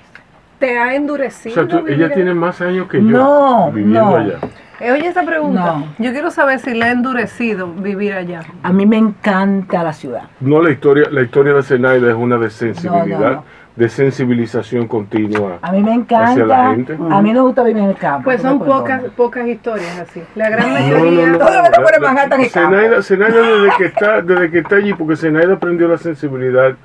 ¿Te 0.59 0.77
ha 0.79 0.87
O 0.87 0.91
endurecido? 0.91 1.55
sea, 1.55 1.67
tú- 1.67 1.85
ella 1.87 2.11
tiene 2.13 2.33
más 2.33 2.61
años 2.61 2.87
que 2.89 2.97
yo 2.97 3.03
No, 3.09 3.71
viviendo 3.71 4.01
no. 4.01 4.15
allá. 4.17 4.35
Eh, 4.81 4.91
Oye, 4.91 5.07
esa 5.07 5.23
pregunta. 5.23 5.61
No. 5.77 5.85
Yo 5.99 6.11
quiero 6.11 6.31
saber 6.31 6.59
si 6.59 6.73
le 6.73 6.83
ha 6.85 6.91
endurecido 6.91 7.67
vivir 7.71 8.13
allá. 8.13 8.41
A 8.63 8.73
mí 8.73 8.85
me 8.85 8.97
encanta 8.97 9.83
la 9.83 9.93
ciudad. 9.93 10.23
No, 10.41 10.61
la 10.61 10.71
historia, 10.71 11.07
la 11.11 11.21
historia 11.21 11.53
de 11.53 11.63
Zenaida 11.63 12.09
es 12.09 12.15
una 12.15 12.37
de 12.37 12.49
sensibilidad, 12.49 13.19
No, 13.19 13.25
no, 13.29 13.31
no. 13.35 13.43
De 13.75 13.89
sensibilización 13.89 14.87
continua. 14.87 15.59
A 15.61 15.71
mí 15.73 15.81
me 15.83 15.91
Hacia 15.93 16.45
la 16.45 16.71
encanta. 16.71 16.93
gente. 16.95 17.13
A 17.13 17.21
mí 17.21 17.33
no 17.33 17.41
me 17.41 17.47
gusta 17.47 17.63
vivir 17.63 17.83
en 17.83 17.89
el 17.89 17.95
campo. 17.95 18.23
Pues 18.25 18.41
son 18.41 18.59
pocas, 18.59 19.01
pocas 19.17 19.45
historias 19.47 19.99
así. 19.99 20.23
La 20.35 20.49
gran 20.49 20.69
No, 20.69 20.73
mayoría. 20.75 21.25
no, 21.27 21.31
no. 21.33 21.37
Todo 21.39 21.57
lo 21.57 21.63
que 21.71 21.81
fuera 21.81 21.99
La- 21.99 22.07
Manhattan. 22.13 22.45
Zenaida, 22.45 23.01
Zenaida 23.03 23.41
desde 23.41 23.77
que 23.77 23.85
está, 23.85 24.21
desde 24.21 24.51
que 24.51 24.59
está 24.59 24.75
allí, 24.77 24.93
porque 24.93 25.17
Zenaida 25.17 25.53
aprendió 25.55 25.87
la 25.89 25.97
sensibilidad 25.97 26.75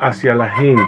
hacia 0.00 0.34
la 0.34 0.48
gente, 0.50 0.82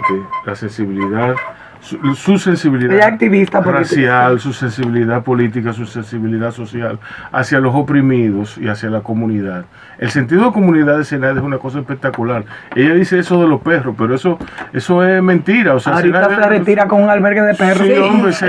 la 0.45 0.55
sensibilidad, 0.55 1.35
su, 1.81 2.15
su 2.15 2.37
sensibilidad 2.37 2.93
Ella 2.95 3.17
política. 3.17 3.61
racial, 3.61 4.39
su 4.39 4.53
sensibilidad 4.53 5.23
política, 5.23 5.73
su 5.73 5.85
sensibilidad 5.85 6.51
social, 6.51 6.99
hacia 7.31 7.59
los 7.59 7.73
oprimidos 7.75 8.57
y 8.57 8.67
hacia 8.67 8.89
la 8.89 9.01
comunidad. 9.01 9.65
El 9.97 10.09
sentido 10.11 10.45
de 10.45 10.51
comunidad 10.51 10.97
de 10.97 11.05
Zenaida 11.05 11.37
es 11.39 11.43
una 11.43 11.57
cosa 11.57 11.79
espectacular. 11.79 12.45
Ella 12.75 12.93
dice 12.93 13.19
eso 13.19 13.41
de 13.41 13.47
los 13.49 13.61
perros, 13.61 13.95
pero 13.97 14.15
eso, 14.15 14.37
eso 14.73 15.03
es 15.03 15.21
mentira. 15.21 15.73
O 15.73 15.79
sea, 15.79 15.93
Ahorita 15.93 16.29
se 16.29 16.49
retira 16.49 16.87
con 16.87 17.01
un 17.03 17.09
albergue 17.09 17.41
de 17.41 17.53
perros. 17.55 17.85
Sí, 17.87 17.93
hombre, 17.93 18.31
eso- 18.31 18.45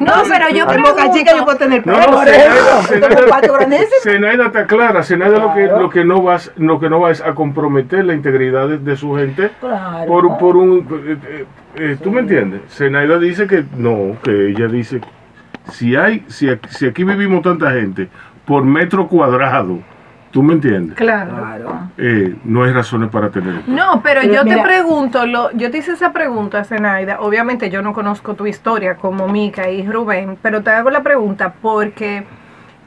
No, 0.00 0.12
pero 0.28 0.48
yo 0.50 0.70
En 0.70 0.82
Boca 0.82 1.10
Chica 1.12 1.32
yo 1.36 1.44
puedo 1.44 1.58
tener 1.58 1.86
No, 1.86 1.94
perro. 1.94 2.10
no, 2.10 2.16
por 2.16 2.26
Zenaida, 2.28 3.26
patio 3.28 3.52
grandísimo. 3.54 3.88
Zenaida 4.02 4.46
está 4.46 4.66
clara, 4.66 5.02
Zenaida 5.02 5.38
lo 5.38 5.54
que, 5.54 5.64
Claro. 5.64 5.80
lo 5.82 5.90
que 5.90 6.04
no 6.04 6.22
va, 6.22 6.36
es- 6.36 6.52
lo 6.56 6.80
que 6.80 6.88
no 6.90 7.00
va 7.00 7.10
es 7.10 7.20
a 7.20 7.34
comprometer 7.34 8.04
la 8.04 8.14
integridad 8.14 8.68
de, 8.68 8.78
de 8.78 8.96
su 8.96 9.14
gente 9.16 9.50
Claro. 9.60 10.06
por, 10.06 10.38
por 10.38 10.56
un 10.56 10.78
eh, 11.06 11.16
eh, 11.28 11.44
eh, 11.76 11.96
¿tú 12.02 12.10
me 12.10 12.20
entiendes? 12.20 12.62
Zenaida 12.70 13.18
dice 13.18 13.46
que 13.46 13.64
no, 13.76 14.16
que 14.22 14.48
ella 14.50 14.66
dice 14.68 15.00
si 15.72 15.94
hay, 15.96 16.24
si 16.28 16.48
aquí, 16.48 16.68
si 16.70 16.86
aquí 16.86 17.04
vivimos 17.04 17.42
tanta 17.42 17.70
gente 17.72 18.08
por 18.44 18.64
metro 18.64 19.06
cuadrado, 19.06 19.78
¿tú 20.30 20.42
me 20.42 20.54
entiendes? 20.54 20.96
Claro. 20.96 21.36
Claro. 21.36 21.90
Eh, 21.98 22.36
no 22.44 22.64
hay 22.64 22.72
razones 22.72 23.10
para 23.10 23.30
tener. 23.30 23.68
No, 23.68 24.00
pero 24.02 24.20
Pero 24.22 24.32
yo 24.32 24.44
te 24.44 24.62
pregunto, 24.62 25.26
lo, 25.26 25.50
yo 25.52 25.70
te 25.70 25.78
hice 25.78 25.92
esa 25.92 26.12
pregunta, 26.12 26.64
Zenaida. 26.64 27.20
Obviamente 27.20 27.70
yo 27.70 27.82
no 27.82 27.92
conozco 27.92 28.34
tu 28.34 28.46
historia 28.46 28.96
como 28.96 29.28
Mica 29.28 29.70
y 29.70 29.86
Rubén, 29.86 30.38
pero 30.40 30.62
te 30.62 30.70
hago 30.70 30.90
la 30.90 31.02
pregunta 31.02 31.54
porque 31.60 32.24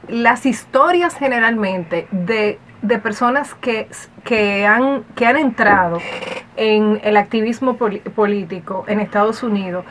las 0.08 0.46
historias 0.46 1.14
generalmente 1.16 2.06
de, 2.10 2.58
de 2.82 2.98
personas 2.98 3.54
que, 3.54 3.88
que, 4.22 4.66
han, 4.66 5.04
que 5.14 5.26
han 5.26 5.36
entrado 5.36 5.98
en 6.56 7.00
el 7.02 7.16
activismo 7.16 7.76
político 7.76 8.84
en 8.86 9.00
Estados 9.00 9.42
Unidos, 9.42 9.84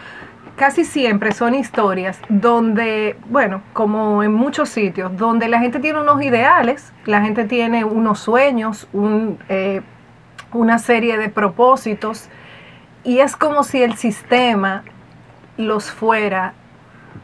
casi 0.56 0.86
siempre 0.86 1.32
son 1.32 1.56
historias 1.56 2.20
donde, 2.30 3.16
bueno, 3.30 3.62
como 3.74 4.24
en 4.24 4.34
muchos 4.34 4.70
sitios, 4.70 5.16
donde 5.18 5.48
la 5.48 5.60
gente 5.60 5.80
tiene 5.80 6.00
unos 6.02 6.22
ideales, 6.22 6.94
la 7.06 7.22
gente 7.22 7.46
tiene 7.46 7.84
unos 7.84 8.20
sueños, 8.20 8.88
un, 8.94 9.40
eh, 9.50 9.82
una 10.54 10.78
serie 10.80 11.18
de 11.18 11.30
propósitos, 11.30 12.30
y 13.04 13.20
es 13.20 13.36
como 13.36 13.64
si 13.64 13.82
el 13.84 13.96
sistema 13.96 14.84
los 15.58 15.92
fuera. 15.92 16.54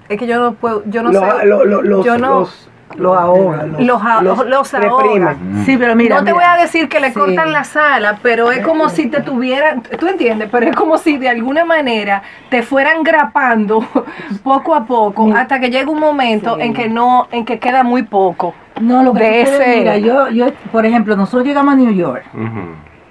Es 0.10 0.18
que 0.18 0.28
yo 0.28 0.40
no 0.40 0.54
puedo, 0.54 0.84
yo 0.88 1.04
no 1.04 1.12
sé. 1.22 1.46
los, 1.84 2.06
yo 2.06 2.18
no- 2.18 2.40
los, 2.42 2.70
los 2.98 3.18
ahoga, 3.18 3.66
los, 3.66 3.80
Los 3.82 4.02
a- 4.04 4.22
los 4.22 4.74
ahoga. 4.74 4.80
reprime. 5.04 5.64
Sí, 5.66 5.78
pero 5.78 5.96
mira. 5.96 6.16
no 6.18 6.24
te 6.24 6.34
mira. 6.34 6.34
voy 6.34 6.44
a 6.44 6.62
decir 6.62 6.90
que 6.90 7.00
le 7.00 7.10
Sí. 7.10 7.14
cortan 7.20 7.52
la 7.52 7.64
sala, 7.64 8.20
pero 8.22 8.52
es 8.52 8.66
como 8.66 8.90
si 8.90 9.08
te 9.08 9.22
tuvieran, 9.22 9.84
tú 10.00 10.08
entiendes, 10.08 10.50
pero 10.52 10.66
es 10.68 10.76
como 10.76 10.98
si 10.98 11.18
de 11.18 11.30
alguna 11.30 11.66
manera 11.66 12.24
te 12.50 12.64
fueran 12.64 13.04
grapando 13.04 13.80
poco 14.44 14.76
a 14.76 14.86
poco 14.86 15.32
hasta 15.36 15.60
que 15.60 15.70
llega 15.70 15.90
un 15.90 16.00
momento 16.00 16.56
Sí. 16.56 16.62
en 16.64 16.74
que 16.74 16.90
no, 16.90 17.28
en 17.32 17.46
que 17.46 17.60
queda 17.60 17.84
muy 17.84 18.04
poco. 18.04 18.54
No, 18.82 19.04
lo 19.04 19.14
que 19.14 19.24
de 19.24 19.42
ese- 19.42 19.78
mira, 19.80 19.98
yo, 19.98 20.30
yo, 20.30 20.48
por 20.72 20.86
ejemplo, 20.86 21.16
nosotros 21.16 21.46
llegamos 21.46 21.74
a 21.74 21.78
New 21.78 21.92
York. 21.92 22.24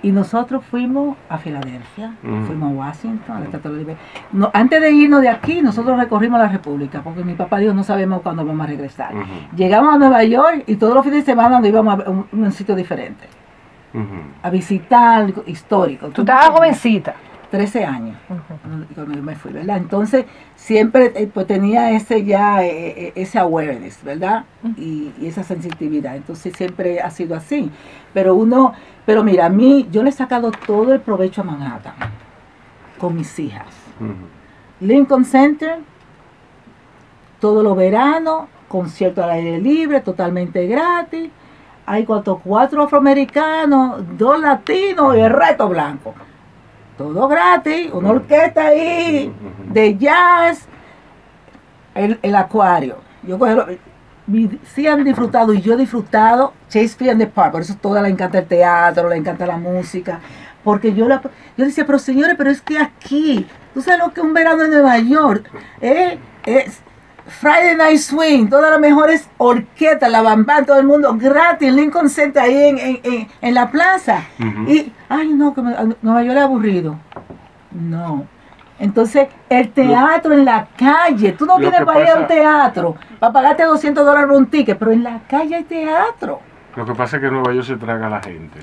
Y 0.03 0.12
nosotros 0.12 0.64
fuimos 0.64 1.16
a 1.28 1.38
Filadelfia, 1.38 2.14
Ujú. 2.22 2.46
fuimos 2.46 2.70
a 2.72 2.74
Washington, 2.74 3.36
a 3.36 3.40
la 3.40 3.44
Estatua 3.46 3.70
de 3.70 3.76
la 3.76 3.80
Libertad. 3.80 4.03
No, 4.32 4.51
antes 4.55 4.80
de 4.80 4.90
irnos 4.92 5.22
de 5.22 5.28
aquí, 5.28 5.61
nosotros 5.61 5.99
recorrimos 5.99 6.38
la 6.38 6.49
República, 6.49 7.01
porque 7.03 7.24
mi 7.24 7.34
papá 7.34 7.59
dijo, 7.59 7.74
no 7.74 7.82
sabemos 7.82 8.22
cuándo 8.22 8.44
vamos 8.44 8.64
a 8.64 8.68
regresar. 8.68 9.12
Llegamos 9.57 9.94
a 9.94 9.99
Nueva 9.99 10.22
York 10.24 10.64
y 10.66 10.76
todos 10.76 10.94
los 10.94 11.05
fines 11.05 11.24
de 11.26 11.32
semana 11.32 11.59
nos 11.59 11.68
íbamos 11.68 11.99
a 12.07 12.11
un, 12.11 12.26
un 12.32 12.53
sitio 12.53 12.74
diferente, 12.76 13.24
a 14.42 14.51
visitar 14.51 15.22
algo 15.22 15.42
histórico. 15.46 16.09
Tú 16.11 16.22
estabas 16.22 16.51
jovencita. 16.51 17.14
13 17.51 17.82
años 17.82 18.14
cuando 18.94 19.14
yo 19.16 19.22
me 19.22 19.34
fui, 19.34 19.51
¿verdad? 19.53 19.78
Entonces 19.78 20.26
siempre 20.55 21.12
eh, 21.16 21.30
pues 21.32 21.46
tenía 21.46 21.90
ese 21.92 22.22
ya, 22.22 22.62
eh, 22.62 23.07
eh, 23.07 23.12
ese 23.14 23.38
awareness, 23.38 24.05
¿verdad? 24.05 24.44
Y, 24.76 25.12
y 25.18 25.26
esa 25.28 25.42
sensitividad. 25.42 26.14
Entonces 26.14 26.53
siempre 26.55 27.01
ha 27.01 27.09
sido 27.09 27.34
así. 27.34 27.70
Pero 28.12 28.34
uno, 28.34 28.74
pero 29.09 29.24
mira, 29.24 29.46
a 29.46 29.48
mí, 29.48 29.88
yo 29.90 30.02
le 30.02 30.11
he 30.11 30.12
sacado 30.12 30.50
todo 30.50 30.92
el 30.92 31.00
provecho 31.00 31.40
a 31.40 31.44
Manhattan 31.44 31.94
con 32.98 33.16
mis 33.16 33.38
hijas. 33.38 33.64
Lincoln 34.80 35.24
Center, 35.24 35.78
todos 37.40 37.64
los 37.64 37.74
veranos, 37.74 38.48
concierto 38.68 39.24
al 39.24 39.30
aire 39.30 39.59
libre, 39.62 40.02
totalmente 40.02 40.66
gratis. 40.66 41.30
Hay 41.86 42.04
cuatro, 42.04 42.38
cuatro 42.44 42.82
afroamericanos, 42.82 44.02
dos 44.18 44.38
latinos 44.38 45.16
y 45.16 45.20
el 45.20 45.30
resto 45.30 45.70
blanco. 45.70 46.14
Todo 46.98 47.28
gratis, 47.28 47.90
una 47.90 48.11
orquesta 48.11 48.66
ahí 48.66 49.32
de 49.72 49.96
jazz, 49.96 50.68
el, 51.94 52.18
el 52.20 52.34
acuario. 52.34 52.96
Yo 53.22 53.38
mi- 53.38 53.78
sí 54.74 54.87
han 54.87 55.05
disfrutado 55.05 55.53
y 55.55 55.61
yo 55.61 55.74
he 55.74 55.76
disfrutado 55.76 56.53
Shakespeare 56.70 57.12
in 57.12 57.18
the 57.18 57.26
Park, 57.26 57.53
por 57.53 57.61
eso 57.62 57.74
toda 57.81 58.03
le 58.03 58.09
encanta 58.09 58.39
el 58.39 58.47
teatro, 58.47 59.09
le 59.09 59.16
encanta 59.16 59.47
la 59.47 59.57
música, 59.57 60.20
porque 60.64 60.93
yo 60.95 61.09
la, 61.09 61.20
yo 61.57 61.64
decía, 61.64 61.87
pero 61.87 61.99
señores, 61.99 62.35
pero 62.37 62.51
es 62.51 62.61
que 62.61 62.79
aquí, 62.79 63.47
tú 63.74 63.81
sabes 63.83 64.01
lo 64.01 64.12
que 64.12 64.20
es 64.20 64.26
un 64.26 64.35
verano 64.35 64.64
en 64.64 64.70
Nueva 64.70 64.99
York, 64.99 65.49
¿eh? 65.81 66.18
es 66.45 66.81
Friday 67.26 67.76
Night 67.76 67.99
Swing, 67.99 68.49
todas 68.49 68.70
las 68.70 68.81
mejores 68.81 69.29
orquestas, 69.39 70.11
la 70.11 70.22
bambán, 70.22 70.64
todo 70.66 70.79
el 70.79 70.87
mundo 70.87 71.14
gratis, 71.18 71.72
Lincoln 71.72 72.09
Center 72.09 72.43
ahí 72.43 72.55
en, 72.68 72.79
en, 72.79 73.01
en- 73.05 73.29
en 73.41 73.55
la 73.55 73.70
plaza, 73.70 74.24
y, 74.66 74.93
ay 75.09 75.33
no, 75.35 75.55
que 75.55 75.62
me- 75.62 75.74
Nueva 76.03 76.22
York 76.22 76.37
es 76.39 76.43
aburrido, 76.45 76.97
no. 77.72 78.26
Entonces, 78.79 79.29
el 79.49 79.70
teatro 79.70 80.33
en 80.35 80.45
la 80.45 80.66
calle, 80.76 81.33
tú 81.33 81.47
no 81.47 81.57
tienes 81.57 81.81
para 81.83 82.01
ir 82.01 82.09
a 82.11 82.16
un 82.20 82.26
teatro, 82.26 82.95
para 83.18 83.33
pagarte 83.33 83.64
200 83.64 84.05
dólares 84.07 84.29
por 84.29 84.37
un 84.37 84.47
ticket, 84.47 84.79
pero 84.79 84.93
en 84.93 85.03
la 85.03 85.20
calle 85.29 85.57
hay 85.57 85.64
teatro. 85.64 86.41
Lo 86.76 86.85
que 86.87 86.95
pasa 86.95 87.16
es 87.16 87.22
que 87.22 87.29
Nueva 87.29 87.53
York 87.53 87.66
se 87.66 87.76
traga 87.76 88.07
a 88.07 88.11
la 88.11 88.20
gente. 88.20 88.61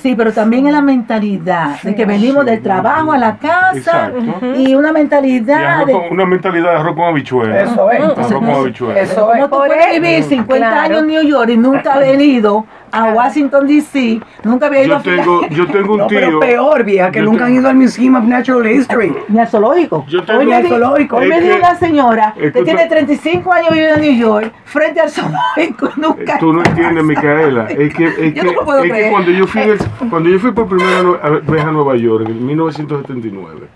Sí, 0.00 0.16
pero 0.16 0.32
también 0.32 0.66
es 0.66 0.72
la 0.72 0.80
mentalidad 0.82 1.80
de 1.80 1.94
que 1.94 2.04
venimos 2.04 2.42
Sí, 2.44 2.50
del 2.50 2.60
trabajo 2.62 3.12
a 3.12 3.18
la 3.18 3.36
casa 3.36 3.72
Exacto. 4.08 4.18
y 4.56 4.74
una 4.74 4.88
Y 4.90 4.92
mentalidad 4.94 5.64
arroz 5.76 5.86
de 5.86 5.92
con- 5.92 6.02
una 6.10 6.26
mentalidad 6.26 6.72
de 6.72 6.76
arroz 6.78 6.96
con 6.96 7.04
habichuela. 7.04 7.60
Eso 7.62 7.88
es. 7.92 8.00
Arroz 8.02 8.32
con 8.32 8.50
habichuela. 8.50 8.98
Eso 9.00 9.20
¿Cómo 9.20 9.34
es. 9.34 9.42
tú 9.44 9.50
puedes 9.50 10.00
vivir 10.00 10.24
50 10.24 10.56
Claro. 10.68 10.80
años 10.80 10.98
en 11.02 11.06
New 11.06 11.22
York 11.22 11.50
y 11.50 11.56
nunca 11.56 11.92
haber 11.94 12.20
ido 12.20 12.66
a 12.92 13.12
Washington 13.14 13.66
D.C., 13.66 14.20
nunca 14.44 14.66
haber 14.66 14.86
ido 14.86 14.94
Yo 14.94 14.96
a 14.96 15.02
tengo, 15.02 15.48
yo 15.48 15.66
tengo 15.66 15.92
un 15.94 15.98
No, 16.00 16.06
pero 16.08 16.28
tío. 16.28 16.40
peor, 16.40 16.84
vieja, 16.84 17.10
que 17.10 17.22
nunca 17.22 17.46
han 17.46 17.54
ido 17.54 17.68
al 17.68 17.74
Museum 17.76 18.14
of 18.16 18.24
Natural 18.24 18.70
History. 18.70 19.12
ni 19.28 19.38
al 19.40 19.48
zoológico. 19.48 20.04
Yo 20.08 20.22
tengo- 20.22 20.40
hoy 20.40 20.44
me 20.46 20.50
Ni 20.52 20.56
al 20.58 20.68
zoológico. 20.68 21.16
hoy 21.16 21.28
me 21.28 21.40
dijo 21.40 21.54
que- 21.54 21.58
una 21.60 21.74
señora 21.76 22.34
que 22.36 22.52
que 22.52 22.62
tiene 22.62 22.82
tú- 22.84 22.88
35 22.90 23.52
años 23.52 23.70
viviendo 23.70 23.94
en 23.96 24.00
New 24.02 24.14
York 24.20 24.52
frente 24.64 25.00
al 25.00 25.08
zoológico 25.10 25.90
nunca. 25.96 26.38
Tú 26.38 26.52
no 26.52 26.62
entiendes, 26.64 27.02
Micaela. 27.04 27.66
Es 27.68 27.94
que, 27.94 28.04
es 28.06 28.34
Yo 28.34 28.42
que, 28.42 28.42
no 28.44 28.52
lo 28.52 28.64
puedo 28.64 28.78
es 28.80 28.84
que 28.84 28.90
creer. 28.90 29.10
cuando, 29.10 29.30
yo 29.30 29.46
fui, 29.46 29.62
el- 29.62 29.78
cuando 30.10 30.28
yo 30.28 30.38
fui 30.38 30.52
por 30.52 30.68
primera 30.68 30.98
a- 31.22 31.30
vez 31.50 31.64
a 31.64 31.72
Nueva 31.72 31.96
York, 31.96 32.26
en 32.28 32.46
1979, 32.46 33.68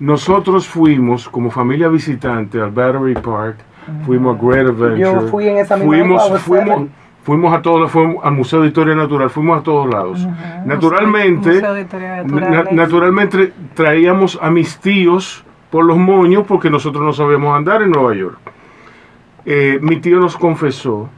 nosotros 0.00 0.66
fuimos 0.66 1.28
como 1.28 1.50
familia 1.50 1.88
visitante 1.88 2.60
al 2.60 2.70
Battery 2.70 3.14
Park, 3.14 3.56
fuimos 4.06 4.36
a 4.36 4.40
Great 4.46 4.66
Adventure. 4.68 5.00
Yo 5.00 5.20
fui 5.28 5.48
en 5.48 5.58
esa 5.58 5.76
misma 5.76 5.92
fuimos, 5.96 6.24
época, 6.26 6.40
fuimos. 6.40 6.82
Fuimos 7.28 7.52
a 7.54 7.60
todos, 7.60 7.90
fuimos 7.90 8.24
al 8.24 8.32
Museo 8.32 8.62
de 8.62 8.68
Historia 8.68 8.94
Natural, 8.94 9.28
fuimos 9.28 9.58
a 9.60 9.62
todos 9.62 9.86
lados. 9.92 10.26
Naturalmente, 10.64 11.50
Museo 11.50 11.74
de 11.74 11.80
Historia 11.82 12.22
na- 12.24 12.40
Natural. 12.40 12.68
naturalmente 12.72 13.52
traíamos 13.74 14.38
a 14.40 14.50
mis 14.50 14.78
tíos 14.78 15.44
por 15.68 15.84
los 15.84 15.98
moños 15.98 16.44
porque 16.48 16.70
nosotros 16.70 17.04
no 17.04 17.12
sabíamos 17.12 17.54
andar 17.54 17.82
en 17.82 17.90
Nueva 17.90 18.14
York. 18.14 18.38
Eh, 19.44 19.78
mi 19.82 19.96
tío 19.96 20.18
nos 20.20 20.38
confesó 20.38 21.10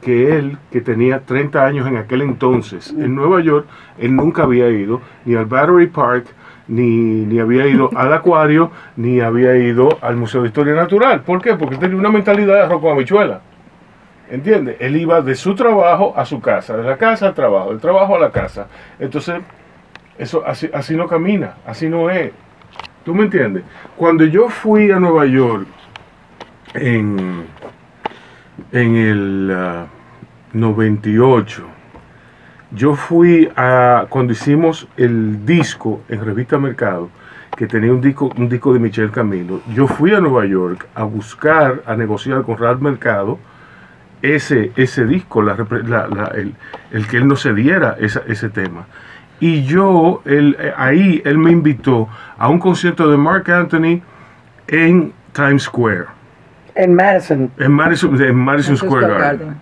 que 0.00 0.36
él, 0.38 0.58
que 0.70 0.80
tenía 0.80 1.22
30 1.26 1.66
años 1.66 1.88
en 1.88 1.96
aquel 1.96 2.22
entonces 2.22 2.94
en 2.96 3.16
Nueva 3.16 3.40
York, 3.40 3.66
él 3.98 4.14
nunca 4.14 4.44
había 4.44 4.68
ido 4.70 5.00
ni 5.24 5.34
al 5.34 5.46
Battery 5.46 5.88
Park, 5.88 6.26
ni, 6.68 6.86
ni 7.26 7.40
había 7.40 7.66
ido 7.66 7.90
al 7.96 8.12
acuario, 8.12 8.70
ni 8.96 9.18
había 9.18 9.56
ido 9.56 9.88
al 10.02 10.14
Museo 10.16 10.42
de 10.42 10.48
Historia 10.48 10.74
Natural. 10.74 11.22
¿Por 11.22 11.42
qué? 11.42 11.54
Porque 11.54 11.76
tenía 11.78 11.96
una 11.96 12.10
mentalidad 12.10 12.54
de 12.54 12.60
arroz 12.62 12.80
con 12.80 12.92
habichuela. 12.92 13.40
¿Entiendes? 14.30 14.76
Él 14.80 14.96
iba 14.96 15.22
de 15.22 15.34
su 15.34 15.54
trabajo 15.54 16.12
a 16.16 16.24
su 16.24 16.40
casa, 16.40 16.76
de 16.76 16.82
la 16.82 16.96
casa 16.96 17.28
al 17.28 17.34
trabajo, 17.34 17.70
del 17.70 17.80
trabajo 17.80 18.16
a 18.16 18.18
la 18.18 18.30
casa. 18.30 18.66
Entonces, 18.98 19.40
eso 20.18 20.44
así, 20.46 20.68
así 20.72 20.96
no 20.96 21.06
camina, 21.06 21.54
así 21.66 21.88
no 21.88 22.10
es. 22.10 22.32
¿Tú 23.04 23.14
me 23.14 23.24
entiendes? 23.24 23.62
Cuando 23.96 24.24
yo 24.24 24.48
fui 24.50 24.90
a 24.90 25.00
Nueva 25.00 25.24
York 25.24 25.66
en, 26.74 27.46
en 28.72 28.96
el 28.96 29.50
ah, 29.56 29.86
98, 30.52 31.64
yo 32.72 32.94
fui 32.94 33.50
a, 33.56 34.06
cuando 34.10 34.32
hicimos 34.34 34.86
el 34.98 35.46
disco 35.46 36.02
en 36.08 36.22
Revista 36.22 36.58
Mercado, 36.58 37.08
que 37.56 37.66
tenía 37.66 37.92
un 37.92 38.02
disco, 38.02 38.30
un 38.36 38.48
disco 38.48 38.74
de 38.74 38.78
Michel 38.78 39.10
Camilo, 39.10 39.62
yo 39.74 39.86
fui 39.86 40.12
a 40.12 40.20
Nueva 40.20 40.44
York 40.44 40.86
a 40.94 41.04
buscar, 41.04 41.82
a 41.86 41.96
negociar 41.96 42.42
con 42.42 42.58
Ralph 42.58 42.80
Mercado 42.80 43.38
ese, 44.22 44.72
ese 44.76 45.04
disco, 45.04 45.42
la 45.42 45.56
la- 46.08 46.32
el, 46.34 46.54
el 46.92 47.06
que 47.06 47.16
él 47.18 47.28
no 47.28 47.36
se 47.36 47.52
diera 47.54 47.96
esa- 48.00 48.22
ese 48.26 48.48
tema. 48.48 48.86
Y 49.40 49.62
yo, 49.64 50.20
él, 50.24 50.56
eh, 50.58 50.72
ahí, 50.76 51.22
él 51.24 51.38
me 51.38 51.50
invitó 51.52 52.08
a 52.36 52.48
un 52.48 52.58
concierto 52.58 53.08
de 53.10 53.16
Mark 53.16 53.48
Anthony 53.50 54.00
en 54.66 55.12
Times 55.32 55.62
Square, 55.62 56.06
En 56.74 56.94
Madison. 56.94 57.50
en 57.58 57.72
Madison, 57.72 58.20
en 58.22 58.34
Madison 58.36 58.76
Square 58.76 59.06
Garden. 59.08 59.54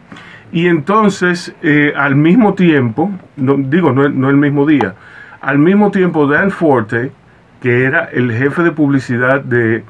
Y 0.52 0.66
entonces, 0.68 1.54
eh, 1.62 1.92
al 1.96 2.14
mismo 2.16 2.54
tiempo, 2.54 3.10
no, 3.36 3.56
digo, 3.58 3.92
no, 3.92 4.08
no 4.08 4.30
el 4.30 4.36
mismo 4.36 4.64
día, 4.64 4.94
al 5.42 5.58
mismo 5.58 5.90
tiempo 5.90 6.26
Dan 6.26 6.50
Forte, 6.50 7.12
que 7.60 7.84
era 7.84 8.04
el 8.04 8.32
jefe 8.32 8.62
de 8.62 8.70
publicidad 8.70 9.40
de 9.42 9.84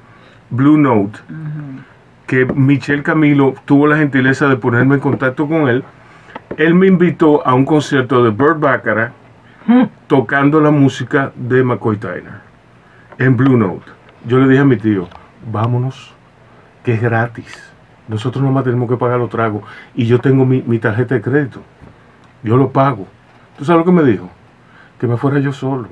Blue 0.50 0.78
Note, 0.78 1.18
que 2.26 2.44
Michel 2.44 3.02
Camilo 3.02 3.54
tuvo 3.64 3.86
la 3.86 3.98
gentileza 3.98 4.48
de 4.48 4.56
ponerme 4.56 4.96
en 4.96 5.00
contacto 5.00 5.46
con 5.46 5.68
él, 5.68 5.84
él 6.56 6.74
me 6.74 6.86
invitó 6.86 7.46
a 7.46 7.54
un 7.54 7.64
concierto 7.64 8.22
de 8.24 8.30
Burt 8.30 8.60
Bacharach 8.60 9.12
tocando 10.06 10.60
la 10.60 10.70
música 10.70 11.32
de 11.34 11.62
McCoy 11.62 11.96
Tyner 11.96 12.40
en 13.18 13.36
Blue 13.36 13.56
Note. 13.56 13.90
Yo 14.26 14.38
le 14.38 14.48
dije 14.48 14.60
a 14.60 14.64
mi 14.64 14.76
tío, 14.76 15.08
vámonos, 15.50 16.14
que 16.84 16.94
es 16.94 17.02
gratis. 17.02 17.72
Nosotros 18.08 18.42
nomás 18.42 18.64
tenemos 18.64 18.88
que 18.88 18.96
pagar 18.96 19.18
los 19.18 19.30
tragos. 19.30 19.62
Y 19.94 20.06
yo 20.06 20.20
tengo 20.20 20.46
mi, 20.46 20.62
mi 20.62 20.78
tarjeta 20.78 21.14
de 21.14 21.20
crédito. 21.20 21.60
Yo 22.42 22.56
lo 22.56 22.70
pago. 22.70 23.06
¿Tú 23.58 23.64
sabes 23.64 23.80
lo 23.80 23.84
que 23.84 24.00
me 24.00 24.08
dijo? 24.08 24.30
Que 25.00 25.06
me 25.06 25.16
fuera 25.16 25.40
yo 25.40 25.52
solo. 25.52 25.88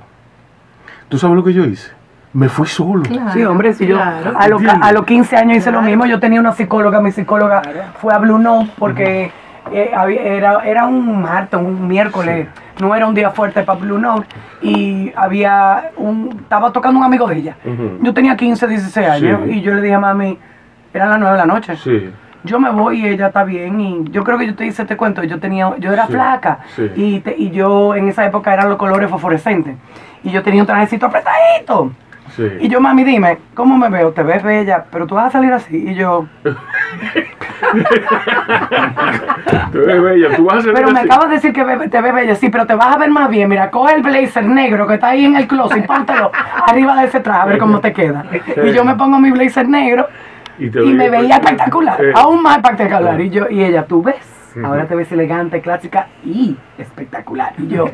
¿Tú 1.08 1.18
sabes 1.18 1.36
lo 1.36 1.42
que 1.44 1.52
yo 1.52 1.64
hice? 1.64 1.90
Me 2.34 2.48
fui 2.48 2.66
solo. 2.66 3.02
Sí, 3.32 3.44
hombre, 3.44 3.72
si 3.74 3.86
yo 3.86 3.96
claro. 3.96 4.32
a, 4.36 4.48
los 4.48 4.62
a 4.66 4.92
los 4.92 5.04
15 5.04 5.36
años 5.36 5.56
hice 5.58 5.70
lo 5.70 5.80
mismo, 5.82 6.04
yo 6.04 6.18
tenía 6.20 6.40
una 6.40 6.52
psicóloga, 6.52 7.00
mi 7.00 7.12
psicóloga 7.12 7.62
fue 8.00 8.12
a 8.12 8.18
Blue 8.18 8.38
Note 8.38 8.70
porque 8.76 9.30
eh, 9.72 9.90
era, 10.20 10.64
era 10.64 10.84
un 10.86 11.22
martes, 11.22 11.58
un 11.60 11.86
miércoles, 11.86 12.48
no 12.80 12.92
era 12.94 13.06
un 13.06 13.14
día 13.14 13.30
fuerte 13.30 13.62
para 13.62 13.78
Blue 13.78 13.98
Note 14.00 14.26
y 14.62 15.12
había 15.14 15.90
un, 15.96 16.36
estaba 16.42 16.72
tocando 16.72 16.98
un 16.98 17.04
amigo 17.04 17.26
de 17.28 17.36
ella. 17.36 17.56
Yo 18.02 18.12
tenía 18.12 18.36
15, 18.36 18.66
16 18.66 19.08
años 19.08 19.40
Sí. 19.44 19.50
y 19.52 19.60
yo 19.62 19.72
le 19.74 19.80
dije 19.82 19.94
a 19.94 20.00
mami, 20.00 20.36
eran 20.92 21.10
las 21.10 21.18
9 21.20 21.32
de 21.34 21.38
la 21.38 21.46
noche. 21.46 21.76
Sí. 21.76 22.10
Yo 22.42 22.58
me 22.60 22.68
voy 22.70 23.00
y 23.00 23.06
ella 23.08 23.28
está 23.28 23.44
bien 23.44 23.80
y 23.80 24.04
yo 24.10 24.22
creo 24.24 24.36
que 24.38 24.46
yo 24.48 24.54
te 24.56 24.66
hice 24.66 24.82
este 24.82 24.96
cuento, 24.96 25.22
yo 25.22 25.38
tenía, 25.38 25.72
yo 25.78 25.92
era 25.92 26.06
Sí, 26.06 26.12
flaca 26.12 26.58
sí. 26.76 26.90
y, 26.96 27.20
te- 27.20 27.36
y 27.38 27.50
yo 27.52 27.94
en 27.94 28.08
esa 28.08 28.26
época 28.26 28.52
eran 28.52 28.68
los 28.68 28.76
colores 28.76 29.08
fosforescentes 29.08 29.76
y 30.24 30.30
yo 30.30 30.42
tenía 30.42 30.60
un 30.62 30.66
trajecito 30.66 31.06
apretadito. 31.06 31.92
Sí. 32.36 32.48
Y 32.60 32.68
yo, 32.68 32.80
mami, 32.80 33.04
dime, 33.04 33.38
¿cómo 33.54 33.76
me 33.76 33.88
veo? 33.88 34.12
Te 34.12 34.22
ves 34.22 34.42
bella, 34.42 34.84
pero 34.90 35.06
tú 35.06 35.14
vas 35.14 35.26
a 35.26 35.30
salir 35.30 35.52
así. 35.52 35.76
Y 35.90 35.94
yo, 35.94 36.26
Tú 39.72 39.78
eres 39.82 40.02
bella, 40.02 40.36
tú 40.36 40.44
vas 40.44 40.56
a 40.56 40.58
hacer 40.58 40.72
pero 40.74 40.90
me 40.90 41.00
acabas 41.00 41.28
de 41.28 41.34
decir 41.36 41.52
que 41.52 41.64
te 41.88 42.00
ves 42.00 42.14
bella, 42.14 42.34
sí, 42.34 42.48
pero 42.48 42.66
te 42.66 42.74
vas 42.74 42.94
a 42.94 42.98
ver 42.98 43.10
más 43.10 43.28
bien. 43.28 43.48
Mira, 43.48 43.70
coge 43.70 43.94
el 43.94 44.02
blazer 44.02 44.44
negro 44.46 44.86
que 44.86 44.94
está 44.94 45.08
ahí 45.08 45.24
en 45.24 45.36
el 45.36 45.46
closet 45.46 45.78
y 45.78 45.86
póntelo 45.86 46.30
arriba 46.66 46.96
de 47.00 47.06
ese 47.06 47.20
traje, 47.20 47.40
a 47.40 47.44
ver 47.46 47.58
cómo 47.58 47.80
te 47.80 47.92
queda. 47.92 48.24
Y 48.64 48.72
yo 48.72 48.84
me 48.84 48.94
pongo 48.96 49.18
mi 49.18 49.30
blazer 49.30 49.68
negro 49.68 50.06
Y 50.58 50.70
te 50.70 50.82
y 50.84 50.88
me 50.92 51.08
veía- 51.08 51.20
veía 51.20 51.34
espectacular, 51.36 52.02
Eh, 52.04 52.12
aún 52.14 52.42
más 52.42 52.58
espectacular. 52.58 53.20
Y 53.20 53.30
yo, 53.30 53.48
y 53.50 53.62
ella, 53.64 53.84
tú 53.86 54.02
ves, 54.02 54.16
ahora 54.62 54.86
te 54.86 54.94
ves 54.94 55.10
elegante, 55.12 55.60
clásica 55.60 56.08
y 56.24 56.56
espectacular. 56.78 57.52
Y 57.58 57.68
yo, 57.68 57.86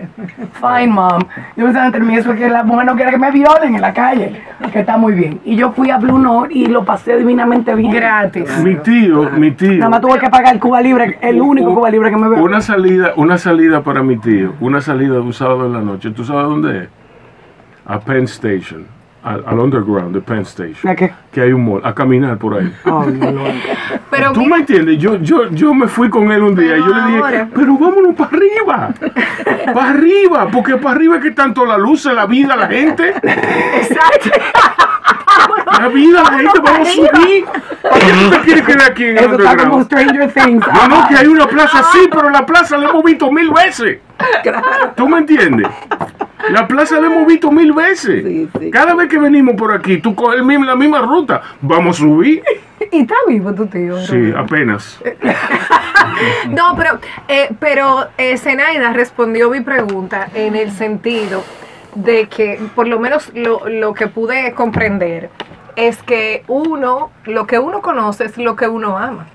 fine 0.53 0.89
mom. 0.89 1.21
Yo 1.57 1.65
pensaba 1.65 1.87
entre 1.87 2.01
mí 2.03 2.17
eso 2.17 2.33
es 2.33 2.39
que 2.39 2.49
la 2.49 2.65
mujer 2.65 2.87
no 2.87 2.97
quiere 2.97 3.13
que 3.13 3.19
me 3.19 3.31
violen 3.31 3.75
en 3.75 3.81
la 3.81 3.93
calle, 3.93 4.43
que 4.73 4.81
está 4.81 4.97
muy 4.97 5.15
bien. 5.15 5.41
Y 5.45 5.57
yo 5.57 5.73
fui 5.73 5.91
a 5.91 5.99
Blue 5.99 6.19
Note 6.19 6.53
y 6.55 6.67
lo 6.67 6.85
pasé 6.85 7.17
divinamente 7.17 7.75
bien. 7.75 7.93
Gratis. 7.93 8.63
Mi 8.63 8.77
tío, 8.77 9.31
mi 9.31 9.53
tío. 9.53 9.79
Nada 9.79 9.91
más 9.91 10.01
tuve 10.01 10.19
que 10.19 10.29
pagar 10.29 10.55
el 10.55 10.61
Cuba 10.61 10.81
Libre, 10.81 11.19
el 11.21 11.41
único 11.41 11.75
Cuba 11.75 11.91
Libre 11.91 12.11
que 12.11 12.17
me 12.17 12.29
veo. 12.29 12.43
Una 12.43 12.61
salida, 12.61 13.13
una 13.17 13.39
salida 13.39 13.83
para 13.83 14.03
mi 14.03 14.17
tío, 14.19 14.55
una 14.61 14.81
salida 14.81 15.15
de 15.15 15.21
un 15.21 15.33
sábado 15.33 15.67
en 15.67 15.73
la 15.73 15.81
noche. 15.81 16.11
¿Tú 16.11 16.25
sabes 16.25 16.45
dónde 16.45 16.85
es? 16.85 16.89
A 17.87 17.99
Penn 17.99 18.25
Station, 18.25 18.87
al, 19.23 19.45
al 19.47 19.59
underground 19.59 20.15
de 20.15 20.21
Penn 20.21 20.41
Station. 20.41 20.91
¿A 20.91 20.97
qué? 20.97 21.13
Que 21.33 21.43
hay 21.43 21.53
un 21.53 21.65
mall, 21.65 21.81
a 21.85 21.95
caminar 21.95 22.39
por 22.39 22.55
ahí. 22.59 22.73
Oh, 22.87 23.05
no. 23.05 23.45
Pero 24.11 24.33
¿Tú 24.33 24.41
mira, 24.41 24.57
me 24.57 24.61
entiendes? 24.61 24.99
Yo, 24.99 25.17
yo, 25.17 25.51
yo 25.51 25.75
me 25.75 25.87
fui 25.89 26.09
con 26.09 26.31
él 26.33 26.43
un 26.43 26.55
día 26.55 26.77
y 26.77 26.81
yo 26.81 26.89
le 26.89 27.03
dije, 27.07 27.19
ahora. 27.19 27.49
pero 27.55 27.79
vámonos 27.79 28.15
para 28.17 28.31
arriba, 28.37 28.95
para 29.73 29.91
arriba, 29.91 30.49
porque 30.51 30.77
para 30.77 30.97
arriba 30.97 31.17
es 31.17 31.23
que 31.23 31.31
tanto 31.31 31.65
la 31.65 31.79
luz, 31.79 32.05
la 32.07 32.27
vida, 32.27 32.57
la 32.57 32.67
gente, 32.67 33.15
Exacto. 33.23 34.31
la 35.79 35.89
vida, 35.89 36.23
la 36.25 36.39
gente, 36.39 36.61
vamos 36.61 36.89
a 36.89 36.93
subir. 36.93 37.45
¿Para 37.83 37.99
qué 37.99 38.13
tú 38.13 38.31
te 38.31 38.39
quieres 38.41 38.65
quedar 38.65 38.91
aquí 38.91 39.05
en 39.05 39.19
el 39.19 39.25
como 39.25 39.37
underground? 39.37 39.85
Stranger 39.85 40.33
Things. 40.33 40.67
No, 40.67 40.89
no, 40.89 41.09
que 41.09 41.17
hay 41.17 41.27
una 41.27 41.47
plaza 41.47 41.79
así, 41.79 42.09
pero 42.11 42.31
la 42.31 42.45
plaza 42.45 42.77
la 42.79 42.91
hemos 42.91 43.05
visto 43.05 43.31
mil 43.31 43.51
veces. 43.51 44.01
¿Tú 44.97 45.09
me 45.09 45.19
entiendes? 45.19 45.69
La 46.51 46.67
plaza 46.67 46.99
la 47.01 47.07
hemos 47.07 47.27
visto 47.27 47.51
mil 47.53 47.73
veces. 47.73 48.25
Sí, 48.25 48.49
sí. 48.59 48.71
Cada 48.71 48.95
vez 48.95 49.09
que 49.09 49.19
venimos 49.19 49.55
por 49.57 49.73
aquí, 49.75 49.99
tú 49.99 50.15
coges 50.15 50.43
mismo- 50.43 50.65
la 50.65 50.77
misma 50.77 51.01
ruta. 51.03 51.43
Vamos 51.61 51.97
a 51.97 52.01
subir. 52.01 52.43
y 52.93 53.01
está 53.03 53.15
vivo 53.29 53.53
tu 53.55 53.67
tío. 53.67 53.99
Sí, 54.01 54.33
apenas. 54.37 55.01
No, 56.51 56.75
pero, 56.77 56.99
eh, 57.29 57.49
pero 57.61 58.09
eh, 58.19 58.37
Zenaida 58.37 58.93
respondió 58.93 59.49
mi 59.51 59.61
pregunta 59.61 60.29
en 60.35 60.57
el 60.57 60.71
sentido 60.73 61.43
de 61.95 62.27
que, 62.27 62.61
por 62.75 62.89
lo 62.89 62.99
menos 62.99 63.31
lo, 63.35 63.69
lo 63.69 63.95
que 63.95 64.07
pude 64.09 64.53
comprender, 64.53 65.31
es 65.77 66.03
que 66.03 66.43
uno, 66.49 67.11
lo 67.25 67.47
que 67.47 67.59
uno 67.59 67.81
conoce 67.81 68.25
es 68.25 68.37
lo 68.39 68.57
que 68.57 68.67
uno 68.69 68.99
ama. 68.99 69.27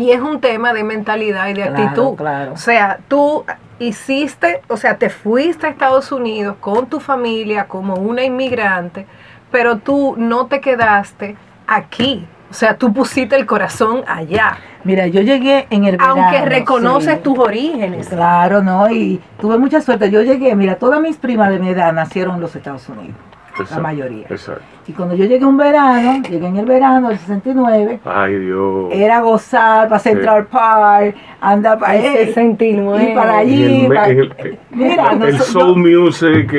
Y 0.00 0.10
es 0.12 0.20
un 0.20 0.40
tema 0.40 0.72
de 0.72 0.82
mentalidad 0.84 1.48
y 1.48 1.52
de 1.54 1.62
Claro, 1.62 1.76
actitud. 1.84 2.14
claro. 2.16 2.52
O 2.54 2.56
sea, 2.56 2.98
tú 3.08 3.44
hiciste, 3.78 4.62
o 4.68 4.76
sea, 4.76 4.96
te 4.98 5.10
fuiste 5.10 5.66
a 5.66 5.70
Estados 5.70 6.12
Unidos 6.12 6.56
con 6.60 6.86
tu 6.86 7.00
familia 7.00 7.64
como 7.64 7.94
una 7.94 8.22
inmigrante, 8.24 9.06
pero 9.50 9.78
tú 9.78 10.14
no 10.16 10.46
te 10.46 10.60
quedaste 10.60 11.36
aquí. 11.66 12.26
O 12.50 12.54
sea, 12.54 12.76
tú 12.76 12.92
pusiste 12.92 13.36
el 13.36 13.46
corazón 13.46 14.02
allá, 14.08 14.58
Mira, 14.82 15.06
yo 15.06 15.20
llegué 15.20 15.66
en 15.70 15.84
el 15.84 15.98
verano. 15.98 16.22
aunque 16.22 16.44
reconoces 16.46 17.14
sí. 17.16 17.20
tus 17.22 17.38
orígenes. 17.38 18.08
Claro, 18.08 18.62
¿no? 18.62 18.90
Y 18.90 19.20
tuve 19.40 19.58
mucha 19.58 19.80
suerte. 19.82 20.10
Yo 20.10 20.22
llegué, 20.22 20.54
mira, 20.56 20.76
todas 20.76 21.00
mis 21.02 21.16
primas 21.18 21.50
de 21.50 21.58
mi 21.58 21.68
edad 21.68 21.92
nacieron 21.92 22.36
en 22.36 22.40
los 22.40 22.56
Estados 22.56 22.88
Unidos. 22.88 23.14
Exacto, 23.50 23.74
La 23.76 23.80
mayoría. 23.80 24.26
Exacto. 24.30 24.62
Y 24.86 24.92
cuando 24.92 25.14
yo 25.14 25.24
llegué 25.24 25.44
un 25.44 25.56
verano, 25.56 26.22
llegué 26.28 26.46
en 26.48 26.56
el 26.56 26.66
verano 26.66 27.08
del 27.10 27.18
69, 27.18 28.00
Ay, 28.04 28.38
Dios. 28.38 28.88
era 28.92 29.20
gozar 29.20 29.88
para 29.88 29.98
Central 30.00 30.46
Park, 30.46 31.14
andar 31.40 31.78
para 31.78 31.94
Ese 31.96 32.32
sentimos, 32.32 33.00
ir 33.00 33.14
para 33.14 33.34
eh. 33.34 33.38
allí. 33.38 33.64
Y 33.64 33.80
el 33.82 33.88
para- 33.88 34.06
el- 34.08 34.58
mira, 34.70 35.12
el 35.12 35.18
noso- 35.20 35.42
soul 35.44 35.76
music, 35.78 36.52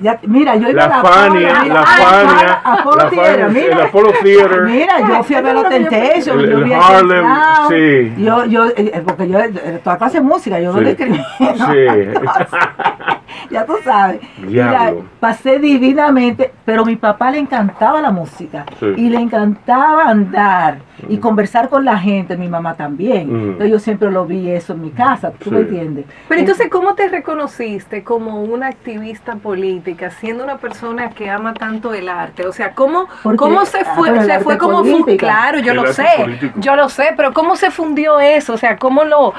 ya- 0.00 0.18
mira, 0.26 0.56
yo 0.56 0.70
iba 0.70 0.86
la 0.88 1.00
a 1.00 1.02
Fania, 1.04 1.60
mira, 1.62 1.74
la 1.74 1.82
Fania, 1.86 2.60
Apollo 2.64 3.08
Theater, 3.10 3.50
mira. 3.50 3.66
el 3.76 3.80
Apollo 3.82 4.12
Theater. 4.22 4.62
Mira, 4.62 5.00
yo 5.08 5.22
fui 5.22 5.36
a 5.36 5.40
ver 5.42 5.54
los 5.54 5.68
Temptations, 5.68 6.26
El- 6.28 6.50
yo 6.50 6.58
el 6.58 6.72
Harlem, 6.72 7.26
sí. 7.68 8.22
Yo, 8.24 8.44
yo, 8.46 8.64
eh, 8.76 9.02
porque 9.06 9.28
yo, 9.28 9.38
eh, 9.38 9.80
toda 9.84 9.98
clase 9.98 10.18
de 10.18 10.24
música, 10.24 10.58
yo 10.58 10.72
no 10.72 10.78
Sí. 10.78 10.84
le 10.84 10.90
escribí. 10.92 11.18
¿no? 11.38 11.72
Sí. 11.72 11.86
ya 13.50 13.66
tú 13.66 13.74
sabes. 13.84 14.20
Mira, 14.38 14.92
pasé 15.20 15.58
divinamente, 15.58 16.52
pero 16.64 16.82
a 16.82 16.84
mi 16.84 16.96
papá 16.96 17.30
le 17.30 17.38
encantaba 17.38 18.00
la 18.00 18.10
música 18.10 18.64
Sí. 18.78 18.86
y 18.96 19.08
le 19.08 19.18
encantaba 19.18 20.08
andar 20.08 20.78
y 21.08 21.18
conversar 21.18 21.68
con 21.68 21.84
la 21.84 21.98
gente, 21.98 22.36
mi 22.36 22.48
mamá 22.48 22.74
también. 22.74 23.28
Mm. 23.28 23.44
Entonces 23.52 23.70
yo 23.70 23.78
siempre 23.78 24.10
lo 24.10 24.26
vi 24.26 24.50
eso 24.50 24.72
en 24.74 24.82
mi 24.82 24.90
casa, 24.90 25.32
¿tú 25.32 25.50
Sí. 25.50 25.50
me 25.50 25.60
entiendes? 25.60 26.06
Pero 26.28 26.40
entonces, 26.40 26.68
¿cómo 26.70 26.94
te 26.94 27.08
reconociste 27.08 28.02
como 28.04 28.42
una 28.42 28.68
activista 28.68 29.36
política, 29.36 30.10
siendo 30.10 30.44
una 30.44 30.58
persona 30.58 31.10
que 31.10 31.30
ama 31.30 31.54
tanto 31.54 31.94
el 31.94 32.08
arte? 32.08 32.46
O 32.46 32.52
sea, 32.52 32.74
¿cómo, 32.74 33.06
cómo 33.36 33.64
se 33.64 33.80
ah, 33.80 33.94
fue? 33.96 34.24
se 34.24 34.40
fue 34.40 34.58
como. 34.58 34.82
Claro, 35.16 35.58
yo 35.58 35.72
El 35.72 35.78
lo 35.78 35.92
sé, 35.92 36.06
político. 36.18 36.60
yo 36.60 36.76
lo 36.76 36.88
sé, 36.88 37.14
pero 37.16 37.32
¿cómo 37.32 37.56
se 37.56 37.70
fundió 37.70 38.20
eso? 38.20 38.54
O 38.54 38.56
sea, 38.58 38.76
¿cómo 38.76 39.04
lo, 39.04 39.34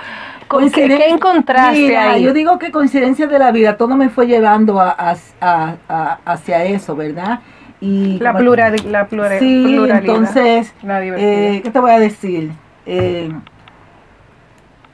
qué, 0.60 0.88
qué 0.88 1.10
encontraste 1.10 1.80
Mira, 1.80 2.12
ahí? 2.12 2.24
Yo 2.24 2.34
digo 2.34 2.60
que 2.60 2.72
coincidencia 2.72 3.28
de 3.28 3.40
la 3.40 3.52
vida, 3.52 3.78
todo 3.78 3.96
me 3.96 4.10
fue 4.10 4.28
llevando 4.28 4.80
a- 4.80 4.96
a- 5.42 5.76
a- 5.90 6.20
hacia 6.26 6.64
eso, 6.66 6.96
¿verdad? 6.96 7.40
Y 7.82 8.18
la, 8.20 8.34
plural, 8.36 8.76
la 8.86 9.02
Sí, 9.08 9.08
pluralidad. 9.10 9.98
entonces, 10.00 10.74
la 10.84 11.04
eh, 11.04 11.62
¿qué 11.64 11.70
te 11.70 11.80
voy 11.80 11.92
a 11.92 12.00
decir? 12.00 12.52
Eh, 12.86 13.30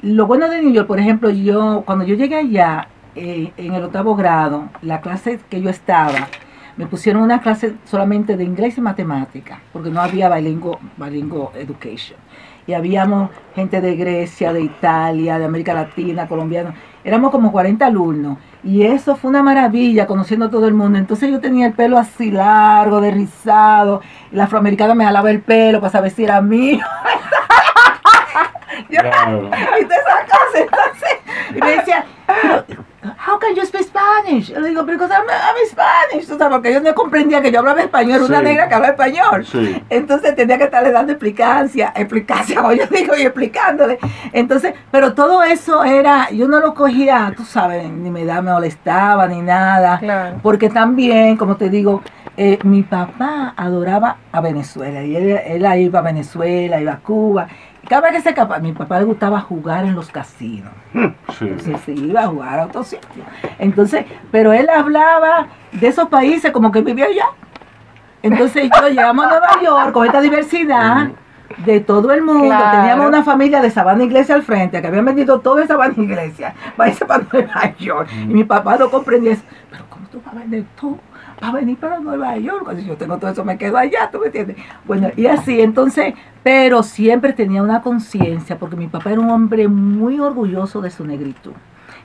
lo 0.02 0.26
bueno 0.26 0.50
de 0.50 0.62
New 0.62 0.72
York, 0.72 0.88
por 0.88 1.00
ejemplo, 1.00 1.30
yo 1.30 1.84
cuando 1.86 2.06
yo 2.06 2.16
llegué 2.16 2.36
allá 2.38 2.88
eh, 3.16 3.52
en 3.58 3.74
el 3.74 3.84
octavo 3.84 4.16
grado, 4.16 4.70
la 4.82 5.02
clase 5.02 5.40
que 5.50 5.62
yo 5.62 5.70
estaba, 5.70 6.30
me 6.78 6.86
pusieron 6.88 7.22
una 7.22 7.42
clase 7.42 7.74
solamente 7.84 8.38
de 8.38 8.44
inglés 8.46 8.78
y 8.78 8.82
matemática, 8.82 9.60
porque 9.74 9.90
no 9.90 10.00
había 10.02 10.30
bilingual, 10.34 10.78
bilingual 10.96 11.50
education. 11.56 12.18
Y 12.70 12.76
habíamos 12.76 13.32
gente 13.56 13.82
de 13.82 13.96
Grecia, 13.96 14.54
de 14.54 14.62
Italia, 14.62 15.40
de 15.40 15.46
América 15.46 15.74
Latina, 15.74 16.28
colombianos. 16.28 16.76
Éramos 17.04 17.32
como 17.32 17.52
40 17.52 17.84
alumnos. 17.84 18.38
Y 18.64 18.84
eso 18.84 19.16
fue 19.16 19.32
una 19.32 19.42
maravilla, 19.42 20.06
conociendo 20.06 20.46
a 20.46 20.50
todo 20.52 20.68
el 20.68 20.76
mundo. 20.76 21.00
Entonces 21.00 21.32
yo 21.32 21.40
tenía 21.40 21.66
el 21.66 21.74
pelo 21.74 21.98
así 21.98 22.30
largo, 22.30 23.02
de 23.02 23.10
rizado. 23.10 24.04
Y 24.32 24.36
la 24.36 24.44
afroamericana 24.44 24.94
me 24.94 25.04
jalaba 25.04 25.32
el 25.32 25.42
pelo 25.42 25.80
para 25.80 25.92
saber 25.92 26.12
si 26.12 26.26
era 26.26 26.42
mío. 26.42 26.86
Claro. 28.88 29.50
y 29.80 29.84
todas 29.84 30.00
esas 30.00 30.24
cosas, 30.24 30.62
entonces, 30.62 31.10
y 31.56 31.60
me 31.60 31.72
decía, 31.72 32.06
how 33.18 33.40
can 33.40 33.56
you 33.56 33.66
speak 33.66 33.84
Spanish? 33.84 34.50
Le 34.50 34.70
digo, 34.70 34.84
because 34.84 35.12
I'm, 35.12 35.24
I'm 35.30 35.56
Spanish, 35.70 36.28
tú 36.28 36.38
sabes, 36.38 36.54
porque 36.56 36.74
yo 36.74 36.80
no 36.82 36.94
comprendía 36.94 37.42
que 37.42 37.52
yo 37.52 37.60
hablaba 37.60 37.82
español, 37.82 38.22
una 38.24 38.40
Sí. 38.40 38.44
negra 38.46 38.68
que 38.70 38.76
habla 38.76 38.88
español. 38.90 39.46
Sí. 39.46 39.82
Entonces 39.90 40.36
tenía 40.36 40.58
que 40.58 40.66
estarle 40.66 40.92
dando 40.92 41.12
explicancia, 41.14 41.92
explicancia, 41.96 42.56
como 42.62 42.74
yo 42.74 42.86
digo, 42.88 43.16
y 43.18 43.22
explicándole. 43.24 44.00
Entonces, 44.34 44.74
pero 44.92 45.14
todo 45.14 45.44
eso 45.44 45.84
era, 45.84 46.30
yo 46.32 46.48
no 46.48 46.60
lo 46.60 46.74
cogía, 46.74 47.34
tú 47.36 47.44
sabes, 47.46 47.90
ni 47.90 48.10
me 48.10 48.26
da, 48.26 48.42
me 48.42 48.52
molestaba, 48.52 49.28
ni 49.28 49.42
nada. 49.42 50.00
Claro. 50.00 50.38
Porque 50.42 50.70
también, 50.70 51.38
como 51.38 51.56
te 51.56 51.70
digo, 51.70 52.02
eh, 52.38 52.58
mi 52.64 52.84
papá 52.84 53.54
adoraba 53.58 54.18
a 54.32 54.42
Venezuela. 54.42 55.04
Y 55.04 55.16
él, 55.16 55.30
él 55.46 55.80
iba 55.82 56.00
a 56.00 56.02
Venezuela, 56.02 56.80
iba 56.80 56.94
a 56.94 57.00
Cuba. 57.00 57.48
Vez 57.88 58.12
que 58.12 58.22
se 58.22 58.30
escapaba, 58.30 58.58
a 58.58 58.60
mi 58.60 58.72
papá 58.72 59.00
le 59.00 59.06
gustaba 59.06 59.40
jugar 59.42 59.86
en 59.86 59.96
los 59.96 60.10
casinos. 60.10 60.72
Sí. 60.94 61.48
Entonces 61.48 61.80
se 61.82 61.92
iba 61.94 62.24
a 62.24 62.28
jugar 62.28 62.60
a 62.60 62.66
otro 62.66 62.84
sitio. 62.84 63.24
Entonces, 63.58 64.06
pero 64.32 64.54
él 64.54 64.70
hablaba 64.70 65.48
de 65.72 65.88
esos 65.88 66.08
países 66.10 66.52
como 66.52 66.72
que 66.72 66.82
vivía 66.82 67.06
allá. 67.06 67.26
Entonces 68.22 68.70
yo 68.70 68.90
llegamos 68.90 69.26
a 69.26 69.30
Nueva 69.30 69.62
York 69.64 69.92
con 69.92 70.06
esta 70.06 70.22
diversidad 70.22 71.10
de 71.66 71.80
todo 71.80 72.12
el 72.12 72.22
mundo. 72.22 72.46
Claro. 72.46 72.78
Teníamos 72.78 73.08
una 73.08 73.24
familia 73.24 73.62
de 73.62 73.72
Sabana 73.72 74.04
Iglesia 74.04 74.36
al 74.36 74.44
frente, 74.44 74.82
que 74.82 74.88
habían 74.88 75.06
vendido 75.06 75.40
todo 75.40 75.56
de 75.56 75.68
Sabana 75.68 75.94
Iglesia 75.98 76.54
para 76.76 76.90
irse 76.90 77.06
para 77.06 77.24
Nueva 77.32 77.76
York. 77.78 78.10
Y 78.12 78.34
mi 78.34 78.44
papá 78.44 78.78
no 78.78 78.90
comprendía 78.90 79.34
eso. 79.34 79.44
Pero 79.72 79.86
¿cómo 79.90 80.08
tú 80.08 80.22
vas 80.24 80.36
a 80.36 80.40
vender 80.40 80.64
todo? 80.80 80.98
Vas 81.42 81.50
a 81.52 81.54
venir 81.56 81.78
para 81.78 82.00
Nueva 82.00 82.36
York. 82.38 82.64
Cuando 82.66 82.82
yo 82.84 82.96
tengo 82.98 83.18
todo 83.18 83.32
eso, 83.32 83.46
me 83.46 83.58
quedo 83.58 83.78
allá, 83.78 84.10
¿tú 84.12 84.20
me 84.20 84.26
entiendes? 84.28 84.58
Bueno, 84.86 85.10
y 85.16 85.26
así, 85.28 85.62
entonces, 85.62 86.14
pero 86.44 86.84
siempre 86.84 87.32
tenía 87.34 87.64
una 87.64 87.82
conciencia, 87.82 88.58
porque 88.58 88.76
mi 88.76 88.88
papá 88.88 89.12
era 89.12 89.22
un 89.22 89.30
hombre 89.30 89.68
muy 89.68 90.20
orgulloso 90.20 90.82
de 90.82 90.90
su 90.92 91.06
negritud. 91.06 91.52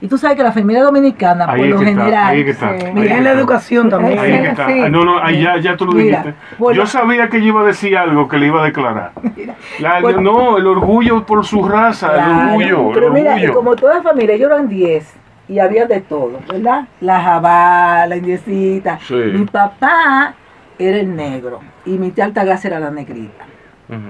Y 0.01 0.09
tú 0.09 0.19
sabes 0.19 0.37
que 0.37 0.43
la 0.43 0.53
familia 0.53 0.83
dominicana, 0.83 1.47
Ahí 1.49 1.59
por 1.59 1.67
es 1.67 1.71
lo 1.71 1.77
está, 1.81 1.87
general, 2.03 2.37
está. 2.37 2.93
Mira, 2.93 3.17
en 3.17 3.25
la 3.25 3.31
educación 3.33 3.89
también. 3.89 4.19
Ahí 4.19 4.31
que 4.43 4.49
está. 4.49 4.67
Sí. 4.67 4.81
No, 4.91 5.05
no, 5.05 5.19
ahí 5.23 5.43
ya, 5.43 5.57
ya 5.59 5.77
tú 5.77 5.87
lo 5.87 5.93
Mira, 5.93 6.19
dijiste. 6.19 6.35
bueno. 6.59 6.77
yo 6.77 6.87
sabía 6.87 7.29
que 7.29 7.41
yo 7.41 7.47
iba 7.49 7.63
a 7.63 7.65
decir 7.65 7.97
algo 7.97 8.29
que 8.29 8.37
le 8.37 8.47
iba 8.49 8.61
a 8.61 8.65
declarar. 8.67 9.13
Mira, 9.37 9.55
La- 9.79 10.01
bueno. 10.01 10.21
no, 10.21 10.59
el 10.59 10.67
orgullo 10.67 11.25
por 11.25 11.45
su 11.47 11.67
raza, 11.67 12.13
Claro, 12.13 12.61
el 12.61 12.75
orgullo, 12.75 12.91
Pero 12.93 13.07
el 13.07 13.13
mira, 13.15 13.31
y 13.39 13.45
orgullo. 13.45 13.55
como 13.55 13.77
toda 13.77 14.03
familia, 14.03 14.35
ellos 14.35 14.51
eran 14.51 14.69
10 14.69 15.15
y 15.49 15.59
había 15.59 15.87
de 15.87 16.01
todo, 16.01 16.41
¿verdad? 16.49 16.89
La 17.01 17.21
jabá, 17.21 18.07
la 18.07 18.17
indiecita. 18.17 18.99
Sí. 19.01 19.15
Mi 19.15 19.45
papá 19.45 20.35
era 20.79 20.99
el 20.99 21.15
negro 21.15 21.61
y 21.85 21.91
mi 21.99 22.11
tía 22.11 22.25
Altagracia 22.25 22.69
era 22.69 22.81
la 22.81 22.91
negrita. 22.91 23.45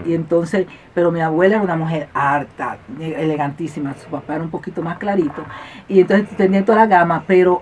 Y 0.07 0.15
entonces, 0.15 0.67
pero 0.95 1.11
mi 1.11 1.21
abuela 1.21 1.57
era 1.57 1.65
una 1.65 1.77
mujer 1.77 2.09
harta, 2.15 2.79
elegantísima, 2.99 3.93
su 3.95 4.09
papá 4.09 4.37
era 4.37 4.45
un 4.45 4.51
poquito 4.51 4.83
más 4.83 4.97
clarito. 4.99 5.45
Y 5.89 6.01
entonces 6.01 6.29
tenía 6.37 6.65
toda 6.65 6.79
la 6.79 6.87
gama, 6.87 7.25
pero 7.27 7.61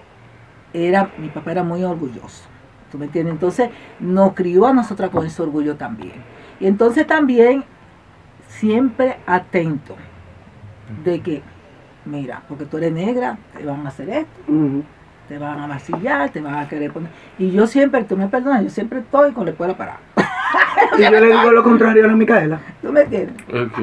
era, 0.72 1.10
mi 1.18 1.28
papá 1.28 1.52
era 1.52 1.64
muy 1.64 1.82
orgulloso. 1.82 2.44
¿Tú 2.92 2.98
me 2.98 3.06
entiendes? 3.06 3.32
Entonces 3.32 3.70
nos 3.98 4.34
crió 4.34 4.66
a 4.66 4.74
nosotras 4.74 5.10
con 5.10 5.26
ese 5.26 5.42
orgullo 5.42 5.76
también. 5.76 6.12
Y 6.60 6.66
entonces 6.66 7.06
también 7.06 7.64
siempre 8.46 9.16
atento 9.26 9.96
de 11.02 11.20
que, 11.20 11.42
mira, 12.04 12.42
porque 12.48 12.64
tú 12.66 12.78
eres 12.78 12.92
negra, 12.92 13.36
te 13.56 13.64
van 13.64 13.84
a 13.86 13.88
hacer 13.88 14.08
esto, 14.10 14.40
te 15.28 15.38
van 15.38 15.58
a 15.60 15.66
masillar, 15.66 16.30
te 16.30 16.40
van 16.40 16.54
a 16.56 16.68
querer 16.68 16.92
poner. 16.92 17.10
Y 17.38 17.50
yo 17.52 17.66
siempre, 17.66 18.04
tú 18.04 18.16
me 18.16 18.28
perdonas, 18.28 18.62
yo 18.64 18.70
siempre 18.70 19.00
estoy 19.00 19.32
con 19.32 19.44
la 19.44 19.52
escuela 19.52 19.76
parada. 19.76 19.98
Y 20.98 21.02
yo 21.02 21.10
le 21.10 21.26
digo 21.26 21.50
lo 21.52 21.62
contrario 21.62 22.04
a 22.04 22.08
la 22.08 22.14
Micaela. 22.14 22.58
¿Tú 22.82 22.92
me 22.92 23.00
entiendes? 23.02 23.36
Ok. 23.48 23.78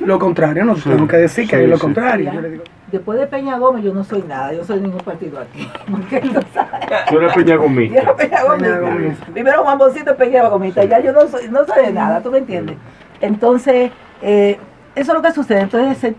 Lo 0.00 0.18
contrario, 0.18 0.64
no 0.64 0.76
Sí, 0.76 0.88
tengo 0.88 1.06
que 1.08 1.16
decir 1.18 1.48
que 1.48 1.56
sí, 1.56 1.62
es 1.64 1.68
lo 1.68 1.76
sí. 1.76 1.82
contrario. 1.82 2.30
Mira, 2.30 2.34
Yo 2.34 2.40
le 2.40 2.50
digo, 2.50 2.64
Después 2.90 3.18
de 3.18 3.26
Peña 3.26 3.58
Gómez 3.58 3.84
yo 3.84 3.92
no 3.92 4.02
soy 4.02 4.22
nada, 4.22 4.52
yo 4.54 4.64
soy 4.64 4.80
ningún 4.80 5.00
partido 5.00 5.38
aquí. 5.40 5.68
Porque 5.90 6.20
tú 6.20 6.40
sabes, 6.54 6.86
Tú 7.10 7.18
eres 7.18 7.32
yo 7.34 7.44
peñagomista. 7.44 8.00
era 8.00 8.16
Peña 8.16 8.42
Gómez. 8.44 8.62
Peña 8.62 8.78
Gómez. 8.80 9.18
Primero 9.32 9.62
Juan 9.64 9.78
Bocito 9.78 10.16
Peña 10.16 10.48
Gómez, 10.48 10.74
ya 10.74 11.00
yo 11.00 11.12
no 11.12 11.26
soy, 11.28 11.48
no 11.48 11.64
soy 11.66 11.86
de 11.86 11.92
nada, 11.92 12.22
¿tú 12.22 12.30
me 12.30 12.38
entiendes? 12.38 12.76
Entonces, 13.20 13.90
eh, 14.22 14.58
eso 14.94 15.12
es 15.12 15.16
lo 15.16 15.22
que 15.22 15.32
sucede. 15.32 15.60
Entonces, 15.60 16.14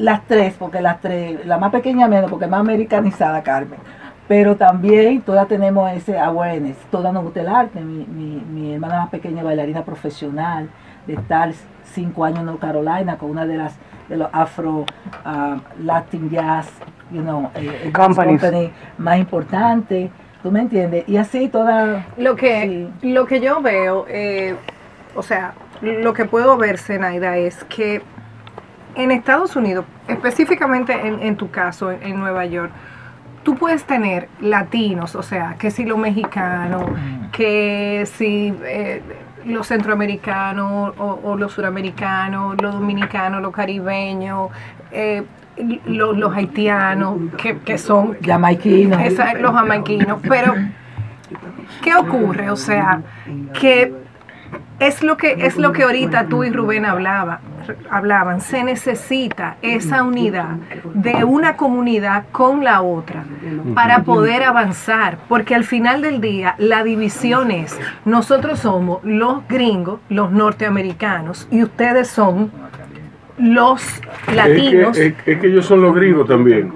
las 0.00 0.26
tres, 0.26 0.54
porque 0.58 0.80
las 0.80 1.00
tres, 1.00 1.44
la 1.46 1.58
más 1.58 1.70
pequeña 1.70 2.08
menos, 2.08 2.30
porque 2.30 2.46
es 2.46 2.50
más 2.50 2.60
americanizada 2.60 3.42
Carmen. 3.42 3.78
Pero 4.26 4.56
también 4.56 5.22
todas 5.22 5.46
tenemos 5.48 5.90
ese 5.92 6.18
awareness, 6.18 6.76
todas 6.90 7.12
nos 7.12 7.24
gusta 7.24 7.40
el 7.40 7.48
arte. 7.48 7.80
Mi, 7.80 8.06
mi, 8.06 8.42
mi 8.50 8.74
hermana 8.74 9.00
más 9.00 9.10
pequeña 9.10 9.42
bailarina 9.42 9.84
profesional, 9.84 10.68
de 11.06 11.14
estar 11.14 11.52
cinco 11.84 12.24
años 12.24 12.40
en 12.40 12.46
North 12.46 12.60
Carolina 12.60 13.18
con 13.18 13.30
una 13.30 13.44
de 13.46 13.56
las 13.56 13.76
de 14.08 14.16
los 14.16 14.28
afro 14.32 14.84
ah, 15.24 15.58
Latin 15.82 16.30
jazz, 16.30 16.68
you 17.10 17.22
know, 17.22 17.50
eh, 17.54 17.90
Companies. 17.92 18.40
company 18.40 18.72
más 18.98 19.18
importante, 19.18 20.10
¿tú 20.42 20.50
me 20.50 20.60
entiendes? 20.60 21.08
Y 21.08 21.16
así 21.16 21.48
toda 21.48 22.06
Lo 22.16 22.34
que, 22.34 22.88
lo 23.02 23.26
que 23.26 23.40
yo 23.40 23.62
veo, 23.62 24.06
eh, 24.08 24.56
o 25.14 25.22
sea, 25.22 25.54
lo 25.80 26.12
que 26.12 26.24
puedo 26.24 26.56
ver, 26.56 26.78
Zenaida, 26.78 27.36
es 27.36 27.62
que 27.64 28.02
en 28.94 29.10
Estados 29.10 29.56
Unidos, 29.56 29.84
específicamente 30.08 30.92
en, 31.06 31.20
en 31.20 31.36
tu 31.36 31.50
caso, 31.50 31.90
en, 31.90 32.02
en 32.02 32.18
Nueva 32.18 32.44
York, 32.46 32.70
tú 33.42 33.54
puedes 33.54 33.84
tener 33.84 34.28
latinos, 34.40 35.14
o 35.14 35.22
sea, 35.22 35.56
que 35.58 35.70
si 35.70 35.84
los 35.84 35.98
mexicanos, 35.98 36.84
que 37.32 38.06
si 38.14 38.54
eh, 38.64 39.02
los 39.46 39.66
centroamericanos 39.68 40.92
o, 40.98 41.20
o 41.24 41.36
los 41.36 41.52
suramericanos, 41.52 42.60
los 42.60 42.74
dominicanos, 42.74 43.40
los 43.40 43.52
caribeños, 43.52 44.50
eh, 44.92 45.22
los, 45.86 46.16
los 46.16 46.34
haitianos, 46.34 47.16
que, 47.38 47.58
que 47.58 47.78
son 47.78 48.16
jamaiquino. 48.24 48.98
esa- 48.98 49.34
los 49.34 49.52
jamaiquinos, 49.52 50.20
pero 50.28 50.54
¿qué 51.82 51.94
ocurre? 51.94 52.50
O 52.50 52.56
sea, 52.56 53.00
que 53.58 53.92
es 54.80 55.02
lo 55.02 55.16
que 55.16 55.36
es 55.46 55.56
lo 55.58 55.72
que 55.72 55.84
ahorita 55.84 56.26
tú 56.26 56.42
y 56.42 56.50
Rubén 56.50 56.86
hablaba, 56.86 57.40
hablaban. 57.90 58.40
Se 58.40 58.64
necesita 58.64 59.56
esa 59.62 60.02
unidad 60.02 60.56
de 60.94 61.22
una 61.24 61.56
comunidad 61.56 62.24
con 62.32 62.64
la 62.64 62.80
otra 62.80 63.24
para 63.74 64.02
poder 64.02 64.42
avanzar, 64.42 65.18
porque 65.28 65.54
al 65.54 65.64
final 65.64 66.00
del 66.02 66.20
día 66.20 66.54
la 66.58 66.82
división 66.82 67.50
es 67.50 67.78
nosotros 68.04 68.60
somos 68.60 69.04
los 69.04 69.46
gringos, 69.46 70.00
los 70.08 70.32
norteamericanos 70.32 71.46
y 71.50 71.62
ustedes 71.62 72.08
son 72.08 72.50
los 73.38 73.82
latinos. 74.34 74.96
Es 74.96 75.14
que, 75.14 75.32
es 75.32 75.40
que 75.40 75.46
ellos 75.46 75.66
son 75.66 75.82
los 75.82 75.94
gringos 75.94 76.26
también. 76.26 76.72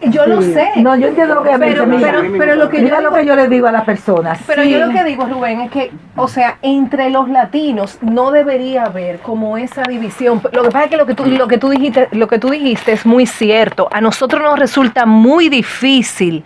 Yo 0.00 0.26
lo 0.26 0.40
sé. 0.42 0.68
No, 0.76 0.96
yo 0.96 1.08
entiendo 1.08 1.34
lo 1.34 1.42
que 1.42 1.58
Pero- 1.58 1.84
pero- 1.88 2.22
pero 2.38 2.54
lo 2.54 2.68
que 2.68 2.78
Mira 2.80 2.96
yo 2.98 3.02
lo 3.02 3.08
digo- 3.10 3.20
que 3.20 3.26
yo 3.26 3.34
les 3.36 3.50
digo 3.50 3.66
a 3.66 3.72
las 3.72 3.84
personas. 3.84 4.38
Pero 4.46 4.62
sí. 4.62 4.70
yo 4.70 4.78
lo 4.86 4.92
que 4.92 5.02
digo, 5.04 5.26
Rubén, 5.26 5.60
es 5.62 5.70
que, 5.72 5.90
o 6.16 6.28
sea, 6.28 6.58
entre 6.62 7.10
los 7.10 7.28
latinos 7.28 7.98
no 8.00 8.30
debería 8.30 8.84
haber 8.84 9.18
como 9.18 9.56
esa 9.58 9.82
división. 9.82 10.40
Lo 10.52 10.62
que 10.62 10.70
pasa 10.70 10.84
es 10.84 10.90
que 10.90 10.96
lo 10.96 11.06
que 11.06 11.14
tú, 11.14 11.26
lo 11.26 11.48
que 11.48 11.58
tú 11.58 11.68
dijiste, 11.70 12.08
lo 12.12 12.28
que 12.28 12.38
tú 12.38 12.50
dijiste 12.50 12.92
es 12.92 13.04
muy 13.06 13.26
cierto. 13.26 13.88
A 13.90 14.00
nosotros 14.00 14.40
nos 14.40 14.58
resulta 14.58 15.04
muy 15.04 15.48
difícil 15.48 16.44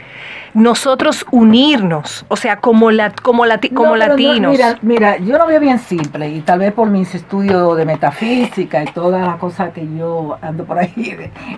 nosotros 0.55 1.25
unirnos, 1.31 2.27
o 2.29 2.37
sea, 2.37 2.57
como 2.57 2.91
la, 2.91 3.11
como 3.23 3.47
lati- 3.47 3.73
como 3.73 3.91
no, 3.91 3.97
latinos. 3.97 4.53
mira, 4.53 4.79
mira, 4.83 5.17
yo 5.17 5.39
lo 5.39 5.47
veo 5.47 5.59
bien 5.61 5.79
simple 5.79 6.29
y 6.29 6.41
tal 6.41 6.59
vez 6.59 6.73
por 6.75 6.89
mis 6.89 7.15
estudios 7.15 7.75
de 7.77 7.87
metafísica 7.87 8.83
y 8.83 8.87
todas 8.87 9.27
las 9.27 9.37
cosas 9.37 9.73
que 9.73 9.87
yo 9.97 10.37
ando 10.43 10.65
por 10.65 10.79
ahí, 10.79 11.17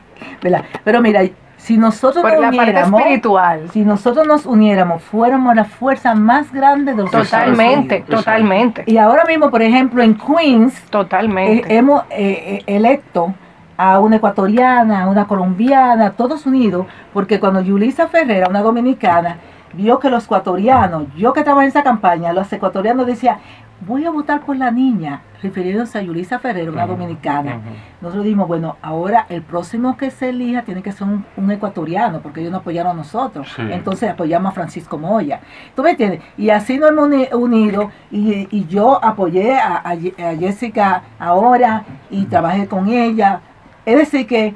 ¿verdad? 0.42 0.64
Pero 0.84 1.00
mira, 1.00 1.22
si 1.64 1.78
nosotros 1.78 2.22
Por 2.22 2.32
nos 2.32 2.40
la 2.42 2.46
parte 2.48 2.60
uniéramos, 2.62 3.00
espiritual. 3.00 3.70
si 3.72 3.84
nosotros 3.86 4.26
nos 4.26 4.44
uniéramos, 4.44 5.02
fuéramos 5.02 5.54
la 5.56 5.64
fuerza 5.64 6.14
más 6.14 6.52
grande 6.52 6.92
de 6.92 6.98
los 6.98 7.06
Estados 7.06 7.30
Totalmente, 7.30 7.94
Unidos. 8.00 8.18
totalmente, 8.24 8.82
Y 8.86 8.98
ahora 8.98 9.24
mismo, 9.24 9.50
por 9.50 9.62
ejemplo, 9.62 10.02
en 10.02 10.14
Queens, 10.14 10.76
eh, 10.78 10.82
totalmente. 10.90 11.74
hemos 11.74 12.02
eh, 12.10 12.58
eh, 12.58 12.62
electo 12.66 13.32
a 13.78 13.98
una 13.98 14.16
ecuatoriana, 14.16 15.04
a 15.04 15.08
una 15.08 15.26
colombiana, 15.26 16.10
todos 16.10 16.44
unidos, 16.44 16.86
porque 17.14 17.40
cuando 17.40 17.62
Yulisa 17.62 18.08
Ferrera, 18.08 18.46
una 18.48 18.60
dominicana, 18.60 19.38
vio 19.72 19.98
que 19.98 20.10
los 20.10 20.26
ecuatorianos, 20.26 21.04
yo 21.16 21.32
que 21.32 21.40
estaba 21.40 21.62
en 21.62 21.68
esa 21.68 21.82
campaña, 21.82 22.32
los 22.34 22.52
ecuatorianos 22.52 23.06
decían, 23.06 23.38
voy 23.86 24.04
a 24.04 24.10
votar 24.10 24.40
por 24.42 24.56
la 24.56 24.70
niña, 24.70 25.20
refiriéndose 25.42 25.98
a 25.98 26.02
Yulisa 26.02 26.38
Ferrera, 26.38 26.70
una 26.70 26.86
dominicana. 26.86 27.60
Nosotros 28.00 28.24
dijimos, 28.24 28.48
bueno, 28.48 28.76
ahora 28.82 29.26
el 29.28 29.42
próximo 29.42 29.96
que 29.96 30.10
se 30.10 30.30
elija 30.30 30.62
tiene 30.62 30.82
que 30.82 30.92
ser 30.92 31.06
un, 31.06 31.24
un 31.36 31.50
ecuatoriano, 31.50 32.20
porque 32.20 32.40
ellos 32.40 32.52
nos 32.52 32.60
apoyaron 32.62 32.92
a 32.92 32.94
nosotros. 32.94 33.52
Sí. 33.54 33.62
Entonces 33.70 34.10
apoyamos 34.10 34.50
a 34.50 34.54
Francisco 34.54 34.96
Moya. 34.98 35.40
¿Tú 35.76 35.82
me 35.82 35.90
entiendes? 35.90 36.20
Y 36.36 36.50
así 36.50 36.78
nos 36.78 36.90
hemos 36.90 37.06
uni- 37.06 37.28
unido 37.32 37.90
y, 38.10 38.48
y 38.50 38.66
yo 38.66 39.04
apoyé 39.04 39.56
a, 39.58 39.82
a 39.84 39.94
Ye- 39.94 40.14
a 40.22 40.34
Jessica 40.36 41.02
ahora 41.18 41.84
y 42.10 42.24
trabajé 42.24 42.66
con 42.66 42.88
ella. 42.88 43.40
Es 43.84 43.96
decir, 43.96 44.26
que 44.26 44.54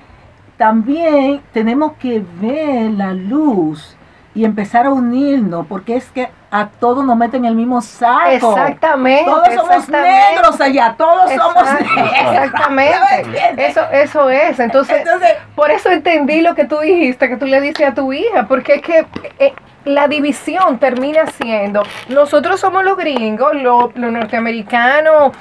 también 0.56 1.40
tenemos 1.52 1.92
que 2.00 2.22
ver 2.40 2.90
la 2.92 3.12
luz 3.14 3.94
y 4.34 4.44
empezar 4.44 4.86
a 4.86 4.90
unirnos, 4.90 5.66
porque 5.66 5.96
es 5.96 6.10
que 6.10 6.28
a 6.50 6.68
todos 6.68 7.04
nos 7.04 7.16
meten 7.16 7.44
en 7.44 7.50
el 7.50 7.54
mismo 7.54 7.80
saco. 7.80 8.52
Exactamente. 8.52 9.24
Todos 9.24 9.54
somos 9.54 9.76
exactamente. 9.76 10.34
negros 10.34 10.60
allá, 10.60 10.94
todos 10.96 11.30
somos 11.32 11.64
negros. 11.64 12.12
Exactamente. 12.20 13.66
Eso, 13.66 13.80
eso 13.92 14.30
es. 14.30 14.58
Entonces, 14.58 14.98
Entonces, 14.98 15.30
por 15.54 15.70
eso 15.70 15.90
entendí 15.90 16.40
lo 16.40 16.54
que 16.54 16.64
tú 16.64 16.78
dijiste, 16.78 17.28
que 17.28 17.36
tú 17.36 17.46
le 17.46 17.60
dices 17.60 17.88
a 17.88 17.94
tu 17.94 18.12
hija, 18.12 18.46
porque 18.46 18.74
es 18.74 18.82
que 18.82 19.06
eh, 19.38 19.52
la 19.84 20.08
división 20.08 20.78
termina 20.78 21.26
siendo, 21.26 21.82
nosotros 22.08 22.60
somos 22.60 22.84
los 22.84 22.96
gringos, 22.96 23.54
los, 23.54 23.94
los 23.96 24.12
norteamericanos, 24.12 25.32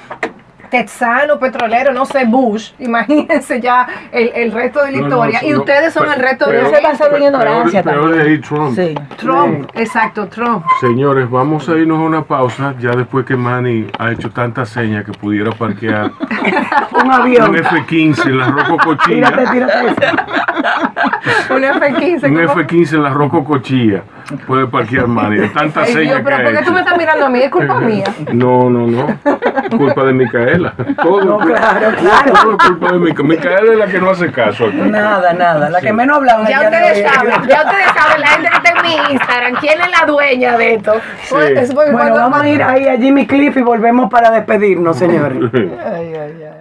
texano, 0.70 1.40
petrolero, 1.40 1.94
no 1.94 2.06
sé, 2.06 2.26
Bush, 2.26 2.72
imagínense 2.80 3.60
ya 3.62 3.88
el, 4.12 4.32
el 4.36 4.52
resto 4.52 4.84
de 4.84 4.92
la 4.92 4.98
No, 5.00 5.08
no, 5.08 5.26
historia, 5.30 5.44
y 5.50 5.56
ustedes 5.56 5.94
son 5.94 6.12
el 6.12 6.20
resto 6.20 6.46
peor- 6.46 6.52
de 6.54 6.60
en 6.60 6.98
peor- 7.10 7.22
ignorancia 7.22 7.84
peor 7.84 8.02
también. 8.02 8.24
de 8.24 8.30
ahí 8.32 8.38
Trump. 8.40 8.76
sí. 8.76 8.96
Trump, 9.18 9.70
exacto, 9.76 10.28
Trump. 10.28 10.66
Señores, 10.82 11.30
vamos 11.30 11.68
a 11.70 11.74
irnos 11.78 11.98
a 12.00 12.02
una 12.02 12.24
pausa 12.24 12.74
ya 12.80 12.92
después 12.92 13.26
que 13.26 13.36
Manny 13.36 13.88
ha 14.00 14.12
hecho 14.12 14.30
tanta 14.32 14.66
seña 14.66 15.04
que 15.04 15.12
pudiera 15.12 15.52
parquear 15.52 16.12
Un 17.04 17.12
avión. 17.12 17.50
un 17.50 17.56
F-15 17.58 18.26
en 18.26 18.38
la 18.38 18.46
Tírate, 18.48 18.78
Cochilla. 18.84 19.30
Un 21.50 21.64
F-15. 21.64 22.24
Un 22.30 22.46
¿cómo? 22.48 22.60
F-15 22.62 22.94
en 22.96 23.04
la 23.04 23.10
Rocco 23.10 23.44
Cochilla. 23.44 24.04
Puede 24.46 24.68
parquear. 24.68 25.08
De 25.08 25.48
tanta 25.50 25.82
Ay, 25.82 25.94
seña 25.94 26.02
Dios, 26.02 26.22
pero 26.24 26.44
¿por 26.44 26.52
qué 26.58 26.64
tú 26.66 26.72
me 26.74 26.80
estás 26.80 26.98
mirando 26.98 27.26
a 27.26 27.30
mí? 27.30 27.40
Es 27.40 27.50
culpa 27.52 27.80
mía. 27.80 28.04
No, 28.34 28.70
no, 28.70 28.88
no. 28.88 29.20
Culpa 29.78 30.04
de 30.04 30.14
Micaela. 30.14 30.74
Todo, 31.02 31.24
No, 31.24 31.38
claro, 31.40 31.92
claro. 31.98 32.34
todo 32.34 32.52
es 32.52 32.64
culpa 32.68 32.92
de 32.92 33.00
Micaela. 33.00 33.30
Micaela 33.30 33.72
es 33.74 33.78
la 33.80 33.88
que 33.88 34.00
no 34.00 34.10
hace 34.10 34.32
caso 34.32 34.66
aquí. 34.68 34.78
Nada, 34.78 35.34
nada. 35.34 35.70
La 35.70 35.80
que 35.82 35.94
menos 35.94 36.18
hablaba. 36.18 36.48
Ya 36.50 36.60
de 36.60 36.66
ustedes 36.68 37.12
saben, 37.12 37.34
ya 37.48 37.64
ustedes 37.64 37.92
saben, 37.96 38.22
la 38.22 38.28
gente 38.28 38.50
que 38.50 38.58
está 38.58 38.70
en 38.70 38.82
mi 38.82 39.14
Instagram, 39.14 39.54
¿quién 39.62 39.82
es 39.82 39.92
la 40.00 40.06
dueña 40.06 40.58
de 40.58 40.74
esto? 40.76 40.94
Sí. 41.24 41.36
Es 41.56 41.74
porque 41.74 41.92
Bueno, 41.92 42.16
vamos 42.16 42.42
a 42.42 42.48
ir 42.50 42.64
ahí 42.64 42.88
a 42.88 42.98
Jimmy 42.98 43.26
Cliff 43.26 43.56
y 43.58 43.62
volvemos 43.62 44.10
para 44.10 44.30
despedirnos, 44.32 44.98
señores. 44.98 45.38
Ay, 45.54 46.14
ay, 46.16 46.44
ay. 46.44 46.57